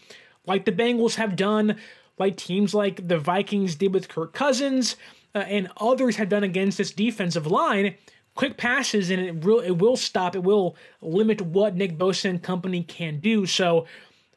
like 0.46 0.66
the 0.66 0.72
Bengals 0.72 1.16
have 1.16 1.36
done 1.36 1.78
like 2.18 2.38
teams 2.38 2.74
like 2.74 3.08
the 3.08 3.20
Vikings 3.20 3.76
did 3.76 3.94
with 3.94 4.10
Kirk 4.10 4.34
Cousins 4.34 4.96
uh, 5.36 5.40
and 5.40 5.70
others 5.78 6.16
have 6.18 6.30
done 6.30 6.44
against 6.44 6.78
this 6.78 6.92
defensive 6.92 7.48
line 7.48 7.96
quick 8.36 8.58
passes 8.58 9.10
and 9.10 9.22
it 9.22 9.46
will 9.46 9.60
it 9.60 9.72
will 9.72 9.96
stop 9.96 10.36
it 10.36 10.44
will 10.44 10.76
limit 11.02 11.42
what 11.42 11.76
Nick 11.76 11.98
Bosa 11.98 12.30
and 12.30 12.42
company 12.42 12.84
can 12.84 13.20
do. 13.20 13.46
So 13.46 13.86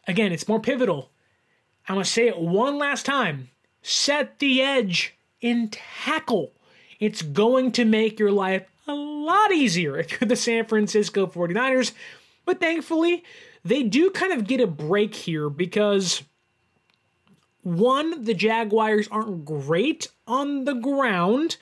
again, 0.07 0.32
it's 0.32 0.49
more 0.49 0.61
pivotal. 0.61 1.11
I'm 1.88 1.97
gonna 1.97 2.05
say 2.05 2.28
it 2.28 2.38
one 2.38 2.78
last 2.78 3.07
time. 3.07 3.51
Set 3.82 4.38
the 4.38 4.61
edge 4.61 5.14
in 5.40 5.68
tackle. 5.70 6.53
It's 6.99 7.22
going 7.22 7.72
to 7.72 7.84
make 7.84 8.18
your 8.18 8.32
life 8.32 8.66
a 8.88 8.94
lot 8.94 9.53
easier 9.53 9.99
if 9.99 10.12
you're 10.12 10.28
the 10.28 10.36
San 10.36 10.66
Francisco 10.66 11.26
49ers. 11.26 11.92
But 12.44 12.61
thankfully, 12.61 13.24
they 13.64 13.82
do 13.82 14.11
kind 14.11 14.32
of 14.32 14.47
get 14.47 14.61
a 14.61 14.66
break 14.66 15.14
here 15.14 15.51
because 15.51 16.22
one, 17.66 18.22
the 18.22 18.32
Jaguars 18.32 19.08
aren't 19.10 19.44
great 19.44 20.06
on 20.28 20.66
the 20.66 20.74
ground 20.74 21.56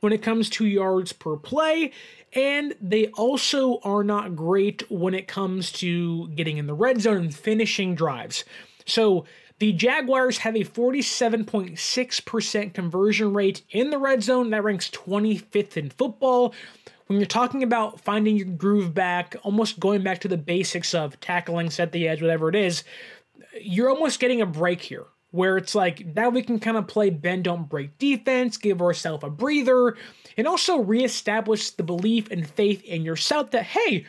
when 0.00 0.10
it 0.10 0.22
comes 0.22 0.48
to 0.48 0.64
yards 0.64 1.12
per 1.12 1.36
play, 1.36 1.92
and 2.32 2.74
they 2.80 3.08
also 3.08 3.78
are 3.80 4.02
not 4.02 4.34
great 4.34 4.90
when 4.90 5.12
it 5.12 5.28
comes 5.28 5.70
to 5.72 6.28
getting 6.28 6.56
in 6.56 6.66
the 6.66 6.72
red 6.72 7.02
zone 7.02 7.18
and 7.18 7.34
finishing 7.34 7.94
drives. 7.94 8.46
So 8.86 9.26
the 9.58 9.74
Jaguars 9.74 10.38
have 10.38 10.56
a 10.56 10.64
47.6% 10.64 12.72
conversion 12.72 13.34
rate 13.34 13.60
in 13.68 13.90
the 13.90 13.98
red 13.98 14.22
zone. 14.22 14.48
That 14.48 14.64
ranks 14.64 14.88
25th 14.88 15.76
in 15.76 15.90
football. 15.90 16.54
When 17.06 17.18
you're 17.18 17.26
talking 17.26 17.62
about 17.62 18.00
finding 18.00 18.38
your 18.38 18.46
groove 18.46 18.94
back, 18.94 19.36
almost 19.42 19.78
going 19.78 20.02
back 20.02 20.22
to 20.22 20.28
the 20.28 20.38
basics 20.38 20.94
of 20.94 21.20
tackling, 21.20 21.68
set 21.68 21.92
the 21.92 22.08
edge, 22.08 22.22
whatever 22.22 22.48
it 22.48 22.54
is, 22.54 22.82
you're 23.60 23.90
almost 23.90 24.20
getting 24.20 24.40
a 24.40 24.46
break 24.46 24.80
here 24.80 25.04
where 25.30 25.56
it's 25.56 25.74
like 25.74 26.04
now 26.14 26.28
we 26.28 26.42
can 26.42 26.58
kind 26.58 26.76
of 26.76 26.86
play 26.86 27.10
bend 27.10 27.44
don't 27.44 27.68
break 27.68 27.98
defense, 27.98 28.56
give 28.56 28.82
ourselves 28.82 29.24
a 29.24 29.30
breather, 29.30 29.96
and 30.36 30.46
also 30.46 30.78
reestablish 30.78 31.70
the 31.70 31.82
belief 31.82 32.30
and 32.30 32.48
faith 32.48 32.82
in 32.84 33.02
yourself 33.02 33.50
that 33.52 33.64
hey, 33.64 34.06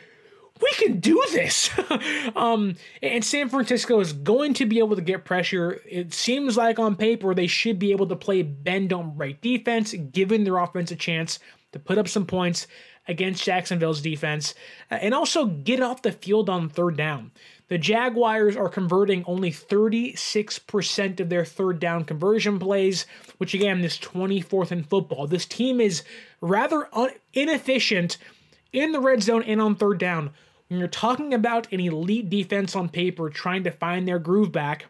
we 0.60 0.72
can 0.72 1.00
do 1.00 1.22
this. 1.32 1.70
um, 2.36 2.76
and 3.02 3.24
San 3.24 3.48
Francisco 3.48 4.00
is 4.00 4.12
going 4.12 4.54
to 4.54 4.66
be 4.66 4.78
able 4.78 4.96
to 4.96 5.02
get 5.02 5.24
pressure. 5.24 5.80
It 5.88 6.12
seems 6.12 6.56
like 6.56 6.78
on 6.78 6.96
paper 6.96 7.34
they 7.34 7.46
should 7.46 7.78
be 7.78 7.92
able 7.92 8.06
to 8.08 8.16
play 8.16 8.42
bend 8.42 8.90
don't 8.90 9.16
break 9.16 9.40
defense, 9.40 9.92
giving 10.12 10.44
their 10.44 10.58
offense 10.58 10.90
a 10.90 10.96
chance 10.96 11.38
to 11.72 11.78
put 11.78 11.98
up 11.98 12.08
some 12.08 12.26
points 12.26 12.66
against 13.08 13.44
Jacksonville's 13.44 14.00
defense, 14.00 14.54
uh, 14.90 14.94
and 14.94 15.12
also 15.12 15.46
get 15.46 15.80
off 15.80 16.02
the 16.02 16.12
field 16.12 16.48
on 16.48 16.68
third 16.68 16.96
down. 16.96 17.32
The 17.72 17.78
Jaguars 17.78 18.54
are 18.54 18.68
converting 18.68 19.24
only 19.24 19.50
36% 19.50 21.20
of 21.20 21.30
their 21.30 21.46
third 21.46 21.80
down 21.80 22.04
conversion 22.04 22.58
plays, 22.58 23.06
which 23.38 23.54
again 23.54 23.82
is 23.82 23.96
24th 23.96 24.72
in 24.72 24.84
football. 24.84 25.26
This 25.26 25.46
team 25.46 25.80
is 25.80 26.02
rather 26.42 26.94
un- 26.94 27.14
inefficient 27.32 28.18
in 28.74 28.92
the 28.92 29.00
red 29.00 29.22
zone 29.22 29.42
and 29.44 29.58
on 29.58 29.74
third 29.74 29.96
down. 29.96 30.32
When 30.68 30.80
you're 30.80 30.86
talking 30.86 31.32
about 31.32 31.72
an 31.72 31.80
elite 31.80 32.28
defense 32.28 32.76
on 32.76 32.90
paper 32.90 33.30
trying 33.30 33.64
to 33.64 33.70
find 33.70 34.06
their 34.06 34.18
groove 34.18 34.52
back, 34.52 34.84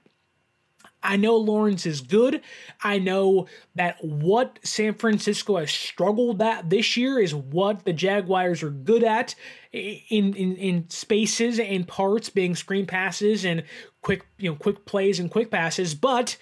I 1.03 1.17
know 1.17 1.37
Lawrence 1.37 1.87
is 1.87 2.01
good. 2.01 2.41
I 2.83 2.99
know 2.99 3.47
that 3.75 4.03
what 4.03 4.59
San 4.63 4.95
Francisco 4.95 5.57
has 5.57 5.71
struggled 5.71 6.41
at 6.41 6.71
this 6.71 6.97
year 6.97 7.19
is 7.19 7.35
what 7.35 7.85
the 7.85 7.93
Jaguars 7.93 8.63
are 8.63 8.71
good 8.71 9.03
at 9.03 9.35
in 9.73 10.35
in, 10.35 10.57
in 10.57 10.91
spaces 10.91 11.59
and 11.59 11.87
parts, 11.87 12.29
being 12.29 12.55
screen 12.55 12.87
passes 12.87 13.45
and 13.45 13.65
quick 14.03 14.27
you 14.39 14.51
know 14.51 14.57
quick 14.57 14.85
plays 14.85 15.19
and 15.19 15.31
quick 15.31 15.51
passes, 15.51 15.95
but 15.95 16.37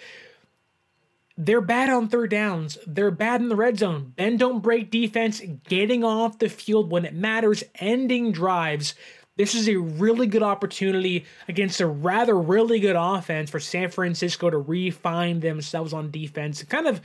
they're 1.43 1.63
bad 1.63 1.89
on 1.89 2.09
third 2.09 2.31
downs. 2.31 2.77
They're 2.87 3.11
bad 3.11 3.41
in 3.41 3.49
the 3.49 3.57
red 3.57 3.79
zone. 3.79 4.13
Bend 4.15 4.39
don't 4.41 4.61
break 4.61 4.91
defense, 4.91 5.41
getting 5.67 6.05
off 6.05 6.39
the 6.39 6.51
field 6.51 6.91
when 6.91 7.07
it 7.07 7.15
matters, 7.15 7.65
ending 7.77 8.31
drives. 8.31 8.95
This 9.41 9.55
is 9.55 9.71
a 9.71 9.77
really 9.77 10.27
good 10.27 10.43
opportunity 10.43 11.25
against 11.49 11.81
a 11.81 11.87
rather 11.87 12.39
really 12.39 12.79
good 12.79 12.95
offense 12.95 13.49
for 13.49 13.59
San 13.59 13.89
Francisco 13.89 14.51
to 14.51 14.59
refine 14.59 15.41
themselves 15.41 15.95
on 15.95 16.11
defense. 16.11 16.63
Kind 16.65 16.87
of 16.87 17.01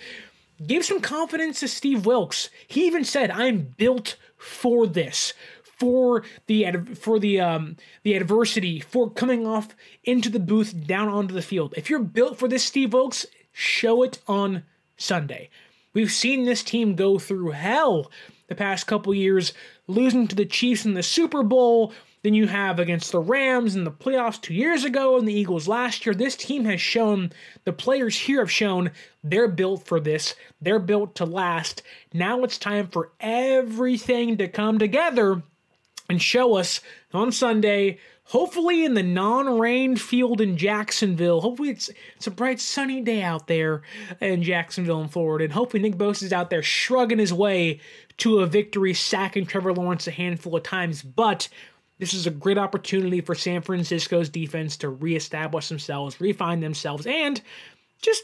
give 0.67 0.83
some 0.83 0.99
confidence 0.99 1.61
to 1.61 1.69
Steve 1.69 2.05
Wilks. 2.05 2.49
He 2.67 2.87
even 2.87 3.05
said, 3.05 3.31
"I'm 3.31 3.73
built 3.77 4.17
for 4.35 4.85
this." 4.85 5.31
For 5.79 6.23
the 6.47 6.73
for 6.99 7.19
the 7.19 7.39
um 7.39 7.77
the 8.03 8.15
adversity, 8.15 8.81
for 8.81 9.09
coming 9.09 9.47
off 9.47 9.69
into 10.03 10.29
the 10.29 10.39
booth 10.39 10.85
down 10.85 11.07
onto 11.07 11.33
the 11.33 11.41
field. 11.41 11.73
If 11.77 11.89
you're 11.89 11.99
built 11.99 12.37
for 12.37 12.49
this, 12.49 12.65
Steve 12.65 12.91
Wilks, 12.91 13.25
show 13.53 14.03
it 14.03 14.19
on 14.27 14.63
Sunday. 14.97 15.49
We've 15.93 16.11
seen 16.11 16.43
this 16.43 16.63
team 16.63 16.95
go 16.95 17.17
through 17.17 17.51
hell 17.51 18.11
the 18.47 18.55
past 18.55 18.87
couple 18.87 19.13
years, 19.13 19.53
losing 19.87 20.27
to 20.27 20.35
the 20.35 20.45
Chiefs 20.45 20.85
in 20.85 20.95
the 20.95 21.03
Super 21.03 21.41
Bowl, 21.41 21.93
than 22.25 22.33
you 22.33 22.47
have 22.47 22.79
against 22.79 23.11
the 23.11 23.19
Rams 23.19 23.75
in 23.75 23.83
the 23.83 23.91
playoffs 23.91 24.41
two 24.41 24.55
years 24.55 24.83
ago 24.83 25.19
and 25.19 25.27
the 25.27 25.33
Eagles 25.33 25.67
last 25.67 26.03
year. 26.07 26.15
This 26.15 26.35
team 26.35 26.65
has 26.65 26.81
shown, 26.81 27.31
the 27.65 27.71
players 27.71 28.17
here 28.17 28.39
have 28.39 28.51
shown 28.51 28.89
they're 29.23 29.47
built 29.47 29.85
for 29.85 29.99
this, 29.99 30.33
they're 30.59 30.79
built 30.79 31.13
to 31.15 31.25
last. 31.25 31.83
Now 32.13 32.43
it's 32.43 32.57
time 32.57 32.87
for 32.87 33.11
everything 33.19 34.37
to 34.37 34.47
come 34.47 34.79
together 34.79 35.43
and 36.09 36.19
show 36.19 36.55
us 36.55 36.81
on 37.13 37.31
Sunday. 37.31 37.99
Hopefully, 38.29 38.83
in 38.83 38.95
the 38.95 39.03
non-rain 39.03 39.95
field 39.95 40.41
in 40.41 40.57
Jacksonville. 40.57 41.41
Hopefully, 41.41 41.69
it's 41.69 41.91
it's 42.15 42.25
a 42.25 42.31
bright 42.31 42.59
sunny 42.59 43.01
day 43.01 43.21
out 43.21 43.45
there 43.45 43.83
in 44.19 44.41
Jacksonville, 44.41 45.01
and 45.01 45.11
Florida, 45.11 45.43
and 45.43 45.53
hopefully 45.53 45.83
Nick 45.83 45.95
Bosa 45.95 46.23
is 46.23 46.33
out 46.33 46.49
there 46.49 46.63
shrugging 46.63 47.19
his 47.19 47.31
way 47.31 47.81
to 48.17 48.39
a 48.39 48.47
victory, 48.47 48.95
sacking 48.95 49.45
Trevor 49.45 49.73
Lawrence 49.73 50.07
a 50.07 50.11
handful 50.11 50.55
of 50.55 50.63
times. 50.63 51.03
But 51.03 51.49
this 51.97 52.13
is 52.13 52.27
a 52.27 52.31
great 52.31 52.57
opportunity 52.57 53.21
for 53.21 53.35
San 53.35 53.61
Francisco's 53.61 54.29
defense 54.29 54.77
to 54.77 54.89
reestablish 54.89 55.69
themselves, 55.69 56.19
refine 56.19 56.59
themselves, 56.59 57.05
and 57.05 57.41
just 58.01 58.23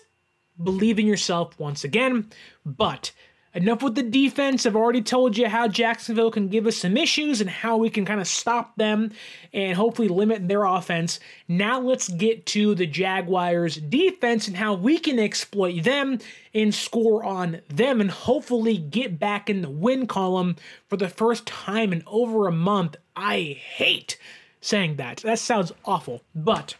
believe 0.62 1.00
in 1.00 1.08
yourself 1.08 1.58
once 1.60 1.84
again. 1.84 2.30
But 2.66 3.12
enough 3.54 3.84
with 3.84 3.96
the 3.96 4.04
defense. 4.04 4.66
I've 4.66 4.76
already 4.76 5.02
told 5.02 5.38
you 5.38 5.48
how 5.48 5.68
Jacksonville 5.68 6.32
can 6.32 6.48
give 6.48 6.68
us 6.68 6.78
some 6.78 6.98
issues 6.98 7.42
and 7.42 7.50
how 7.50 7.78
we 7.78 7.90
can 7.90 8.06
kind 8.06 8.22
of 8.22 8.28
stop 8.28 8.76
them 8.78 9.12
and 9.54 9.76
hopefully 9.76 10.08
limit 10.08 10.48
their 10.48 10.64
offense. 10.64 11.20
Now 11.48 11.80
let's 11.80 12.08
get 12.08 12.46
to 12.48 12.76
the 12.76 12.88
Jaguars' 12.88 13.78
defense 13.78 14.48
and 14.48 14.58
how 14.58 14.74
we 14.74 14.98
can 14.98 15.20
exploit 15.20 15.84
them 15.84 16.20
and 16.54 16.74
score 16.74 17.24
on 17.24 17.62
them 17.70 18.02
and 18.02 18.12
hopefully 18.12 18.78
get 18.78 19.20
back 19.20 19.50
in 19.50 19.62
the 19.62 19.70
win 19.70 20.08
column 20.08 20.56
for 20.88 20.98
the 20.98 21.10
first 21.10 21.46
time 21.46 21.94
in 21.94 22.04
over 22.08 22.48
a 22.48 22.52
month. 22.52 22.96
I 23.16 23.58
hate 23.60 24.18
saying 24.62 24.98
that. 24.98 25.18
That 25.18 25.40
sounds 25.40 25.72
awful, 25.86 26.22
but 26.36 26.76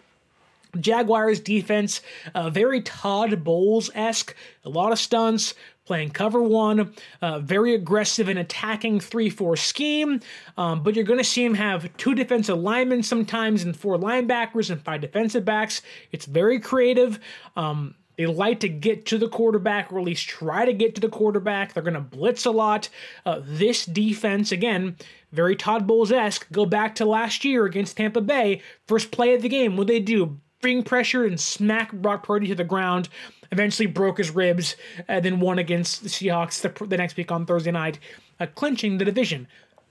Jaguars 0.80 1.40
defense, 1.40 2.02
uh, 2.34 2.50
very 2.50 2.82
Todd 2.82 3.44
Bowles 3.44 3.90
esque, 3.94 4.36
a 4.64 4.70
lot 4.70 4.92
of 4.92 5.00
stunts, 5.00 5.54
playing 5.92 6.10
cover 6.10 6.42
one, 6.42 6.94
uh, 7.22 7.40
very 7.40 7.76
aggressive 7.76 8.30
and 8.30 8.40
attacking 8.40 8.98
3 8.98 9.30
4 9.30 9.58
scheme. 9.58 10.22
Um, 10.58 10.84
but 10.84 10.96
you're 10.96 11.04
going 11.04 11.20
to 11.20 11.24
see 11.26 11.44
him 11.44 11.54
have 11.56 11.90
two 11.98 12.16
defensive 12.16 12.58
linemen 12.58 13.04
sometimes 13.04 13.64
and 13.64 13.76
four 13.76 13.98
linebackers 13.98 14.70
and 14.70 14.82
five 14.82 15.02
defensive 15.02 15.44
backs. 15.44 15.82
It's 16.14 16.26
very 16.26 16.62
creative. 16.62 17.20
Um, 17.58 17.96
they 18.16 18.26
like 18.26 18.62
to 18.62 18.70
get 18.70 19.06
to 19.08 19.18
the 19.18 19.28
quarterback, 19.28 19.92
or 19.92 20.00
at 20.00 20.06
least 20.06 20.30
try 20.30 20.64
to 20.64 20.72
get 20.72 20.96
to 20.96 21.02
the 21.02 21.10
quarterback. 21.10 21.74
They're 21.74 21.84
going 21.84 21.96
to 21.96 22.00
blitz 22.00 22.46
a 22.46 22.52
lot. 22.52 22.88
Uh, 23.26 23.42
this 23.44 23.86
defense, 23.86 24.54
again, 24.54 24.96
very 25.34 25.58
Todd 25.58 25.88
Bowles 25.88 26.14
esque. 26.14 26.50
Go 26.54 26.66
back 26.66 26.96
to 26.96 27.06
last 27.06 27.44
year 27.44 27.66
against 27.66 27.98
Tampa 27.98 28.22
Bay. 28.22 28.62
First 28.88 29.12
play 29.12 29.34
of 29.34 29.42
the 29.42 29.50
game, 29.50 29.76
what 29.76 29.88
they 29.88 30.00
do? 30.00 30.40
Bring 30.62 30.84
pressure 30.84 31.26
and 31.26 31.38
smack 31.38 31.92
Brock 31.92 32.24
Purdy 32.24 32.48
to 32.48 32.56
the 32.56 32.64
ground 32.64 33.10
eventually 33.52 33.88
broke 33.88 34.18
his 34.18 34.32
ribs, 34.32 34.76
and 35.08 35.24
then 35.24 35.40
won 35.40 35.60
against 35.60 36.04
the 36.04 36.10
Seahawks 36.10 36.62
the, 36.62 36.86
the 36.86 36.98
next 36.98 37.18
week 37.18 37.32
on 37.32 37.46
Thursday 37.46 37.72
night, 37.72 38.00
uh, 38.40 38.46
clinching 38.56 38.98
the 38.98 39.06
division. 39.06 39.48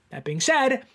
That 0.09 0.23
being 0.23 0.39
said, 0.41 0.85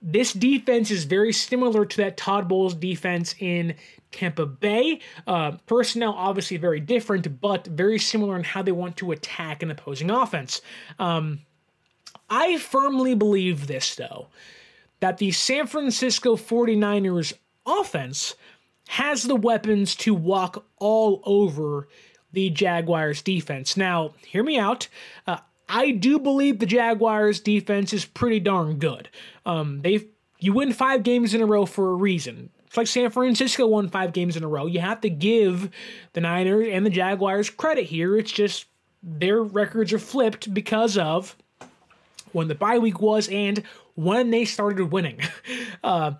this 0.00 0.32
defense 0.32 0.90
is 0.90 1.04
very 1.04 1.32
similar 1.32 1.84
to 1.84 1.96
that 1.98 2.16
Todd 2.16 2.48
Bowles 2.48 2.74
defense 2.74 3.34
in 3.40 3.74
Tampa 4.10 4.46
Bay. 4.46 5.00
Uh, 5.26 5.52
personnel 5.66 6.14
obviously 6.16 6.56
very 6.56 6.80
different, 6.80 7.40
but 7.40 7.66
very 7.66 7.98
similar 7.98 8.36
in 8.36 8.44
how 8.44 8.62
they 8.62 8.72
want 8.72 8.96
to 8.98 9.12
attack 9.12 9.62
an 9.62 9.70
opposing 9.70 10.10
offense. 10.10 10.60
Um, 10.98 11.40
I 12.30 12.58
firmly 12.58 13.14
believe 13.14 13.66
this, 13.66 13.94
though, 13.96 14.28
that 15.00 15.18
the 15.18 15.32
San 15.32 15.66
Francisco 15.66 16.36
49ers 16.36 17.32
offense 17.66 18.34
has 18.88 19.22
the 19.22 19.36
weapons 19.36 19.94
to 19.94 20.14
walk 20.14 20.64
all 20.78 21.20
over 21.24 21.88
the 22.32 22.48
Jaguars 22.48 23.20
defense. 23.20 23.76
Now, 23.76 24.14
hear 24.26 24.42
me 24.42 24.58
out. 24.58 24.88
Uh, 25.26 25.38
I 25.68 25.90
do 25.90 26.18
believe 26.18 26.58
the 26.58 26.66
Jaguars 26.66 27.40
defense 27.40 27.92
is 27.92 28.06
pretty 28.06 28.40
darn 28.40 28.78
good. 28.78 29.10
Um, 29.44 29.82
they 29.82 30.06
you 30.40 30.54
win 30.54 30.72
five 30.72 31.02
games 31.02 31.34
in 31.34 31.42
a 31.42 31.46
row 31.46 31.66
for 31.66 31.90
a 31.90 31.94
reason. 31.94 32.48
It's 32.66 32.76
like 32.78 32.86
San 32.86 33.10
Francisco 33.10 33.66
won 33.66 33.90
five 33.90 34.14
games 34.14 34.36
in 34.36 34.44
a 34.44 34.48
row. 34.48 34.66
You 34.66 34.80
have 34.80 35.02
to 35.02 35.10
give 35.10 35.70
the 36.14 36.22
Niners 36.22 36.68
and 36.70 36.86
the 36.86 36.90
Jaguars 36.90 37.50
credit 37.50 37.84
here. 37.84 38.16
It's 38.16 38.32
just 38.32 38.66
their 39.02 39.42
records 39.42 39.92
are 39.92 39.98
flipped 39.98 40.52
because 40.54 40.96
of 40.96 41.36
when 42.32 42.48
the 42.48 42.54
bye 42.54 42.78
week 42.78 43.00
was 43.00 43.28
and 43.28 43.62
when 43.96 44.30
they 44.30 44.46
started 44.46 44.92
winning. 44.92 45.20
Uh, 45.84 46.12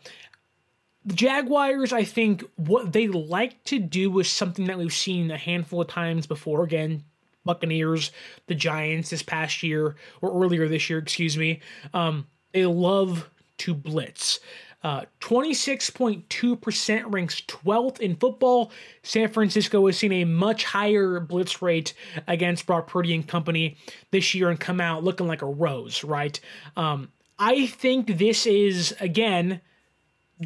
the 1.08 1.14
Jaguars, 1.14 1.94
I 1.94 2.04
think, 2.04 2.44
what 2.56 2.92
they 2.92 3.08
like 3.08 3.64
to 3.64 3.78
do 3.78 4.18
is 4.18 4.28
something 4.28 4.66
that 4.66 4.76
we've 4.76 4.92
seen 4.92 5.30
a 5.30 5.38
handful 5.38 5.80
of 5.80 5.88
times 5.88 6.26
before. 6.26 6.62
Again, 6.62 7.02
Buccaneers, 7.46 8.12
the 8.46 8.54
Giants 8.54 9.08
this 9.08 9.22
past 9.22 9.62
year, 9.62 9.96
or 10.20 10.44
earlier 10.44 10.68
this 10.68 10.90
year, 10.90 10.98
excuse 10.98 11.38
me. 11.38 11.60
Um, 11.94 12.26
they 12.52 12.66
love 12.66 13.30
to 13.56 13.72
blitz. 13.72 14.40
Uh, 14.82 15.06
26.2% 15.20 17.12
ranks 17.12 17.40
12th 17.40 18.00
in 18.00 18.14
football. 18.14 18.70
San 19.02 19.28
Francisco 19.28 19.86
has 19.86 19.96
seen 19.96 20.12
a 20.12 20.24
much 20.26 20.64
higher 20.64 21.20
blitz 21.20 21.62
rate 21.62 21.94
against 22.26 22.66
Brock 22.66 22.86
Purdy 22.86 23.14
and 23.14 23.26
company 23.26 23.78
this 24.10 24.34
year 24.34 24.50
and 24.50 24.60
come 24.60 24.78
out 24.78 25.04
looking 25.04 25.26
like 25.26 25.40
a 25.40 25.46
rose, 25.46 26.04
right? 26.04 26.38
Um, 26.76 27.08
I 27.38 27.66
think 27.66 28.18
this 28.18 28.46
is, 28.46 28.94
again, 29.00 29.62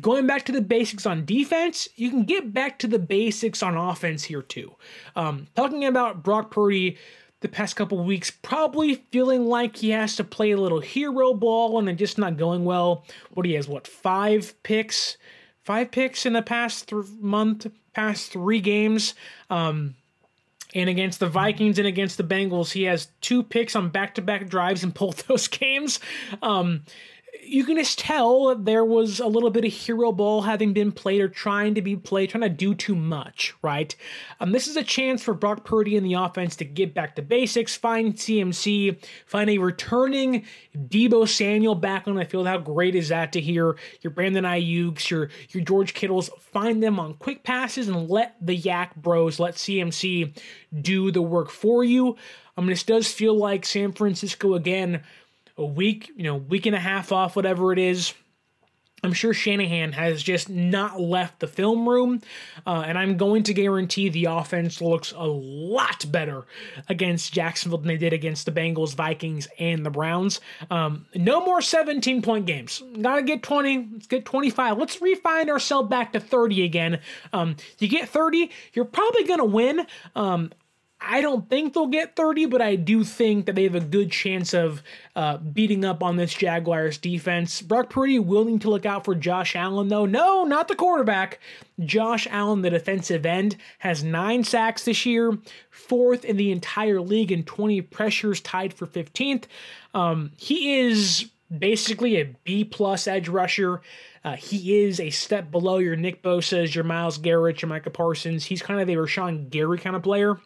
going 0.01 0.27
back 0.27 0.45
to 0.47 0.53
the 0.53 0.63
basics 0.63 1.07
on 1.07 1.25
defense, 1.25 1.89
you 1.97 2.11
can 2.11 2.25
get 2.25 2.53
back 2.53 2.79
to 2.81 2.87
the 2.87 2.99
basics 2.99 3.63
on 3.63 3.77
offense 3.77 4.25
here 4.25 4.43
too. 4.43 4.75
Um, 5.17 5.49
talking 5.55 5.85
about 5.85 6.23
Brock 6.23 6.51
Purdy 6.51 6.97
the 7.41 7.49
past 7.49 7.77
couple 7.77 8.03
weeks, 8.03 8.31
probably 8.31 8.95
feeling 9.11 9.47
like 9.47 9.77
he 9.77 9.91
has 9.91 10.17
to 10.17 10.25
play 10.25 10.53
a 10.53 10.57
little 10.57 10.81
hero 10.81 11.35
ball 11.35 11.79
and 11.79 11.89
it 11.89 11.97
just 11.97 12.17
not 12.17 12.37
going 12.37 12.65
well. 12.65 13.05
What 13.31 13.45
he 13.45 13.53
has, 13.55 13.69
what 13.69 13.87
five 13.87 14.55
picks, 14.63 15.17
five 15.63 15.91
picks 15.91 16.25
in 16.25 16.33
the 16.33 16.43
past 16.43 16.89
th- 16.89 17.05
month, 17.21 17.67
past 17.95 18.33
three 18.33 18.61
games. 18.61 19.15
Um, 19.51 19.97
and 20.75 20.89
against 20.89 21.21
the 21.21 21.27
Vikings 21.27 21.79
and 21.79 21.87
against 21.87 22.17
the 22.17 22.25
Bengals, 22.25 22.73
he 22.73 22.85
has 22.85 23.09
two 23.21 23.43
picks 23.43 23.77
on 23.77 23.91
back-to-back 23.91 24.49
drives 24.49 24.83
in 24.85 24.91
both 24.91 25.27
those 25.27 25.49
games. 25.49 26.01
Um, 26.41 26.85
you 27.41 27.65
can 27.65 27.77
just 27.77 27.99
tell 27.99 28.55
there 28.55 28.85
was 28.85 29.19
a 29.19 29.27
little 29.27 29.49
bit 29.49 29.65
of 29.65 29.73
hero 29.73 30.13
ball 30.13 30.43
having 30.43 30.75
been 30.75 30.93
played 30.93 31.21
or 31.21 31.29
trying 31.29 31.75
to 31.75 31.83
be 31.83 31.97
played, 31.97 32.29
trying 32.29 32.43
to 32.43 32.49
do 32.51 32.75
too 32.75 32.95
much, 32.95 33.55
right? 33.63 33.95
Um, 34.39 34.53
this 34.53 34.69
is 34.69 34.77
a 34.77 34.83
chance 34.83 35.23
for 35.23 35.33
Brock 35.33 35.65
Purdy 35.65 35.97
and 35.97 36.05
the 36.05 36.15
offense 36.15 36.57
to 36.57 36.65
get 36.65 36.93
back 36.93 37.17
to 37.17 37.23
basics, 37.23 37.75
find 37.75 38.15
CMC, 38.15 39.03
find 39.25 39.49
a 39.49 39.59
returning 39.59 40.45
Deebo 40.77 41.27
Samuel 41.27 41.75
back 41.75 42.07
on 42.07 42.17
the 42.17 42.25
field. 42.27 42.47
How 42.47 42.59
great 42.59 42.95
is 42.95 43.09
that 43.09 43.33
to 43.33 43.41
hear 43.41 43.77
your 44.03 44.11
Brandon 44.11 44.45
Aiyuk's, 44.45 45.11
your 45.11 45.31
your 45.51 45.65
George 45.65 45.95
Kittles, 45.95 46.29
find 46.39 46.83
them 46.83 47.01
on 47.01 47.15
quick 47.15 47.45
passes 47.45 47.89
and 47.89 48.11
let 48.11 48.37
the 48.45 48.59
YAC 48.59 48.95
bros, 48.97 49.41
let 49.41 49.55
CMC 49.55 50.37
do 50.81 51.11
the 51.11 51.23
work 51.23 51.51
for 51.51 51.83
you. 51.83 52.17
Um, 52.57 52.67
this 52.67 52.83
does 52.83 53.11
feel 53.11 53.37
like 53.37 53.65
San 53.65 53.93
Francisco 53.93 54.55
again 54.55 55.03
a 55.57 55.65
week, 55.65 56.11
you 56.17 56.25
know, 56.25 56.37
week 56.37 56.67
and 56.67 56.77
a 56.77 56.81
half 56.81 57.13
off, 57.13 57.37
whatever 57.37 57.73
it 57.73 57.79
is. 57.79 58.15
I'm 59.05 59.13
sure 59.13 59.35
Shanahan 59.35 59.91
has 59.93 60.23
just 60.23 60.49
not 60.49 61.01
left 61.01 61.41
the 61.41 61.49
film 61.49 61.89
room, 61.89 62.21
uh, 62.65 62.85
and 62.87 62.97
I'm 62.97 63.17
going 63.17 63.43
to 63.45 63.53
guarantee 63.53 64.09
the 64.09 64.27
offense 64.27 64.81
looks 64.81 65.11
a 65.11 65.25
lot 65.25 66.05
better 66.13 66.47
against 66.89 67.33
Jacksonville 67.33 67.79
than 67.79 67.89
they 67.89 67.97
did 67.97 68.13
against 68.13 68.47
the 68.47 68.53
Bengals, 68.53 68.95
Vikings, 68.95 69.49
and 69.59 69.85
the 69.85 69.91
Browns. 69.91 70.41
Um, 70.71 71.07
no 71.17 71.45
more 71.45 71.61
17 71.61 72.23
point 72.23 72.47
games. 72.47 72.81
Gotta 73.01 73.23
get 73.23 73.43
20. 73.43 73.89
Let's 73.93 74.07
get 74.07 74.25
25. 74.25 74.79
Let's 74.79 75.03
refine 75.03 75.51
ourselves 75.51 75.89
back 75.89 76.13
to 76.13 76.21
30 76.21 76.63
again. 76.63 77.01
Um, 77.33 77.57
you 77.81 77.89
get 77.89 78.09
30, 78.09 78.53
you're 78.73 78.85
probably 78.85 79.25
gonna 79.25 79.45
win. 79.45 79.85
Um, 80.15 80.53
I 81.05 81.21
don't 81.21 81.49
think 81.49 81.75
they'll 81.75 81.87
get 81.87 82.17
30, 82.17 82.47
but 82.47 82.63
I 82.63 82.77
do 82.77 83.05
think 83.05 83.47
that 83.47 83.55
they 83.55 83.65
have 83.65 83.75
a 83.75 83.81
good 83.81 84.11
chance 84.11 84.55
of 84.55 84.83
uh, 85.17 85.39
beating 85.39 85.85
up 85.85 86.03
on 86.03 86.17
this 86.17 86.33
Jaguars 86.33 86.99
defense. 86.99 87.61
Brock 87.61 87.91
Purdy 87.91 88.19
willing 88.19 88.59
to 88.61 88.71
look 88.71 88.87
out 88.87 89.05
for 89.05 89.15
Josh 89.15 89.57
Allen, 89.57 89.89
though. 89.89 90.07
No, 90.07 90.45
not 90.45 90.69
the 90.69 90.77
quarterback. 90.77 91.41
Josh 91.81 92.27
Allen, 92.31 92.63
the 92.63 92.71
defensive 92.71 93.27
end, 93.27 93.57
has 93.79 94.05
nine 94.05 94.45
sacks 94.45 94.85
this 94.85 95.05
year, 95.05 95.37
fourth 95.71 96.25
in 96.25 96.37
the 96.37 96.53
entire 96.53 97.01
league, 97.01 97.33
and 97.33 97.47
20 97.47 97.83
pressures, 97.83 98.41
tied 98.41 98.73
for 98.73 98.87
15th. 98.87 99.45
Um, 99.95 100.33
he 100.37 100.79
is 100.79 101.31
basically 101.59 102.21
a 102.21 102.35
B 102.45 102.65
plus 102.65 103.07
edge 103.07 103.29
rusher. 103.29 103.81
Uh, 104.25 104.37
he 104.37 104.85
is 104.85 105.01
a 105.01 105.11
step 105.11 105.51
below 105.51 105.79
your 105.79 105.97
Nick 105.97 106.23
Bosa's, 106.23 106.75
your 106.75 106.85
Myles 106.85 107.19
Garrett, 107.19 107.61
your 107.61 107.69
Micah 107.69 107.91
Parsons. 107.91 108.45
He's 108.45 108.63
kind 108.63 108.81
of 108.81 108.89
a 108.89 108.93
Rashan 108.95 109.51
Gary 109.51 109.79
kind 109.79 109.97
of 109.97 110.03
player. 110.03 110.39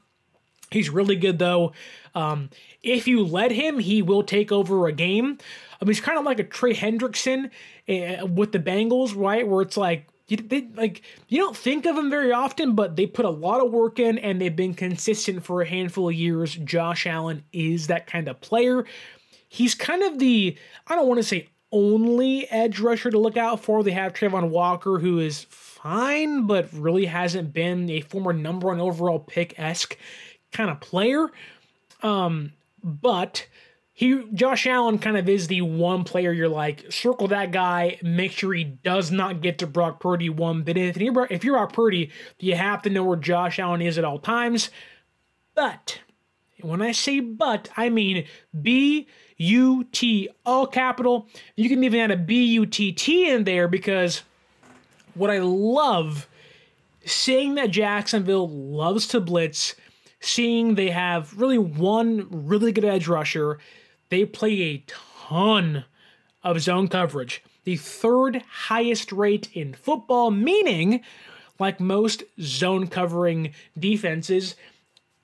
He's 0.70 0.90
really 0.90 1.16
good 1.16 1.38
though. 1.38 1.72
Um, 2.14 2.50
if 2.82 3.06
you 3.06 3.24
let 3.24 3.52
him, 3.52 3.78
he 3.78 4.02
will 4.02 4.22
take 4.22 4.50
over 4.50 4.86
a 4.86 4.92
game. 4.92 5.38
I 5.80 5.84
mean, 5.84 5.88
he's 5.88 6.00
kind 6.00 6.18
of 6.18 6.24
like 6.24 6.38
a 6.38 6.44
Trey 6.44 6.74
Hendrickson 6.74 7.50
uh, 7.88 8.26
with 8.26 8.52
the 8.52 8.58
Bengals, 8.58 9.14
right? 9.14 9.46
Where 9.46 9.62
it's 9.62 9.76
like 9.76 10.08
you, 10.28 10.38
they, 10.38 10.68
like 10.74 11.02
you 11.28 11.38
don't 11.38 11.56
think 11.56 11.86
of 11.86 11.96
him 11.96 12.10
very 12.10 12.32
often, 12.32 12.74
but 12.74 12.96
they 12.96 13.06
put 13.06 13.26
a 13.26 13.30
lot 13.30 13.64
of 13.64 13.70
work 13.70 13.98
in 13.98 14.18
and 14.18 14.40
they've 14.40 14.56
been 14.56 14.74
consistent 14.74 15.44
for 15.44 15.62
a 15.62 15.66
handful 15.66 16.08
of 16.08 16.14
years. 16.14 16.54
Josh 16.56 17.06
Allen 17.06 17.44
is 17.52 17.86
that 17.86 18.06
kind 18.06 18.28
of 18.28 18.40
player. 18.40 18.84
He's 19.48 19.74
kind 19.74 20.02
of 20.02 20.18
the 20.18 20.56
I 20.86 20.96
don't 20.96 21.06
want 21.06 21.18
to 21.18 21.24
say 21.24 21.48
only 21.70 22.50
edge 22.50 22.80
rusher 22.80 23.10
to 23.10 23.18
look 23.18 23.36
out 23.36 23.62
for. 23.62 23.82
They 23.82 23.90
have 23.90 24.14
Travon 24.14 24.48
Walker, 24.48 24.98
who 24.98 25.18
is 25.18 25.46
fine, 25.50 26.46
but 26.46 26.72
really 26.72 27.06
hasn't 27.06 27.52
been 27.52 27.90
a 27.90 28.00
former 28.00 28.32
number 28.32 28.68
one 28.68 28.80
overall 28.80 29.18
pick 29.18 29.54
esque 29.58 29.96
kind 30.57 30.70
of 30.70 30.80
player. 30.80 31.28
Um, 32.02 32.52
but 32.82 33.46
he 33.92 34.22
Josh 34.34 34.66
Allen 34.66 34.98
kind 34.98 35.16
of 35.16 35.28
is 35.28 35.46
the 35.48 35.62
one 35.62 36.04
player 36.04 36.32
you're 36.32 36.48
like 36.48 36.92
circle 36.92 37.28
that 37.28 37.50
guy, 37.50 37.98
make 38.02 38.32
sure 38.32 38.52
he 38.52 38.64
does 38.64 39.11
not 39.11 39.40
get 39.40 39.59
to 39.59 39.66
Brock 39.66 40.00
Purdy 40.00 40.28
one 40.28 40.62
bit. 40.62 40.76
If 40.76 40.96
you're 40.98 41.26
if 41.30 41.44
you're 41.44 41.57
Brock 41.57 41.72
Purdy, 41.72 42.11
you 42.38 42.54
have 42.57 42.82
to 42.82 42.90
know 42.90 43.04
where 43.04 43.16
Josh 43.16 43.59
Allen 43.59 43.80
is 43.80 43.96
at 43.98 44.04
all 44.04 44.18
times. 44.18 44.70
But 45.54 46.00
When 46.61 46.80
I 46.82 46.92
say 46.92 47.20
but, 47.20 47.68
I 47.76 47.88
mean 47.88 48.26
B 48.61 49.07
U 49.36 49.84
T, 49.92 50.28
all 50.44 50.66
capital. 50.66 51.28
You 51.54 51.68
can 51.68 51.84
even 51.84 52.00
add 52.00 52.11
a 52.11 52.16
B 52.16 52.44
U 52.54 52.66
T 52.66 52.92
T 52.92 53.30
in 53.30 53.44
there 53.44 53.68
because 53.68 54.22
what 55.14 55.30
I 55.30 55.38
love 55.38 56.26
seeing 57.04 57.54
that 57.54 57.70
Jacksonville 57.70 58.48
loves 58.48 59.07
to 59.09 59.20
blitz, 59.20 59.74
seeing 60.20 60.74
they 60.74 60.90
have 60.90 61.38
really 61.38 61.58
one 61.58 62.28
really 62.30 62.72
good 62.72 62.84
edge 62.84 63.08
rusher, 63.08 63.58
they 64.08 64.24
play 64.24 64.62
a 64.62 64.84
ton 64.86 65.84
of 66.42 66.60
zone 66.60 66.88
coverage. 66.88 67.42
The 67.64 67.76
third 67.76 68.42
highest 68.48 69.10
rate 69.10 69.48
in 69.52 69.74
football, 69.74 70.30
meaning, 70.30 71.02
like 71.58 71.80
most 71.80 72.22
zone 72.40 72.86
covering 72.86 73.52
defenses, 73.78 74.54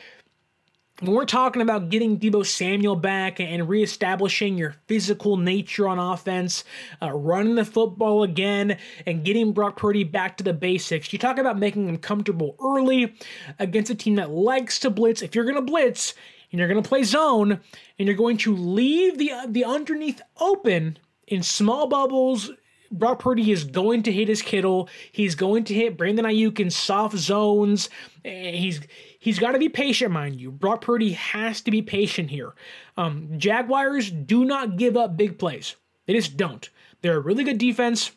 when 1.00 1.12
we're 1.12 1.26
talking 1.26 1.60
about 1.60 1.90
getting 1.90 2.18
Deebo 2.18 2.46
Samuel 2.46 2.96
back 2.96 3.38
and 3.38 3.68
reestablishing 3.68 4.56
your 4.56 4.74
physical 4.86 5.36
nature 5.36 5.88
on 5.88 5.98
offense, 5.98 6.64
uh, 7.02 7.12
running 7.12 7.54
the 7.54 7.64
football 7.64 8.22
again, 8.22 8.78
and 9.04 9.24
getting 9.24 9.52
Brock 9.52 9.76
Purdy 9.76 10.04
back 10.04 10.38
to 10.38 10.44
the 10.44 10.54
basics, 10.54 11.12
you 11.12 11.18
talk 11.18 11.38
about 11.38 11.58
making 11.58 11.88
him 11.88 11.98
comfortable 11.98 12.56
early 12.62 13.14
against 13.58 13.90
a 13.90 13.94
team 13.94 14.14
that 14.14 14.30
likes 14.30 14.78
to 14.80 14.90
blitz. 14.90 15.20
If 15.20 15.34
you're 15.34 15.44
going 15.44 15.56
to 15.56 15.62
blitz 15.62 16.14
and 16.50 16.58
you're 16.58 16.68
going 16.68 16.82
to 16.82 16.88
play 16.88 17.02
zone 17.02 17.60
and 17.98 18.08
you're 18.08 18.14
going 18.14 18.38
to 18.38 18.56
leave 18.56 19.18
the 19.18 19.32
the 19.48 19.64
underneath 19.64 20.22
open 20.38 20.98
in 21.26 21.42
small 21.42 21.88
bubbles 21.88 22.50
Brock 22.90 23.20
Purdy 23.20 23.50
is 23.50 23.64
going 23.64 24.02
to 24.04 24.12
hit 24.12 24.28
his 24.28 24.42
Kittle. 24.42 24.88
He's 25.12 25.34
going 25.34 25.64
to 25.64 25.74
hit 25.74 25.96
Brandon 25.96 26.24
Aiyuk 26.24 26.60
in 26.60 26.70
soft 26.70 27.16
zones. 27.16 27.88
He's 28.22 28.80
he's 29.26 29.40
got 29.40 29.52
to 29.52 29.58
be 29.58 29.68
patient, 29.68 30.12
mind 30.12 30.40
you. 30.40 30.52
Brock 30.52 30.82
Purdy 30.82 31.10
has 31.14 31.60
to 31.62 31.72
be 31.72 31.82
patient 31.82 32.30
here. 32.30 32.54
Um, 32.96 33.28
Jaguars 33.36 34.08
do 34.08 34.44
not 34.44 34.76
give 34.76 34.96
up 34.96 35.16
big 35.16 35.36
plays. 35.36 35.74
They 36.06 36.12
just 36.12 36.36
don't. 36.36 36.70
They're 37.02 37.16
a 37.16 37.20
really 37.20 37.42
good 37.42 37.58
defense 37.58 38.12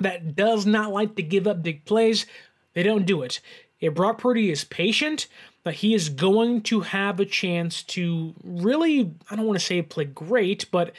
that 0.00 0.34
does 0.34 0.66
not 0.66 0.92
like 0.92 1.14
to 1.14 1.22
give 1.22 1.46
up 1.46 1.62
big 1.62 1.84
plays. 1.84 2.26
They 2.74 2.82
don't 2.82 3.06
do 3.06 3.22
it. 3.22 3.40
If 3.78 3.94
Brock 3.94 4.18
Purdy 4.18 4.50
is 4.50 4.64
patient, 4.64 5.28
but 5.62 5.74
he 5.74 5.94
is 5.94 6.08
going 6.08 6.62
to 6.62 6.80
have 6.80 7.20
a 7.20 7.24
chance 7.24 7.84
to 7.84 8.34
really, 8.42 9.14
I 9.30 9.36
don't 9.36 9.46
want 9.46 9.60
to 9.60 9.64
say 9.64 9.80
play 9.80 10.06
great, 10.06 10.68
but 10.72 10.92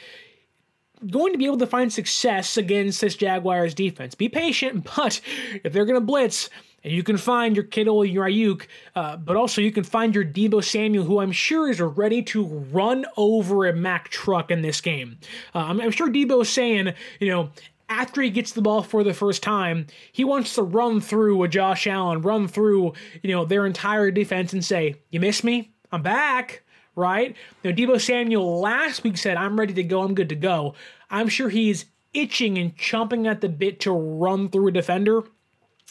going 1.10 1.32
to 1.32 1.38
be 1.38 1.44
able 1.44 1.58
to 1.58 1.66
find 1.66 1.92
success 1.92 2.56
against 2.56 3.02
this 3.02 3.14
Jaguars 3.14 3.74
defense. 3.74 4.14
Be 4.14 4.30
patient, 4.30 4.88
but 4.96 5.20
if 5.64 5.74
they're 5.74 5.84
going 5.84 6.00
to 6.00 6.06
blitz, 6.06 6.48
and 6.84 6.92
you 6.92 7.02
can 7.02 7.16
find 7.16 7.56
your 7.56 7.64
Kittle, 7.64 8.02
and 8.02 8.12
your 8.12 8.26
Aiyuk, 8.26 8.66
uh, 8.94 9.16
but 9.16 9.36
also 9.36 9.60
you 9.60 9.72
can 9.72 9.84
find 9.84 10.14
your 10.14 10.24
Deebo 10.24 10.62
Samuel, 10.62 11.04
who 11.04 11.20
I'm 11.20 11.32
sure 11.32 11.68
is 11.68 11.80
ready 11.80 12.22
to 12.24 12.44
run 12.44 13.04
over 13.16 13.66
a 13.66 13.72
Mack 13.72 14.08
truck 14.08 14.50
in 14.50 14.62
this 14.62 14.80
game. 14.80 15.18
Uh, 15.54 15.60
I'm, 15.60 15.80
I'm 15.80 15.90
sure 15.90 16.08
Deebo 16.08 16.42
is 16.42 16.48
saying, 16.48 16.94
you 17.20 17.28
know, 17.28 17.50
after 17.88 18.20
he 18.20 18.30
gets 18.30 18.52
the 18.52 18.62
ball 18.62 18.82
for 18.82 19.02
the 19.02 19.14
first 19.14 19.42
time, 19.42 19.86
he 20.12 20.24
wants 20.24 20.54
to 20.54 20.62
run 20.62 21.00
through 21.00 21.42
a 21.42 21.48
Josh 21.48 21.86
Allen, 21.86 22.20
run 22.20 22.46
through, 22.46 22.92
you 23.22 23.30
know, 23.34 23.44
their 23.44 23.66
entire 23.66 24.10
defense 24.10 24.52
and 24.52 24.64
say, 24.64 24.96
"You 25.10 25.20
miss 25.20 25.42
me? 25.42 25.72
I'm 25.90 26.02
back." 26.02 26.62
right? 26.98 27.36
Now, 27.62 27.70
Deebo 27.70 28.00
Samuel 28.00 28.60
last 28.60 29.04
week 29.04 29.16
said, 29.16 29.36
I'm 29.36 29.58
ready 29.58 29.72
to 29.74 29.84
go, 29.84 30.02
I'm 30.02 30.14
good 30.14 30.28
to 30.30 30.34
go. 30.34 30.74
I'm 31.10 31.28
sure 31.28 31.48
he's 31.48 31.86
itching 32.12 32.58
and 32.58 32.76
chomping 32.76 33.26
at 33.30 33.40
the 33.40 33.48
bit 33.48 33.80
to 33.80 33.92
run 33.92 34.48
through 34.48 34.68
a 34.68 34.72
defender. 34.72 35.22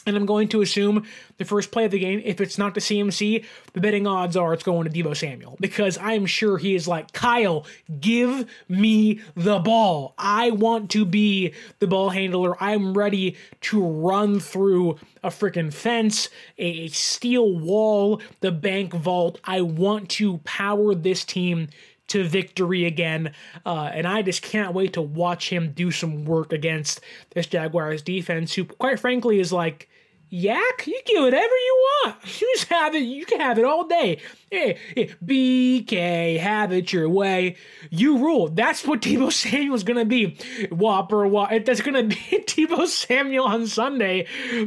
And 0.08 0.16
I'm 0.16 0.24
going 0.24 0.48
to 0.48 0.62
assume 0.62 1.04
the 1.36 1.44
first 1.44 1.70
play 1.70 1.84
of 1.84 1.90
the 1.90 1.98
game, 1.98 2.22
if 2.24 2.40
it's 2.40 2.56
not 2.56 2.74
the 2.74 2.80
CMC, 2.80 3.44
the 3.74 3.80
betting 3.80 4.06
odds 4.06 4.38
are 4.38 4.54
it's 4.54 4.62
going 4.62 4.90
to 4.90 4.90
Deebo 4.90 5.14
Samuel 5.14 5.58
because 5.60 5.98
I'm 5.98 6.24
sure 6.24 6.56
he 6.56 6.74
is 6.74 6.88
like, 6.88 7.12
Kyle, 7.12 7.66
give 8.00 8.48
me 8.70 9.20
the 9.34 9.58
ball. 9.58 10.14
I 10.16 10.50
want 10.50 10.90
to 10.92 11.04
be 11.04 11.52
the 11.78 11.86
ball 11.86 12.08
handler. 12.08 12.56
I'm 12.62 12.94
ready 12.94 13.36
to 13.62 13.84
run 13.84 14.40
through 14.40 14.98
a 15.22 15.28
freaking 15.28 15.72
fence, 15.72 16.30
a 16.56 16.88
steel 16.88 17.58
wall, 17.58 18.22
the 18.40 18.50
bank 18.50 18.94
vault. 18.94 19.38
I 19.44 19.60
want 19.60 20.08
to 20.10 20.38
power 20.38 20.94
this 20.94 21.22
team 21.22 21.68
to 22.08 22.24
victory 22.24 22.84
again. 22.84 23.32
Uh, 23.64 23.90
and 23.92 24.06
I 24.06 24.22
just 24.22 24.42
can't 24.42 24.74
wait 24.74 24.94
to 24.94 25.02
watch 25.02 25.50
him 25.50 25.72
do 25.72 25.90
some 25.90 26.24
work 26.24 26.52
against 26.52 27.00
this 27.34 27.46
Jaguars 27.46 28.02
defense, 28.02 28.54
who, 28.54 28.64
quite 28.64 28.98
frankly, 28.98 29.38
is 29.40 29.52
like 29.52 29.88
YAC, 30.30 30.86
you 30.86 31.00
get 31.04 31.20
whatever 31.22 31.54
you 31.54 31.86
want. 32.04 32.16
You 32.40 32.52
just 32.54 32.68
have 32.68 32.94
it. 32.94 33.00
You 33.00 33.24
can 33.26 33.40
have 33.40 33.58
it 33.58 33.64
all 33.64 33.86
day. 33.86 34.20
Eh, 34.52 34.74
hey, 34.74 34.78
hey, 34.94 35.14
BK, 35.24 36.38
have 36.38 36.72
it 36.72 36.92
your 36.92 37.08
way. 37.08 37.56
You 37.90 38.18
rule. 38.18 38.48
That's 38.48 38.86
what 38.86 39.00
Deebo 39.02 39.32
Samuel's 39.32 39.82
gonna 39.82 40.04
be. 40.04 40.36
Whopper, 40.70 41.26
whopper. 41.26 41.58
That's 41.60 41.80
gonna 41.80 42.02
be 42.04 42.14
Deebo 42.14 42.86
Samuel 42.86 43.46
on 43.46 43.66
Sunday 43.66 44.26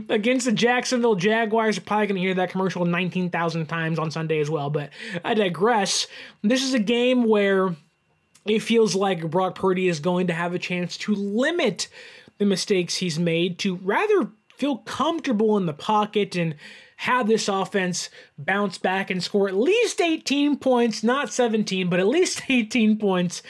against 0.09 0.45
the 0.45 0.51
Jacksonville 0.51 1.15
Jaguars. 1.15 1.77
You're 1.77 1.85
probably 1.85 2.07
gonna 2.07 2.19
hear 2.19 2.33
that 2.33 2.49
commercial 2.49 2.83
19,000 2.85 3.67
times 3.67 3.99
on 3.99 4.11
Sunday 4.11 4.39
as 4.39 4.49
well. 4.49 4.69
But 4.69 4.89
I 5.23 5.33
digress. 5.33 6.07
This 6.41 6.63
is 6.63 6.73
a 6.73 6.79
game 6.79 7.23
where 7.25 7.75
it 8.45 8.59
feels 8.59 8.95
like 8.95 9.29
Brock 9.29 9.55
Purdy 9.55 9.87
is 9.87 9.99
going 9.99 10.27
to 10.27 10.33
have 10.33 10.53
a 10.53 10.59
chance 10.59 10.97
to 10.97 11.13
limit 11.13 11.87
the 12.37 12.45
mistakes 12.45 12.97
he's 12.97 13.19
made 13.19 13.59
to 13.59 13.75
rather 13.75 14.31
feel 14.61 14.77
comfortable 14.77 15.57
in 15.57 15.65
the 15.65 15.73
pocket 15.73 16.35
and 16.35 16.53
have 16.97 17.27
this 17.27 17.47
offense 17.47 18.11
bounce 18.37 18.77
back 18.77 19.09
and 19.09 19.23
score 19.23 19.47
at 19.47 19.55
least 19.55 19.99
18 19.99 20.55
points, 20.57 21.01
not 21.01 21.33
17, 21.33 21.89
but 21.89 21.99
at 21.99 22.07
least 22.07 22.43
18 22.49 22.99
points 22.99 23.41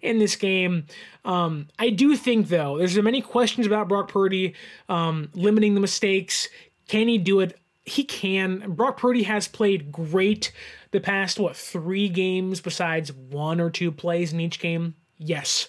in 0.00 0.20
this 0.20 0.36
game. 0.36 0.86
Um, 1.24 1.66
I 1.76 1.90
do 1.90 2.16
think, 2.16 2.46
though, 2.46 2.78
there's 2.78 2.96
many 2.96 3.20
questions 3.20 3.66
about 3.66 3.88
Brock 3.88 4.06
Purdy 4.12 4.54
um, 4.88 5.30
limiting 5.34 5.74
the 5.74 5.80
mistakes. 5.80 6.48
Can 6.86 7.08
he 7.08 7.18
do 7.18 7.40
it? 7.40 7.58
He 7.84 8.04
can. 8.04 8.74
Brock 8.74 8.96
Purdy 8.96 9.24
has 9.24 9.48
played 9.48 9.90
great 9.90 10.52
the 10.92 11.00
past, 11.00 11.40
what, 11.40 11.56
three 11.56 12.08
games 12.08 12.60
besides 12.60 13.12
one 13.12 13.60
or 13.60 13.70
two 13.70 13.90
plays 13.90 14.32
in 14.32 14.38
each 14.38 14.60
game? 14.60 14.94
Yes. 15.18 15.66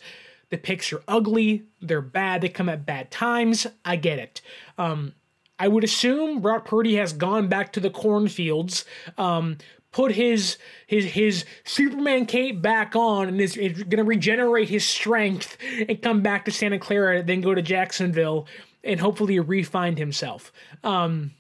The 0.52 0.58
picks 0.58 0.94
are 0.94 1.02
ugly. 1.08 1.64
They're 1.82 2.02
bad. 2.02 2.42
They 2.42 2.50
come 2.50 2.70
at 2.70 2.86
bad 2.86 3.10
times. 3.10 3.66
I 3.84 3.96
get 3.96 4.20
it. 4.20 4.42
Um, 4.78 5.14
I 5.58 5.68
would 5.68 5.84
assume 5.84 6.42
Brock 6.42 6.66
Purdy 6.66 6.96
has 6.96 7.14
gone 7.14 7.48
back 7.48 7.74
to 7.74 7.80
the 7.80 7.90
cornfields, 7.90 8.84
um, 9.18 9.58
put 9.92 10.12
his 10.12 10.58
his 10.88 11.06
his 11.06 11.46
Superman 11.64 12.26
cape 12.26 12.62
back 12.62 12.96
on, 12.96 13.28
and 13.28 13.40
is, 13.40 13.56
is 13.58 13.84
going 13.84 13.98
to 13.98 14.04
regenerate 14.04 14.70
his 14.70 14.86
strength 14.86 15.58
and 15.88 16.02
come 16.02 16.22
back 16.22 16.46
to 16.46 16.52
Santa 16.52 16.80
Clara, 16.80 17.24
then 17.24 17.42
go 17.42 17.56
to 17.56 17.62
Jacksonville 17.62 18.48
and 18.84 19.00
hopefully 19.00 19.40
refine 19.40 19.96
himself. 19.96 20.52
Um, 20.84 21.32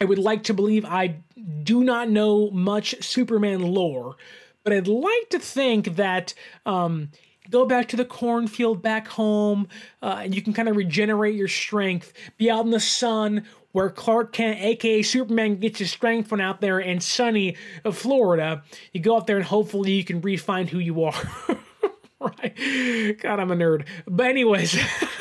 I 0.00 0.04
would 0.04 0.18
like 0.18 0.44
to 0.44 0.54
believe 0.54 0.84
I 0.84 1.16
do 1.62 1.82
not 1.82 2.10
know 2.10 2.50
much 2.50 3.02
Superman 3.02 3.62
lore, 3.62 4.16
but 4.62 4.72
I'd 4.72 4.88
like 4.88 5.30
to 5.30 5.38
think 5.38 5.96
that 5.96 6.34
um, 6.66 7.10
go 7.50 7.66
back 7.66 7.88
to 7.88 7.96
the 7.96 8.04
cornfield 8.04 8.82
back 8.82 9.08
home, 9.08 9.68
uh, 10.02 10.20
and 10.22 10.34
you 10.34 10.42
can 10.42 10.52
kind 10.52 10.68
of 10.68 10.76
regenerate 10.76 11.34
your 11.34 11.48
strength. 11.48 12.12
Be 12.36 12.50
out 12.50 12.64
in 12.64 12.70
the 12.70 12.80
sun 12.80 13.44
where 13.72 13.90
Clark 13.90 14.32
Kent, 14.32 14.60
aka 14.60 15.02
Superman, 15.02 15.56
gets 15.56 15.80
his 15.80 15.90
strength 15.90 16.28
from 16.28 16.40
out 16.40 16.60
there 16.60 16.78
in 16.78 17.00
sunny 17.00 17.56
uh, 17.84 17.90
Florida. 17.90 18.62
You 18.92 19.00
go 19.00 19.16
out 19.16 19.26
there 19.26 19.36
and 19.36 19.44
hopefully 19.44 19.92
you 19.92 20.04
can 20.04 20.20
refine 20.20 20.68
who 20.68 20.78
you 20.78 21.02
are. 21.04 21.14
right? 22.20 23.18
God, 23.20 23.40
I'm 23.40 23.50
a 23.50 23.56
nerd. 23.56 23.86
But 24.06 24.26
anyways, 24.26 24.78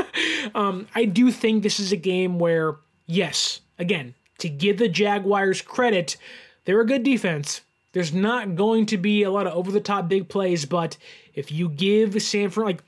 um, 0.55 0.87
I 0.95 1.05
do 1.05 1.31
think 1.31 1.63
this 1.63 1.79
is 1.79 1.91
a 1.91 1.97
game 1.97 2.39
where, 2.39 2.75
yes, 3.05 3.61
again, 3.79 4.13
to 4.39 4.49
give 4.49 4.77
the 4.77 4.89
Jaguars 4.89 5.61
credit, 5.61 6.17
they're 6.65 6.81
a 6.81 6.85
good 6.85 7.03
defense. 7.03 7.61
There's 7.93 8.13
not 8.13 8.55
going 8.55 8.87
to 8.87 8.97
be 8.97 9.23
a 9.23 9.31
lot 9.31 9.47
of 9.47 9.53
over 9.53 9.71
the 9.71 9.79
top 9.79 10.09
big 10.09 10.27
plays, 10.27 10.65
but 10.65 10.97
if 11.33 11.51
you 11.51 11.69
give 11.69 12.21
San 12.21 12.49
Fran 12.49 12.65
like 12.65 12.83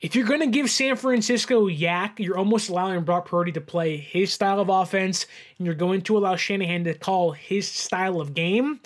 if 0.00 0.14
you're 0.14 0.26
going 0.26 0.40
to 0.40 0.46
give 0.46 0.68
San 0.68 0.96
Francisco 0.96 1.68
YAC, 1.68 2.18
you're 2.18 2.36
almost 2.36 2.68
allowing 2.68 3.02
Brock 3.02 3.26
Purdy 3.26 3.52
to 3.52 3.60
play 3.62 3.96
his 3.96 4.32
style 4.32 4.60
of 4.60 4.68
offense, 4.68 5.26
and 5.56 5.64
you're 5.64 5.74
going 5.74 6.02
to 6.02 6.18
allow 6.18 6.36
Shanahan 6.36 6.84
to 6.84 6.94
call 6.94 7.32
his 7.32 7.66
style 7.66 8.20
of 8.20 8.34
game. 8.34 8.80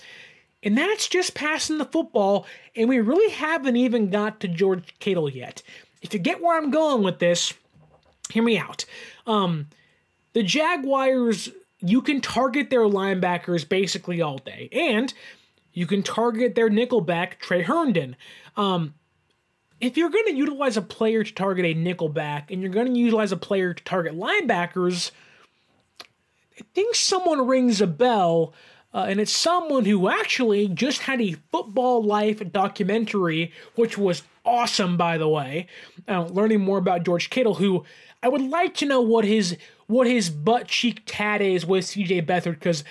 And 0.62 0.78
that's 0.78 1.08
just 1.08 1.34
passing 1.34 1.78
the 1.78 1.84
football, 1.84 2.46
and 2.76 2.88
we 2.88 3.00
really 3.00 3.32
haven't 3.32 3.76
even 3.76 4.10
got 4.10 4.40
to 4.40 4.48
George 4.48 4.94
Kittle 5.00 5.28
yet. 5.28 5.62
If 6.00 6.14
you 6.14 6.20
get 6.20 6.40
where 6.40 6.56
I'm 6.56 6.70
going 6.70 7.02
with 7.02 7.18
this, 7.18 7.54
hear 8.30 8.42
me 8.42 8.58
out. 8.58 8.84
Um, 9.26 9.68
the 10.32 10.42
Jaguars, 10.42 11.48
you 11.80 12.02
can 12.02 12.20
target 12.20 12.70
their 12.70 12.82
linebackers 12.82 13.68
basically 13.68 14.20
all 14.20 14.38
day, 14.38 14.68
and 14.72 15.12
you 15.72 15.86
can 15.86 16.02
target 16.02 16.54
their 16.54 16.68
nickelback, 16.68 17.38
Tre 17.38 17.62
Herndon. 17.62 18.16
Um, 18.56 18.94
if 19.80 19.96
you're 19.96 20.10
going 20.10 20.26
to 20.26 20.34
utilize 20.34 20.76
a 20.76 20.82
player 20.82 21.24
to 21.24 21.32
target 21.32 21.64
a 21.64 21.74
nickelback 21.74 22.50
and 22.50 22.60
you're 22.60 22.70
going 22.70 22.92
to 22.92 22.98
utilize 22.98 23.32
a 23.32 23.36
player 23.36 23.72
to 23.72 23.84
target 23.84 24.14
linebackers, 24.14 25.10
I 26.58 26.64
think 26.74 26.94
someone 26.94 27.46
rings 27.46 27.80
a 27.80 27.86
bell, 27.86 28.52
uh, 28.92 29.06
and 29.08 29.20
it's 29.20 29.32
someone 29.32 29.84
who 29.84 30.08
actually 30.08 30.68
just 30.68 31.02
had 31.02 31.20
a 31.20 31.36
football 31.52 32.02
life 32.02 32.42
documentary, 32.52 33.52
which 33.76 33.96
was 33.96 34.22
awesome, 34.44 34.96
by 34.96 35.16
the 35.16 35.28
way. 35.28 35.66
Uh, 36.08 36.24
learning 36.24 36.60
more 36.60 36.78
about 36.78 37.04
George 37.04 37.30
Kittle, 37.30 37.54
who 37.54 37.84
I 38.22 38.28
would 38.28 38.42
like 38.42 38.74
to 38.76 38.86
know 38.86 39.00
what 39.00 39.24
his 39.24 39.56
what 39.86 40.06
his 40.06 40.30
butt 40.30 40.68
cheek 40.68 41.02
tat 41.06 41.40
is 41.40 41.66
with 41.66 41.84
CJ 41.84 42.26
Beathard, 42.26 42.54
because 42.54 42.84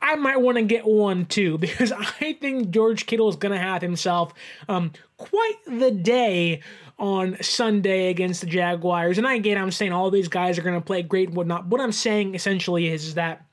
I 0.00 0.16
might 0.16 0.40
want 0.40 0.58
to 0.58 0.62
get 0.62 0.84
one 0.84 1.24
too 1.26 1.58
because 1.58 1.92
I 1.92 2.32
think 2.34 2.70
George 2.70 3.06
Kittle 3.06 3.28
is 3.28 3.36
going 3.36 3.52
to 3.52 3.58
have 3.58 3.80
himself 3.80 4.34
um, 4.68 4.92
quite 5.16 5.58
the 5.66 5.90
day 5.90 6.62
on 6.98 7.36
Sunday 7.42 8.08
against 8.10 8.40
the 8.40 8.46
Jaguars. 8.46 9.18
And 9.18 9.26
I 9.26 9.34
again, 9.34 9.58
I'm 9.58 9.70
saying 9.70 9.92
all 9.92 10.10
these 10.10 10.28
guys 10.28 10.58
are 10.58 10.62
going 10.62 10.78
to 10.78 10.84
play 10.84 11.02
great 11.02 11.28
and 11.28 11.36
whatnot. 11.36 11.66
What 11.66 11.80
I'm 11.80 11.92
saying 11.92 12.34
essentially 12.34 12.88
is, 12.88 13.06
is 13.06 13.14
that 13.14 13.46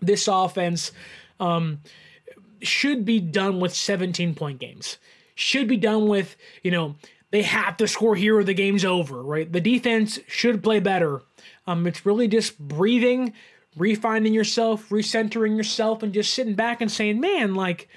this 0.00 0.28
offense 0.28 0.92
um, 1.40 1.80
should 2.62 3.04
be 3.04 3.20
done 3.20 3.60
with 3.60 3.74
17 3.74 4.34
point 4.34 4.58
games. 4.58 4.98
Should 5.34 5.68
be 5.68 5.76
done 5.76 6.08
with, 6.08 6.36
you 6.62 6.70
know, 6.70 6.96
they 7.30 7.42
have 7.42 7.76
to 7.78 7.88
score 7.88 8.14
here 8.14 8.38
or 8.38 8.44
the 8.44 8.54
game's 8.54 8.84
over, 8.84 9.22
right? 9.22 9.50
The 9.50 9.60
defense 9.60 10.18
should 10.26 10.62
play 10.62 10.80
better. 10.80 11.20
Um, 11.66 11.86
it's 11.86 12.06
really 12.06 12.28
just 12.28 12.58
breathing, 12.58 13.34
refinding 13.76 14.32
yourself, 14.32 14.88
recentering 14.88 15.56
yourself, 15.56 16.02
and 16.02 16.12
just 16.12 16.32
sitting 16.32 16.54
back 16.54 16.80
and 16.80 16.90
saying, 16.90 17.20
man, 17.20 17.54
like, 17.54 17.88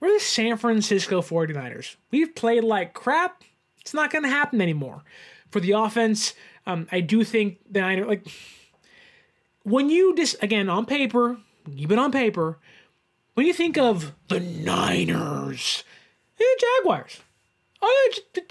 we're 0.00 0.12
the 0.12 0.20
San 0.20 0.56
Francisco 0.56 1.22
49ers. 1.22 1.94
We've 2.10 2.34
played 2.34 2.64
like 2.64 2.94
crap. 2.94 3.44
It's 3.80 3.94
not 3.94 4.10
going 4.10 4.24
to 4.24 4.30
happen 4.30 4.60
anymore. 4.60 5.04
For 5.50 5.60
the 5.60 5.72
offense, 5.72 6.34
um, 6.66 6.88
I 6.90 7.00
do 7.00 7.22
think 7.22 7.58
the 7.70 7.80
Niners, 7.80 8.08
like, 8.08 8.26
when 9.64 9.90
you 9.90 10.16
just, 10.16 10.42
again, 10.42 10.68
on 10.68 10.86
paper, 10.86 11.36
keep 11.64 11.90
it 11.90 11.98
on 11.98 12.12
paper, 12.12 12.58
when 13.34 13.46
you 13.46 13.52
think 13.52 13.78
of 13.78 14.12
the 14.28 14.40
Niners, 14.40 15.84
the 16.38 16.44
Jaguars. 16.80 17.20
Oh, 17.80 18.12
yeah, 18.34 18.44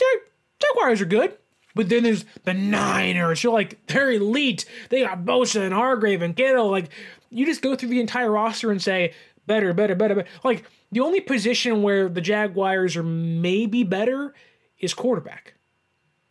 Jaguars 0.59 1.01
are 1.01 1.05
good. 1.05 1.38
But 1.74 1.88
then 1.88 2.03
there's 2.03 2.26
the 2.43 2.53
Niners. 2.53 3.43
You're 3.43 3.53
like, 3.53 3.86
they're 3.88 4.12
elite. 4.12 4.66
They 4.89 5.03
got 5.03 5.24
Bosa 5.24 5.62
and 5.62 5.74
Hargrave 5.74 6.22
and 6.22 6.36
Kittle. 6.36 6.70
Like, 6.70 6.89
you 7.30 7.45
just 7.45 7.62
go 7.62 7.76
through 7.78 7.89
the 7.89 8.01
entire 8.01 8.30
roster 8.30 8.72
and 8.72 8.82
say, 8.82 9.14
better, 9.47 9.74
better, 9.74 9.95
better, 9.95 10.16
better. 10.16 10.30
Like, 10.43 10.66
the 10.91 10.99
only 10.99 11.22
position 11.22 11.82
where 11.82 12.09
the 12.09 12.20
Jaguars 12.20 12.97
are 12.97 13.03
maybe 13.03 13.84
better 13.84 14.34
is 14.80 14.93
quarterback. 14.93 15.53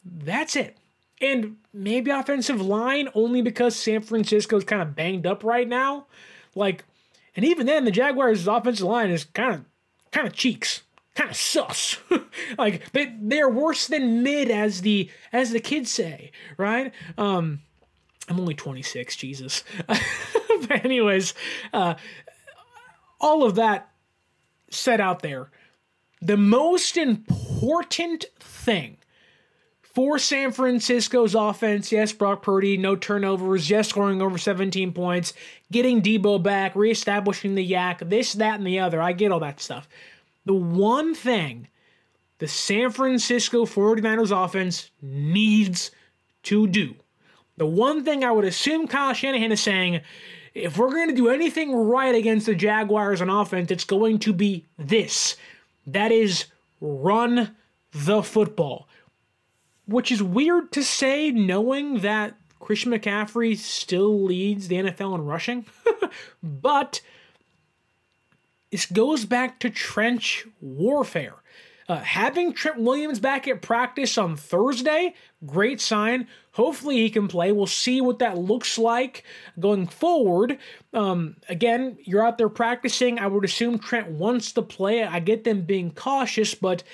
That's 0.05 0.57
it. 0.57 0.77
And 1.23 1.57
maybe 1.73 2.11
offensive 2.11 2.61
line 2.61 3.09
only 3.15 3.41
because 3.41 3.77
San 3.77 4.03
Francisco's 4.03 4.65
kind 4.65 4.83
of 4.83 4.95
banged 4.95 5.27
up 5.27 5.43
right 5.43 5.69
now. 5.69 6.07
Like, 6.55 6.85
and 7.37 7.45
even 7.45 7.67
then, 7.67 7.85
the 7.85 7.91
Jaguars' 7.91 8.47
offensive 8.47 8.87
line 8.87 9.11
is 9.11 9.25
kind 9.25 9.55
of 9.55 9.65
kind 10.11 10.27
of 10.27 10.33
cheeks 10.33 10.83
kind 11.15 11.31
of 11.31 11.37
sus. 11.37 11.99
like 12.59 12.91
they 12.93 13.15
they're 13.21 13.49
worse 13.49 13.87
than 13.87 14.23
mid 14.23 14.51
as 14.51 14.83
the 14.83 15.11
as 15.33 15.51
the 15.51 15.61
kids 15.61 15.91
say, 15.91 16.33
right? 16.57 16.93
Um 17.19 17.61
I'm 18.29 18.39
only 18.39 18.55
26, 18.55 19.17
Jesus. 19.17 19.65
but 19.87 20.85
anyways, 20.85 21.35
uh 21.73 21.95
all 23.21 23.45
of 23.45 23.57
that 23.57 23.91
set 24.71 25.01
out 25.01 25.21
there. 25.21 25.51
The 26.23 26.37
most 26.37 26.97
important 26.97 28.27
thing 28.39 28.99
for 29.83 30.19
San 30.19 30.53
Francisco's 30.53 31.35
offense, 31.35 31.91
yes, 31.91 32.13
Brock 32.13 32.43
Purdy, 32.43 32.77
no 32.77 32.95
turnovers, 32.95 33.69
yes, 33.69 33.89
scoring 33.89 34.23
over 34.23 34.39
17 34.39 34.93
points, 34.93 35.33
getting 35.73 36.03
Deebo 36.03 36.43
back, 36.43 36.75
reestablishing 36.75 37.55
the 37.55 37.71
YAC, 37.73 38.09
this, 38.09 38.33
that, 38.35 38.59
and 38.59 38.67
the 38.67 38.79
other. 38.79 39.01
I 39.01 39.13
get 39.13 39.33
all 39.33 39.41
that 39.41 39.61
stuff. 39.61 39.89
The 40.45 40.55
one 40.55 41.15
thing 41.15 41.69
the 42.39 42.49
San 42.49 42.91
Francisco 42.91 43.67
49ers 43.67 44.45
offense 44.45 44.91
needs 45.03 45.91
to 46.45 46.67
do, 46.67 46.95
the 47.57 47.67
one 47.67 48.05
thing 48.05 48.25
I 48.25 48.33
would 48.33 48.47
assume 48.47 48.89
Kyle 48.89 49.13
Shanahan 49.13 49.53
is 49.53 49.61
saying, 49.61 50.01
if 50.55 50.79
we're 50.79 50.91
going 50.91 51.11
to 51.11 51.15
do 51.15 51.29
anything 51.29 51.73
right 51.75 52.15
against 52.15 52.47
the 52.47 52.55
Jaguars 52.55 53.21
on 53.21 53.31
offense, 53.31 53.71
it's 53.71 53.85
going 53.85 54.19
to 54.21 54.33
be 54.33 54.67
this. 54.79 55.37
That 55.87 56.11
is 56.11 56.47
run 56.81 57.55
the 57.93 58.23
football. 58.23 58.89
Which 59.87 60.11
is 60.11 60.23
weird 60.23 60.73
to 60.73 60.83
say, 60.83 61.31
knowing 61.31 62.01
that 62.01 62.40
Christian 62.71 62.93
McCaffrey 62.93 63.57
still 63.57 64.23
leads 64.23 64.69
the 64.69 64.77
NFL 64.77 65.17
in 65.17 65.25
rushing. 65.25 65.67
but 66.41 67.01
this 68.71 68.87
goes 68.87 69.25
back 69.25 69.59
to 69.59 69.71
trench 69.71 70.47
warfare. 70.61 71.35
Uh, 71.89 71.97
having 71.97 72.53
Trent 72.53 72.79
Williams 72.79 73.19
back 73.19 73.49
at 73.49 73.61
practice 73.61 74.17
on 74.17 74.37
Thursday, 74.37 75.17
great 75.45 75.81
sign. 75.81 76.29
Hopefully 76.53 76.99
he 76.99 77.11
can 77.11 77.27
play. 77.27 77.51
We'll 77.51 77.67
see 77.67 78.01
what 78.01 78.21
that 78.21 78.39
looks 78.39 78.79
like 78.79 79.25
going 79.59 79.89
forward. 79.89 80.57
Um, 80.95 81.39
again, 81.49 81.99
you're 82.05 82.25
out 82.25 82.39
there 82.39 82.49
practicing. 82.49 83.19
I 83.19 83.27
would 83.27 83.45
assume 83.45 83.81
Trent 83.81 84.13
wants 84.13 84.53
to 84.53 84.63
play. 84.63 85.03
I 85.03 85.19
get 85.19 85.43
them 85.43 85.63
being 85.63 85.91
cautious, 85.91 86.55
but 86.55 86.85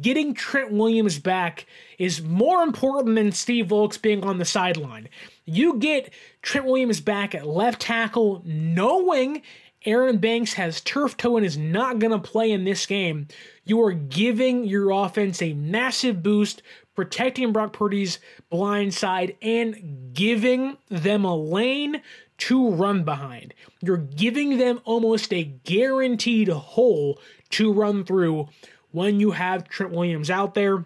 getting 0.00 0.34
Trent 0.34 0.72
Williams 0.72 1.18
back 1.18 1.66
is 1.98 2.22
more 2.22 2.62
important 2.62 3.14
than 3.14 3.32
Steve 3.32 3.70
Wilks 3.70 3.98
being 3.98 4.24
on 4.24 4.38
the 4.38 4.44
sideline. 4.44 5.08
You 5.44 5.78
get 5.78 6.12
Trent 6.42 6.66
Williams 6.66 7.00
back 7.00 7.34
at 7.34 7.46
left 7.46 7.80
tackle, 7.80 8.42
knowing 8.44 9.42
Aaron 9.84 10.18
Banks 10.18 10.54
has 10.54 10.80
turf 10.80 11.16
toe 11.16 11.36
and 11.36 11.46
is 11.46 11.56
not 11.56 11.98
going 11.98 12.10
to 12.10 12.18
play 12.18 12.50
in 12.50 12.64
this 12.64 12.84
game, 12.86 13.28
you 13.64 13.80
are 13.82 13.92
giving 13.92 14.64
your 14.64 14.90
offense 14.90 15.40
a 15.40 15.54
massive 15.54 16.22
boost, 16.22 16.62
protecting 16.96 17.52
Brock 17.52 17.72
Purdy's 17.72 18.18
blind 18.50 18.92
side, 18.92 19.36
and 19.40 20.12
giving 20.12 20.76
them 20.88 21.24
a 21.24 21.36
lane 21.36 22.02
to 22.38 22.70
run 22.70 23.04
behind. 23.04 23.54
You're 23.80 23.96
giving 23.96 24.58
them 24.58 24.80
almost 24.84 25.32
a 25.32 25.44
guaranteed 25.44 26.48
hole 26.48 27.20
to 27.50 27.72
run 27.72 28.04
through 28.04 28.48
when 28.92 29.20
you 29.20 29.32
have 29.32 29.68
Trent 29.68 29.92
Williams 29.92 30.30
out 30.30 30.54
there. 30.54 30.84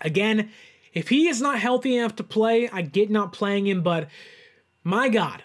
Again, 0.00 0.50
if 0.92 1.08
he 1.08 1.28
is 1.28 1.40
not 1.40 1.58
healthy 1.58 1.96
enough 1.96 2.16
to 2.16 2.24
play, 2.24 2.68
I 2.68 2.82
get 2.82 3.10
not 3.10 3.32
playing 3.32 3.66
him, 3.66 3.82
but 3.82 4.08
my 4.84 5.08
God, 5.08 5.42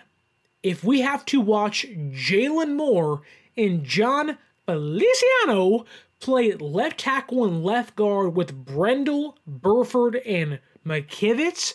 if 0.62 0.84
we 0.84 1.02
have 1.02 1.26
to 1.26 1.42
watch 1.42 1.86
Jaylon 1.88 2.76
Moore 2.76 3.22
and 3.58 3.84
Jon 3.84 4.38
Feliciano 4.66 5.86
play 6.20 6.54
left 6.54 7.00
tackle 7.00 7.46
and 7.46 7.64
left 7.64 7.96
guard 7.96 8.36
with 8.36 8.66
Brendel, 8.66 9.38
Burford, 9.48 10.18
and 10.18 10.60
McKivitz, 10.86 11.74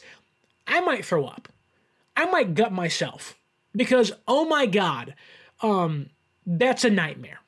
I 0.67 0.81
might 0.81 1.05
throw 1.05 1.27
up. 1.27 1.49
I 2.17 2.27
might 2.27 2.55
gut 2.55 2.73
myself 2.73 3.37
because 3.75 4.13
oh 4.29 4.45
my 4.45 4.67
god, 4.67 5.15
um, 5.63 6.11
that's 6.47 6.85
a 6.85 6.91
nightmare. 6.91 7.41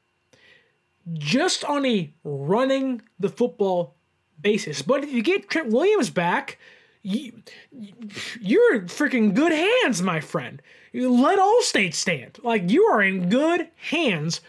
Just 1.12 1.64
on 1.64 1.86
a 1.86 2.12
running 2.24 3.02
the 3.18 3.28
football 3.28 3.94
basis. 4.40 4.82
But 4.82 5.04
if 5.04 5.12
you 5.12 5.22
get 5.22 5.48
Trent 5.48 5.68
Williams 5.68 6.10
back, 6.10 6.58
you, 7.02 7.42
you're 8.40 8.74
in 8.74 8.86
freaking 8.86 9.34
good 9.34 9.52
hands, 9.52 10.02
my 10.02 10.20
friend. 10.20 10.60
Let 10.92 11.38
Allstate 11.38 11.94
stand. 11.94 12.38
Like 12.42 12.70
you 12.70 12.84
are 12.84 13.02
in 13.02 13.28
good 13.28 13.68
hands 13.76 14.40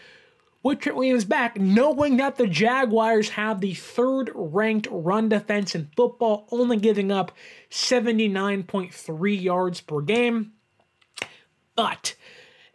with 0.62 0.80
Trent 0.80 0.96
Williams 0.96 1.24
back, 1.24 1.58
knowing 1.58 2.16
that 2.16 2.36
the 2.36 2.46
Jaguars 2.46 3.30
have 3.30 3.60
the 3.60 3.74
third 3.74 4.30
ranked 4.34 4.88
run 4.90 5.28
defense 5.28 5.74
in 5.74 5.90
football, 5.96 6.48
only 6.50 6.76
giving 6.76 7.12
up 7.12 7.32
79.3 7.70 9.42
yards 9.42 9.80
per 9.80 10.00
game. 10.00 10.52
But 11.76 12.16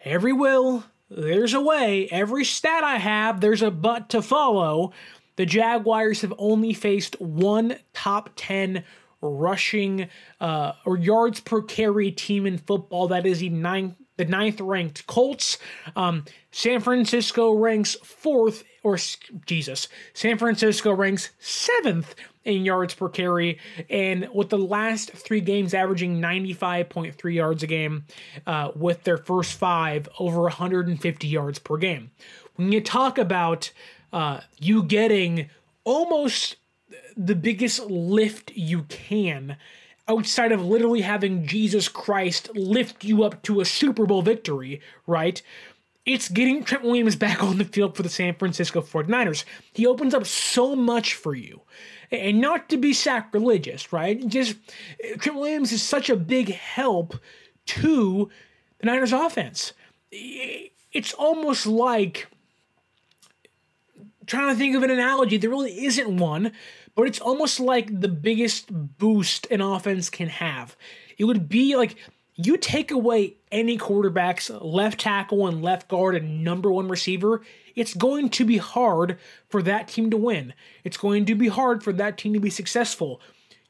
every 0.06 0.32
will, 0.32 0.86
there's 1.16 1.54
a 1.54 1.62
way. 1.62 2.08
Every 2.10 2.46
stat 2.46 2.84
I 2.84 2.98
have, 2.98 3.42
there's 3.42 3.62
a 3.62 3.72
but 3.72 4.10
to 4.10 4.22
follow. 4.22 4.94
The 5.36 5.46
Jaguars 5.46 6.22
have 6.22 6.34
only 6.38 6.74
faced 6.74 7.20
one 7.20 7.78
top 7.94 8.32
10 8.36 8.84
rushing 9.22 10.10
uh, 10.40 10.74
or 10.86 10.98
yards 10.98 11.40
per 11.40 11.62
carry 11.62 12.12
team 12.12 12.46
in 12.46 12.58
football. 12.58 13.08
That 13.08 13.26
is 13.26 13.40
the 13.40 13.50
ninth, 13.50 13.96
the 14.18 14.26
ninth 14.26 14.62
ranked 14.62 15.06
Colts. 15.08 15.58
Um, 15.96 16.26
San 16.52 16.80
Francisco 16.82 17.54
ranks 17.54 17.96
fourth, 18.04 18.64
or 18.84 18.98
Jesus, 19.46 19.88
San 20.14 20.38
Francisco 20.38 20.94
ranks 20.94 21.32
seventh 21.40 22.16
in 22.46 22.66
yards 22.66 22.94
per 22.94 23.10
carry, 23.10 23.58
and 23.90 24.28
with 24.34 24.50
the 24.50 24.58
last 24.58 25.12
three 25.12 25.42
games 25.42 25.74
averaging 25.74 26.20
95.3 26.20 27.34
yards 27.34 27.64
a 27.64 27.68
game, 27.68 28.06
uh, 28.46 28.72
with 28.76 29.04
their 29.04 29.18
first 29.18 29.54
five 29.54 30.10
over 30.20 30.42
150 30.42 31.28
yards 31.28 31.60
per 31.60 31.78
game. 31.78 32.12
When 32.56 32.72
you 32.72 32.82
talk 32.82 33.18
about 33.18 33.72
uh, 34.12 34.42
you 34.60 34.84
getting 34.84 35.50
almost 35.86 36.58
the 37.16 37.36
biggest 37.36 37.80
lift 37.88 38.52
you 38.56 38.84
can 38.84 39.58
outside 40.08 40.52
of 40.52 40.66
literally 40.66 41.02
having 41.02 41.46
Jesus 41.46 41.88
Christ 41.88 42.54
lift 42.56 43.04
you 43.04 43.24
up 43.24 43.42
to 43.44 43.62
a 43.62 43.66
Super 43.66 44.06
Bowl 44.06 44.22
victory, 44.22 44.82
right? 45.08 45.42
It's 46.06 46.28
getting 46.28 46.64
Trent 46.64 46.84
Williams 46.84 47.16
back 47.18 47.44
on 47.44 47.58
the 47.58 47.66
field 47.66 47.96
for 47.96 48.04
the 48.04 48.10
San 48.10 48.36
Francisco 48.36 48.82
49ers. 48.82 49.46
He 49.74 49.86
opens 49.86 50.14
up 50.14 50.26
so 50.26 50.76
much 50.76 51.14
for 51.14 51.34
you. 51.34 51.62
And 52.12 52.40
not 52.40 52.70
to 52.70 52.78
be 52.78 52.94
sacrilegious, 52.94 53.92
right? 53.92 54.26
Just 54.28 54.56
eh, 55.04 55.16
Trent 55.16 55.40
Williams 55.40 55.72
is 55.72 55.82
such 55.82 56.10
a 56.10 56.16
big 56.16 56.54
help 56.54 57.16
to 57.66 58.30
the 58.80 58.86
Niners 58.86 59.14
offense. 59.14 59.74
It's 60.12 61.14
almost 61.14 61.66
like 61.66 62.28
trying 64.28 64.54
to 64.54 64.58
think 64.58 64.76
of 64.76 64.84
an 64.84 64.92
analogy. 64.92 65.38
There 65.38 65.50
really 65.50 65.86
isn't 65.86 66.18
one, 66.18 66.52
but 66.96 67.08
it's 67.08 67.20
almost 67.20 67.60
like 67.60 68.00
the 68.00 68.08
biggest 68.08 68.70
boost 68.72 69.48
an 69.52 69.62
offense 69.62 70.10
can 70.10 70.30
have. 70.30 70.76
It 71.18 71.26
would 71.26 71.50
be 71.50 71.76
like 71.76 71.96
you 72.36 72.58
take 72.58 72.92
away 72.92 73.36
any 73.52 73.78
quarterback's 73.78 74.50
left 74.50 75.00
tackle 75.00 75.48
and 75.48 75.62
left 75.62 75.88
guard 75.88 76.16
and 76.16 76.44
number 76.44 76.72
one 76.72 76.88
receiver, 76.88 77.42
it's 77.76 77.94
going 77.94 78.30
to 78.30 78.46
be 78.46 78.58
hard 78.58 79.20
for 79.50 79.62
that 79.62 79.88
team 79.88 80.10
to 80.10 80.18
win. 80.18 80.54
It's 80.84 80.98
going 80.98 81.26
to 81.26 81.36
be 81.36 81.48
hard 81.48 81.84
for 81.84 81.94
that 81.94 82.18
team 82.18 82.34
to 82.34 82.40
be 82.40 82.50
successful. 82.50 83.22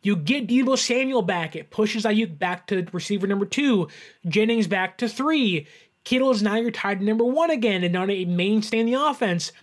You 0.01 0.15
get 0.15 0.47
Deebo 0.47 0.77
Samuel 0.77 1.21
back, 1.21 1.55
it 1.55 1.69
pushes 1.69 2.03
Aiyuk 2.03 2.37
back 2.37 2.67
to 2.67 2.85
receiver 2.91 3.27
number 3.27 3.45
two, 3.45 3.87
Jennings 4.27 4.67
back 4.67 4.97
to 4.97 5.07
three. 5.07 5.67
Kittle 6.03 6.31
is 6.31 6.43
now 6.43 6.55
you're 6.55 6.71
tied 6.71 6.99
to 6.99 7.05
number 7.05 7.23
one 7.23 7.49
again 7.49 7.83
and 7.83 7.93
not 7.93 8.09
a 8.09 8.25
mainstay 8.25 8.79
in 8.79 8.85
the 8.85 8.95
offense. 8.95 9.53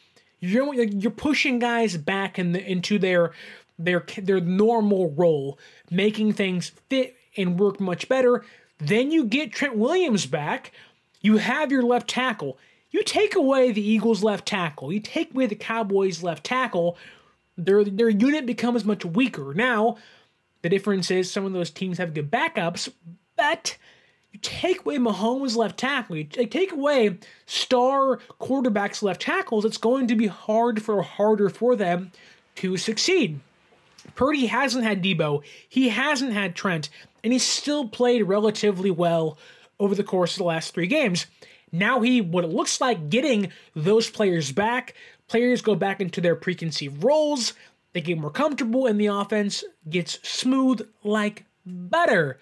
You're 0.41 0.75
you're 0.75 1.11
pushing 1.11 1.59
guys 1.59 1.97
back 1.97 2.39
in 2.39 2.53
the, 2.53 2.71
into 2.71 2.99
their 2.99 3.33
their 3.79 4.05
their 4.19 4.41
normal 4.41 5.11
role, 5.11 5.59
making 5.91 6.33
things 6.33 6.71
fit 6.89 7.17
and 7.37 7.59
work 7.59 7.81
much 7.81 8.09
better. 8.09 8.45
Then 8.79 9.11
you 9.11 9.25
get 9.25 9.53
Trent 9.53 9.77
Williams 9.77 10.27
back. 10.27 10.73
You 11.21 11.37
have 11.37 11.71
your 11.71 11.83
left 11.83 12.09
tackle. 12.09 12.59
You 12.91 13.05
take 13.05 13.37
away 13.37 13.71
the 13.71 13.87
Eagles' 13.87 14.25
left 14.25 14.47
tackle. 14.47 14.93
You 14.93 15.01
take 15.01 15.33
away 15.33 15.47
the 15.47 15.55
Cowboys' 15.55 16.23
left 16.23 16.45
tackle. 16.45 16.97
Their 17.57 17.85
their 17.85 18.09
unit 18.09 18.47
becomes 18.47 18.85
much 18.85 19.05
weaker. 19.05 19.53
Now, 19.55 19.99
the 20.63 20.69
difference 20.69 21.11
is 21.11 21.31
some 21.31 21.45
of 21.45 21.53
those 21.53 21.71
teams 21.71 21.99
have 21.99 22.15
good 22.15 22.31
backups, 22.31 22.91
but 23.37 23.77
take 24.43 24.81
away 24.81 24.99
Mahomes' 24.99 25.57
left 25.57 25.79
tackle, 25.79 26.17
you 26.17 26.25
take 26.25 26.73
away 26.73 27.19
star 27.47 28.19
quarterbacks' 28.41 29.03
left 29.03 29.23
tackles, 29.23 29.65
it's 29.65 29.77
going 29.77 30.07
to 30.09 30.17
be 30.17 30.27
hard 30.27 30.83
for 30.83 31.03
harder 31.03 31.49
for 31.49 31.77
them 31.77 32.13
to 32.57 32.77
succeed. 32.77 33.41
Purdy 34.15 34.47
hasn't 34.47 34.85
had 34.85 35.03
Deebo, 35.03 35.43
he 35.69 35.89
hasn't 35.89 36.33
had 36.33 36.55
Trent, 36.55 36.89
and 37.23 37.33
he's 37.33 37.47
still 37.47 37.89
played 37.89 38.23
relatively 38.23 38.91
well 38.91 39.39
over 39.79 39.95
the 39.95 40.05
course 40.05 40.33
of 40.33 40.39
the 40.39 40.45
last 40.45 40.75
three 40.75 40.87
games. 40.87 41.27
Now 41.73 42.01
he, 42.01 42.21
what 42.21 42.45
it 42.45 42.51
looks 42.51 42.81
like, 42.81 43.11
getting 43.11 43.53
those 43.75 44.11
players 44.11 44.53
back. 44.53 44.95
Players 45.29 45.63
go 45.63 45.75
back 45.75 46.01
into 46.01 46.21
their 46.21 46.35
preconceived 46.35 47.05
roles. 47.05 47.55
They 47.93 48.01
get 48.01 48.19
more 48.19 48.31
comfortable, 48.31 48.87
and 48.87 49.01
the 49.01 49.07
offense 49.07 49.65
gets 49.89 50.19
smooth 50.29 50.87
like 51.05 51.45
butter 51.65 52.39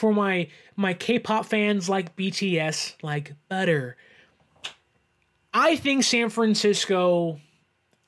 for 0.00 0.14
my 0.14 0.48
my 0.76 0.94
K-pop 0.94 1.44
fans 1.44 1.88
like 1.88 2.16
BTS 2.16 2.94
like 3.02 3.34
butter. 3.50 3.96
I 5.52 5.76
think 5.76 6.04
San 6.04 6.30
Francisco 6.30 7.38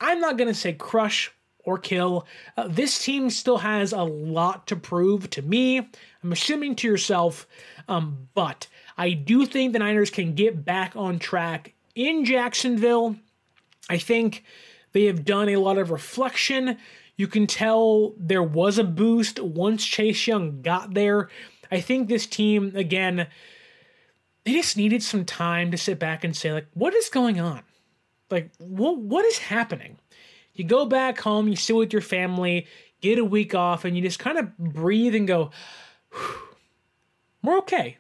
I'm 0.01 0.19
not 0.19 0.39
going 0.39 0.49
to 0.49 0.55
say 0.55 0.73
crush 0.73 1.31
or 1.65 1.79
kill. 1.79 2.27
Uh, 2.57 2.67
this 2.67 3.05
team 3.05 3.31
still 3.31 3.59
has 3.59 3.93
a 3.93 4.03
lot 4.03 4.67
to 4.67 4.75
prove 4.75 5.31
to 5.31 5.43
me. 5.43 5.79
I'm 5.79 6.33
assuming 6.33 6.75
to 6.77 6.89
yourself, 6.89 7.47
um, 7.87 8.29
but 8.35 8.67
I 8.99 9.13
do 9.13 9.47
think 9.47 9.73
the 9.73 9.79
Niners 9.79 10.11
can 10.11 10.35
get 10.35 10.65
back 10.65 10.97
on 10.97 11.21
track 11.21 11.75
in 11.95 12.25
Jacksonville. 12.25 13.17
I 13.89 13.99
think 13.99 14.45
they 14.93 15.05
have 15.05 15.25
done 15.25 15.51
a 15.51 15.59
lot 15.59 15.79
of 15.79 15.91
reflection. 15.93 16.79
You 17.17 17.29
can 17.29 17.47
tell 17.47 18.15
there 18.17 18.43
was 18.43 18.79
a 18.79 18.85
boost 18.85 19.39
once 19.39 19.85
Chase 19.85 20.27
Young 20.27 20.63
got 20.63 20.95
there. 20.95 21.29
I 21.73 21.81
think 21.81 22.09
this 22.09 22.27
team, 22.27 22.73
again, 22.77 23.27
they 24.45 24.53
just 24.53 24.77
needed 24.77 25.03
some 25.03 25.25
time 25.25 25.71
to 25.71 25.79
sit 25.79 25.99
back 25.99 26.23
and 26.23 26.37
say, 26.37 26.53
like, 26.53 26.67
what 26.75 26.95
is 26.95 27.09
going 27.09 27.41
on? 27.41 27.63
Like, 28.31 28.51
what 28.59 28.99
what 28.99 29.25
is 29.25 29.39
happening? 29.39 29.99
You 30.55 30.65
go 30.65 30.85
back 30.85 31.19
home, 31.19 31.49
you 31.49 31.57
sit 31.57 31.75
with 31.75 31.93
your 31.93 32.03
family, 32.03 32.67
get 33.01 33.19
a 33.19 33.25
week 33.25 33.55
off, 33.55 33.85
and 33.87 33.97
you 33.97 34.03
just 34.03 34.19
kind 34.19 34.39
of 34.39 34.57
breathe 34.59 35.15
and 35.15 35.27
go, 35.27 35.51
we're 37.43 37.59
okay. 37.59 37.97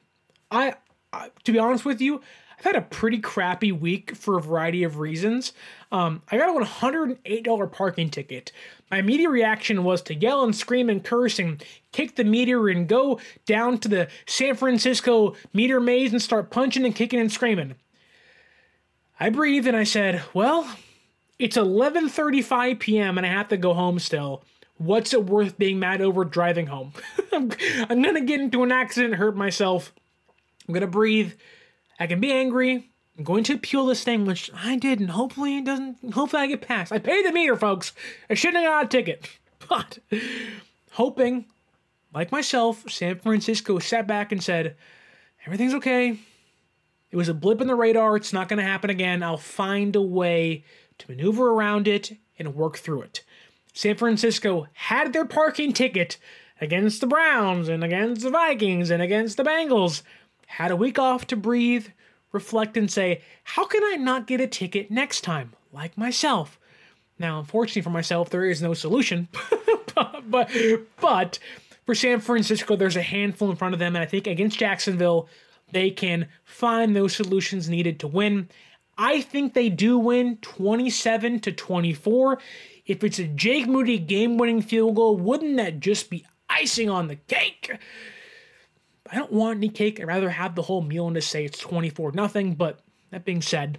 I, 0.50 0.74
I, 1.12 1.30
to 1.44 1.52
be 1.52 1.58
honest 1.58 1.86
with 1.86 2.00
you, 2.02 2.20
I've 2.58 2.64
had 2.64 2.76
a 2.76 2.82
pretty 2.82 3.18
crappy 3.18 3.72
week 3.72 4.14
for 4.14 4.38
a 4.38 4.42
variety 4.42 4.84
of 4.84 4.98
reasons. 4.98 5.52
Um, 5.90 6.22
I 6.30 6.36
got 6.36 6.48
a 6.48 6.64
$108 6.64 7.72
parking 7.72 8.10
ticket. 8.10 8.52
My 8.93 8.99
immediate 8.99 9.30
reaction 9.30 9.84
was 9.84 10.03
to 10.03 10.14
yell 10.14 10.45
and 10.45 10.55
scream 10.55 10.90
and 10.90 11.03
curse 11.03 11.38
and 11.38 11.64
kick 11.93 12.14
the 12.14 12.24
meter 12.24 12.68
and 12.68 12.86
go 12.86 13.18
down 13.47 13.78
to 13.78 13.88
the 13.88 14.09
San 14.26 14.55
Francisco 14.55 15.34
meter 15.55 15.80
maze 15.80 16.12
and 16.12 16.20
start 16.20 16.51
punching 16.51 16.84
and 16.84 16.95
kicking 16.95 17.18
and 17.18 17.32
screaming. 17.32 17.74
I 19.18 19.30
breathed 19.30 19.66
and 19.66 19.78
I 19.78 19.84
said, 19.84 20.22
"Well, 20.34 20.68
it's 21.38 21.57
11:35 21.57 22.78
p.m. 22.80 23.16
and 23.16 23.26
I 23.26 23.30
have 23.30 23.49
to 23.49 23.57
go 23.57 23.72
home 23.72 23.99
still. 23.99 24.45
What's 24.76 25.14
it 25.14 25.24
worth 25.24 25.57
being 25.57 25.78
mad 25.78 26.03
over 26.03 26.22
driving 26.22 26.66
home? 26.66 26.93
I'm, 27.32 27.51
I'm 27.88 28.03
gonna 28.03 28.20
get 28.20 28.40
into 28.40 28.62
an 28.62 28.72
accident, 28.72 29.14
hurt 29.14 29.36
myself. 29.36 29.90
I'm 30.68 30.74
gonna 30.74 30.86
breathe. 30.86 31.32
I 31.99 32.07
can 32.07 32.20
be 32.20 32.30
angry. 32.30 32.91
I'm 33.16 33.24
going 33.24 33.44
to 33.44 33.54
appeal 33.54 33.86
this 33.86 34.04
thing, 34.04 34.24
which 34.24 34.50
I 34.54 34.76
did, 34.76 34.98
and 35.00 35.10
hopefully 35.10 35.58
it 35.58 35.64
doesn't. 35.64 36.14
Hopefully 36.14 36.42
I 36.42 36.46
get 36.46 36.62
passed. 36.62 36.92
I 36.92 36.98
paid 36.98 37.26
the 37.26 37.32
meter, 37.32 37.56
folks. 37.56 37.92
I 38.30 38.34
shouldn't 38.34 38.64
have 38.64 38.70
got 38.70 38.84
a 38.86 38.88
ticket, 38.88 39.28
but 39.68 39.98
hoping, 40.92 41.46
like 42.14 42.32
myself, 42.32 42.90
San 42.90 43.18
Francisco 43.18 43.78
sat 43.78 44.06
back 44.06 44.32
and 44.32 44.42
said, 44.42 44.76
"Everything's 45.44 45.74
okay. 45.74 46.18
It 47.10 47.16
was 47.16 47.28
a 47.28 47.34
blip 47.34 47.60
in 47.60 47.66
the 47.66 47.74
radar. 47.74 48.16
It's 48.16 48.32
not 48.32 48.48
going 48.48 48.58
to 48.58 48.64
happen 48.64 48.88
again. 48.88 49.22
I'll 49.22 49.36
find 49.36 49.94
a 49.94 50.00
way 50.00 50.64
to 50.96 51.10
maneuver 51.10 51.50
around 51.50 51.86
it 51.86 52.16
and 52.38 52.54
work 52.54 52.78
through 52.78 53.02
it." 53.02 53.22
San 53.74 53.96
Francisco 53.96 54.68
had 54.72 55.12
their 55.12 55.26
parking 55.26 55.74
ticket 55.74 56.16
against 56.62 57.00
the 57.00 57.06
Browns 57.06 57.68
and 57.68 57.84
against 57.84 58.22
the 58.22 58.30
Vikings 58.30 58.90
and 58.90 59.02
against 59.02 59.36
the 59.36 59.44
Bengals. 59.44 60.02
Had 60.46 60.70
a 60.70 60.76
week 60.76 60.98
off 60.98 61.26
to 61.26 61.36
breathe 61.36 61.88
reflect 62.33 62.76
and 62.76 62.91
say, 62.91 63.22
how 63.45 63.64
can 63.64 63.83
I 63.85 63.97
not 63.97 64.26
get 64.26 64.41
a 64.41 64.47
ticket 64.47 64.91
next 64.91 65.20
time, 65.20 65.53
like 65.72 65.97
myself? 65.97 66.59
Now, 67.18 67.39
unfortunately 67.39 67.83
for 67.83 67.91
myself, 67.91 68.30
there 68.30 68.45
is 68.45 68.62
no 68.62 68.74
solution, 68.74 69.28
but, 70.28 70.51
but 71.01 71.39
for 71.87 71.95
San 71.95 72.20
Francisco, 72.20 72.76
there's 72.76 72.97
a 72.97 73.03
handful 73.03 73.51
in 73.51 73.57
front 73.57 73.74
of 73.74 73.78
them, 73.78 73.95
and 73.95 74.03
I 74.03 74.07
think 74.07 74.26
against 74.26 74.59
Jacksonville, 74.59 75.28
they 75.70 75.91
can 75.91 76.28
find 76.45 76.95
those 76.95 77.14
solutions 77.14 77.68
needed 77.68 78.01
to 78.01 78.07
win. 78.07 78.49
I 78.99 79.20
think 79.20 79.55
they 79.55 79.68
do 79.68 79.99
win 79.99 80.37
27 80.43 81.41
to 81.41 81.53
24. 81.53 82.39
If 82.87 83.05
it's 83.05 83.18
a 83.18 83.26
Jake 83.26 83.66
Moody 83.66 83.99
game-winning 83.99 84.62
field 84.62 84.97
goal, 84.97 85.16
wouldn't 85.16 85.57
that 85.57 85.80
just 85.80 86.11
be 86.11 86.26
icing 86.49 86.91
on 86.91 87.09
the 87.09 87.16
cake? 87.16 87.78
I 89.12 89.16
don't 89.16 89.32
want 89.32 89.58
any 89.58 89.68
cake. 89.68 90.00
I'd 90.00 90.06
rather 90.06 90.30
have 90.30 90.54
the 90.54 90.62
whole 90.62 90.80
meal 90.80 91.06
and 91.06 91.14
just 91.14 91.30
say 91.30 91.44
it's 91.44 91.58
24 91.58 92.12
nothing. 92.12 92.54
But 92.54 92.80
that 93.10 93.26
being 93.26 93.42
said, 93.42 93.78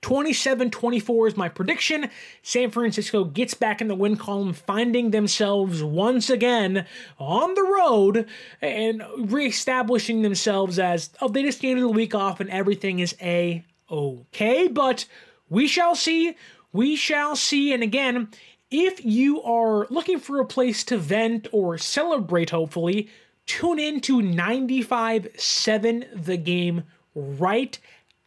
27 0.00 0.70
24 0.70 1.26
is 1.26 1.36
my 1.36 1.48
prediction. 1.48 2.08
San 2.42 2.70
Francisco 2.70 3.24
gets 3.24 3.54
back 3.54 3.80
in 3.80 3.88
the 3.88 3.94
win 3.94 4.16
column, 4.16 4.52
finding 4.52 5.10
themselves 5.10 5.82
once 5.82 6.30
again 6.30 6.86
on 7.18 7.54
the 7.54 7.62
road 7.62 8.26
and 8.62 9.02
reestablishing 9.18 10.22
themselves 10.22 10.78
as, 10.78 11.10
oh, 11.20 11.28
they 11.28 11.42
just 11.42 11.62
needed 11.62 11.82
a 11.82 11.88
week 11.88 12.14
off 12.14 12.40
and 12.40 12.48
everything 12.50 13.00
is 13.00 13.14
a 13.20 13.64
okay. 13.90 14.68
But 14.68 15.06
we 15.50 15.66
shall 15.66 15.94
see. 15.94 16.36
We 16.72 16.96
shall 16.96 17.36
see. 17.36 17.74
And 17.74 17.82
again, 17.82 18.28
if 18.70 19.04
you 19.04 19.42
are 19.42 19.86
looking 19.90 20.20
for 20.20 20.40
a 20.40 20.46
place 20.46 20.84
to 20.84 20.96
vent 20.96 21.48
or 21.52 21.78
celebrate, 21.78 22.50
hopefully, 22.50 23.08
tune 23.46 23.78
in 23.78 24.00
to 24.02 24.20
95 24.20 25.28
7 25.36 26.04
the 26.14 26.36
game 26.36 26.82
right 27.14 27.78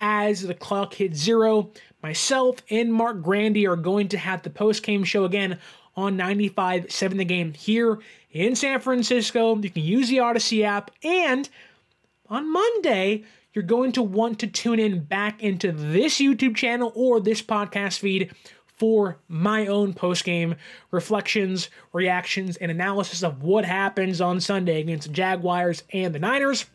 as 0.02 0.42
the 0.42 0.54
clock 0.54 0.94
hits 0.94 1.20
zero. 1.20 1.72
Myself 2.02 2.58
and 2.70 2.94
Mark 2.94 3.22
Grandy 3.22 3.68
are 3.68 3.76
going 3.76 4.08
to 4.10 4.18
have 4.18 4.42
the 4.42 4.50
post 4.50 4.84
game 4.84 5.04
show 5.04 5.26
again 5.26 5.60
on 5.96 6.16
95 6.16 6.92
7 6.92 7.18
the 7.18 7.26
game 7.26 7.54
here 7.54 8.00
in 8.32 8.56
San 8.56 8.80
Francisco. 8.80 9.58
You 9.58 9.70
can 9.70 9.84
use 9.84 10.10
the 10.10 10.18
Audacy 10.18 10.64
app. 10.64 10.92
And 11.04 11.50
on 12.30 12.52
Monday, 12.52 13.26
you're 13.54 13.64
going 13.64 13.92
to 13.94 14.04
want 14.04 14.40
to 14.40 14.48
tune 14.48 14.80
in 14.80 15.04
back 15.04 15.44
into 15.44 15.72
this 15.72 16.20
YouTube 16.20 16.56
channel 16.56 16.92
or 16.96 17.20
this 17.20 17.42
podcast 17.42 18.00
feed 18.00 18.32
for 18.80 19.20
my 19.28 19.68
own 19.68 19.94
post 19.94 20.24
game 20.24 20.56
reflections, 20.90 21.70
reactions, 21.94 22.58
and 22.58 22.72
analysis 22.72 23.22
of 23.22 23.44
what 23.44 23.66
happens 23.66 24.22
on 24.22 24.40
Sunday 24.40 24.80
against 24.80 25.08
the 25.08 25.14
Jaguars 25.14 25.84
and 25.94 26.16
the 26.16 26.20
Niners. 26.20 26.66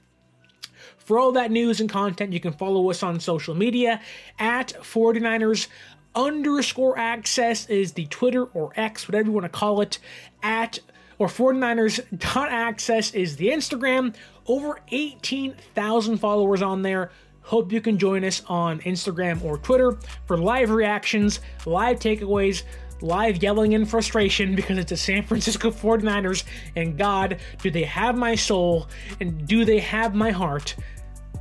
For 0.99 1.19
all 1.19 1.33
that 1.33 1.51
news 1.51 1.81
and 1.81 1.91
content, 1.91 2.33
you 2.33 2.41
can 2.41 2.53
follow 2.53 2.89
us 2.91 3.03
on 3.03 3.19
social 3.21 3.55
media 3.55 4.01
at 4.39 4.69
49ers 4.81 5.69
underscore 6.15 6.97
access 6.99 7.69
is 7.69 7.93
the 7.93 8.07
Twitter 8.07 8.45
or 8.45 8.73
X, 8.77 9.09
whatever 9.09 9.27
you 9.27 9.33
want 9.33 9.45
to 9.45 9.49
call 9.49 9.81
it, 9.81 9.99
at 10.43 10.79
or 11.19 11.29
49ers.access 11.29 13.15
is 13.15 13.37
the 13.37 13.49
Instagram. 13.49 14.15
Over 14.47 14.81
18,000 14.91 16.19
followers 16.19 16.61
on 16.61 16.83
there. 16.83 17.11
Hope 17.45 17.71
you 17.71 17.81
can 17.81 17.99
join 17.99 18.25
us 18.25 18.43
on 18.49 18.81
Instagram 18.81 19.45
or 19.45 19.59
Twitter 19.59 19.99
for 20.27 20.39
live 20.39 20.71
reactions, 20.71 21.41
live 21.67 21.99
takeaways, 21.99 22.63
live 23.03 23.43
yelling 23.43 23.73
in 23.73 23.85
frustration 23.85 24.55
because 24.55 24.79
it's 24.79 24.91
the 24.91 24.97
San 24.97 25.23
Francisco 25.23 25.71
49ers. 25.71 26.45
And 26.75 26.97
God, 26.97 27.39
do 27.63 27.71
they 27.71 27.85
have 27.85 28.17
my 28.17 28.35
soul 28.35 28.89
and 29.21 29.47
do 29.47 29.65
they 29.65 29.81
have 29.81 30.15
my 30.15 30.31
heart? 30.31 30.75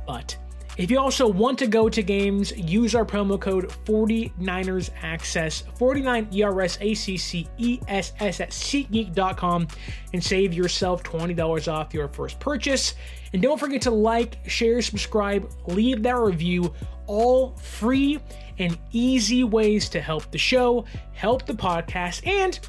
But 0.06 0.36
if 0.76 0.90
you 0.90 0.98
also 0.98 1.28
want 1.28 1.60
to 1.60 1.68
go 1.68 1.88
to 1.88 2.02
games, 2.02 2.50
use 2.56 2.96
our 2.96 3.04
promo 3.04 3.40
code 3.40 3.68
49ers 3.84 4.90
Access, 5.02 5.62
49ERSACCESS 5.78 8.40
at 8.40 8.50
SeatGeek.com 8.50 9.68
and 10.12 10.24
save 10.24 10.52
yourself 10.52 11.04
$20 11.04 11.72
off 11.72 11.94
your 11.94 12.08
first 12.08 12.40
purchase. 12.40 12.94
And 13.34 13.42
don't 13.42 13.58
forget 13.58 13.82
to 13.82 13.90
like, 13.90 14.38
share, 14.48 14.80
subscribe, 14.80 15.50
leave 15.66 16.04
that 16.04 16.16
review, 16.16 16.72
all 17.08 17.56
free 17.56 18.20
and 18.60 18.78
easy 18.92 19.42
ways 19.42 19.88
to 19.88 20.00
help 20.00 20.30
the 20.30 20.38
show, 20.38 20.84
help 21.14 21.44
the 21.44 21.52
podcast, 21.52 22.24
and 22.24 22.60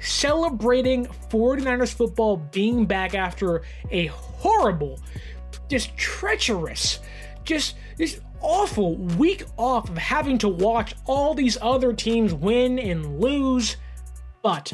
celebrating 0.00 1.04
49ers 1.30 1.92
football 1.92 2.38
being 2.38 2.86
back 2.86 3.14
after 3.14 3.64
a 3.90 4.06
horrible, 4.06 4.98
just 5.68 5.94
treacherous, 5.98 7.00
just 7.44 7.76
this 7.98 8.22
awful 8.40 8.96
week 8.96 9.44
off 9.58 9.90
of 9.90 9.98
having 9.98 10.38
to 10.38 10.48
watch 10.48 10.94
all 11.04 11.34
these 11.34 11.58
other 11.60 11.92
teams 11.92 12.32
win 12.32 12.78
and 12.78 13.20
lose. 13.20 13.76
But 14.42 14.72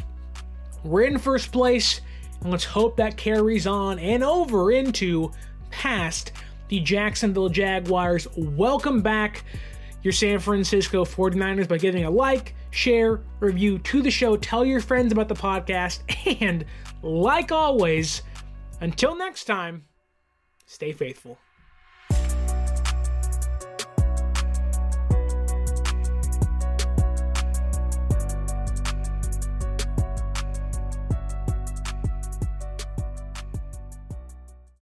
we're 0.84 1.02
in 1.02 1.18
first 1.18 1.50
place, 1.50 2.02
and 2.40 2.50
let's 2.50 2.64
hope 2.64 2.96
that 2.96 3.16
carries 3.16 3.66
on 3.66 3.98
and 3.98 4.24
over 4.24 4.72
into 4.72 5.30
past 5.70 6.32
the 6.68 6.80
Jacksonville 6.80 7.48
Jaguars. 7.48 8.26
Welcome 8.36 9.02
back, 9.02 9.44
your 10.02 10.12
San 10.12 10.38
Francisco 10.38 11.04
49ers, 11.04 11.68
by 11.68 11.78
giving 11.78 12.04
a 12.04 12.10
like, 12.10 12.54
share, 12.70 13.20
review 13.40 13.78
to 13.80 14.02
the 14.02 14.10
show. 14.10 14.36
Tell 14.36 14.64
your 14.64 14.80
friends 14.80 15.12
about 15.12 15.28
the 15.28 15.34
podcast. 15.34 16.00
And 16.40 16.64
like 17.02 17.50
always, 17.50 18.22
until 18.80 19.16
next 19.16 19.44
time, 19.44 19.84
stay 20.66 20.92
faithful. 20.92 21.38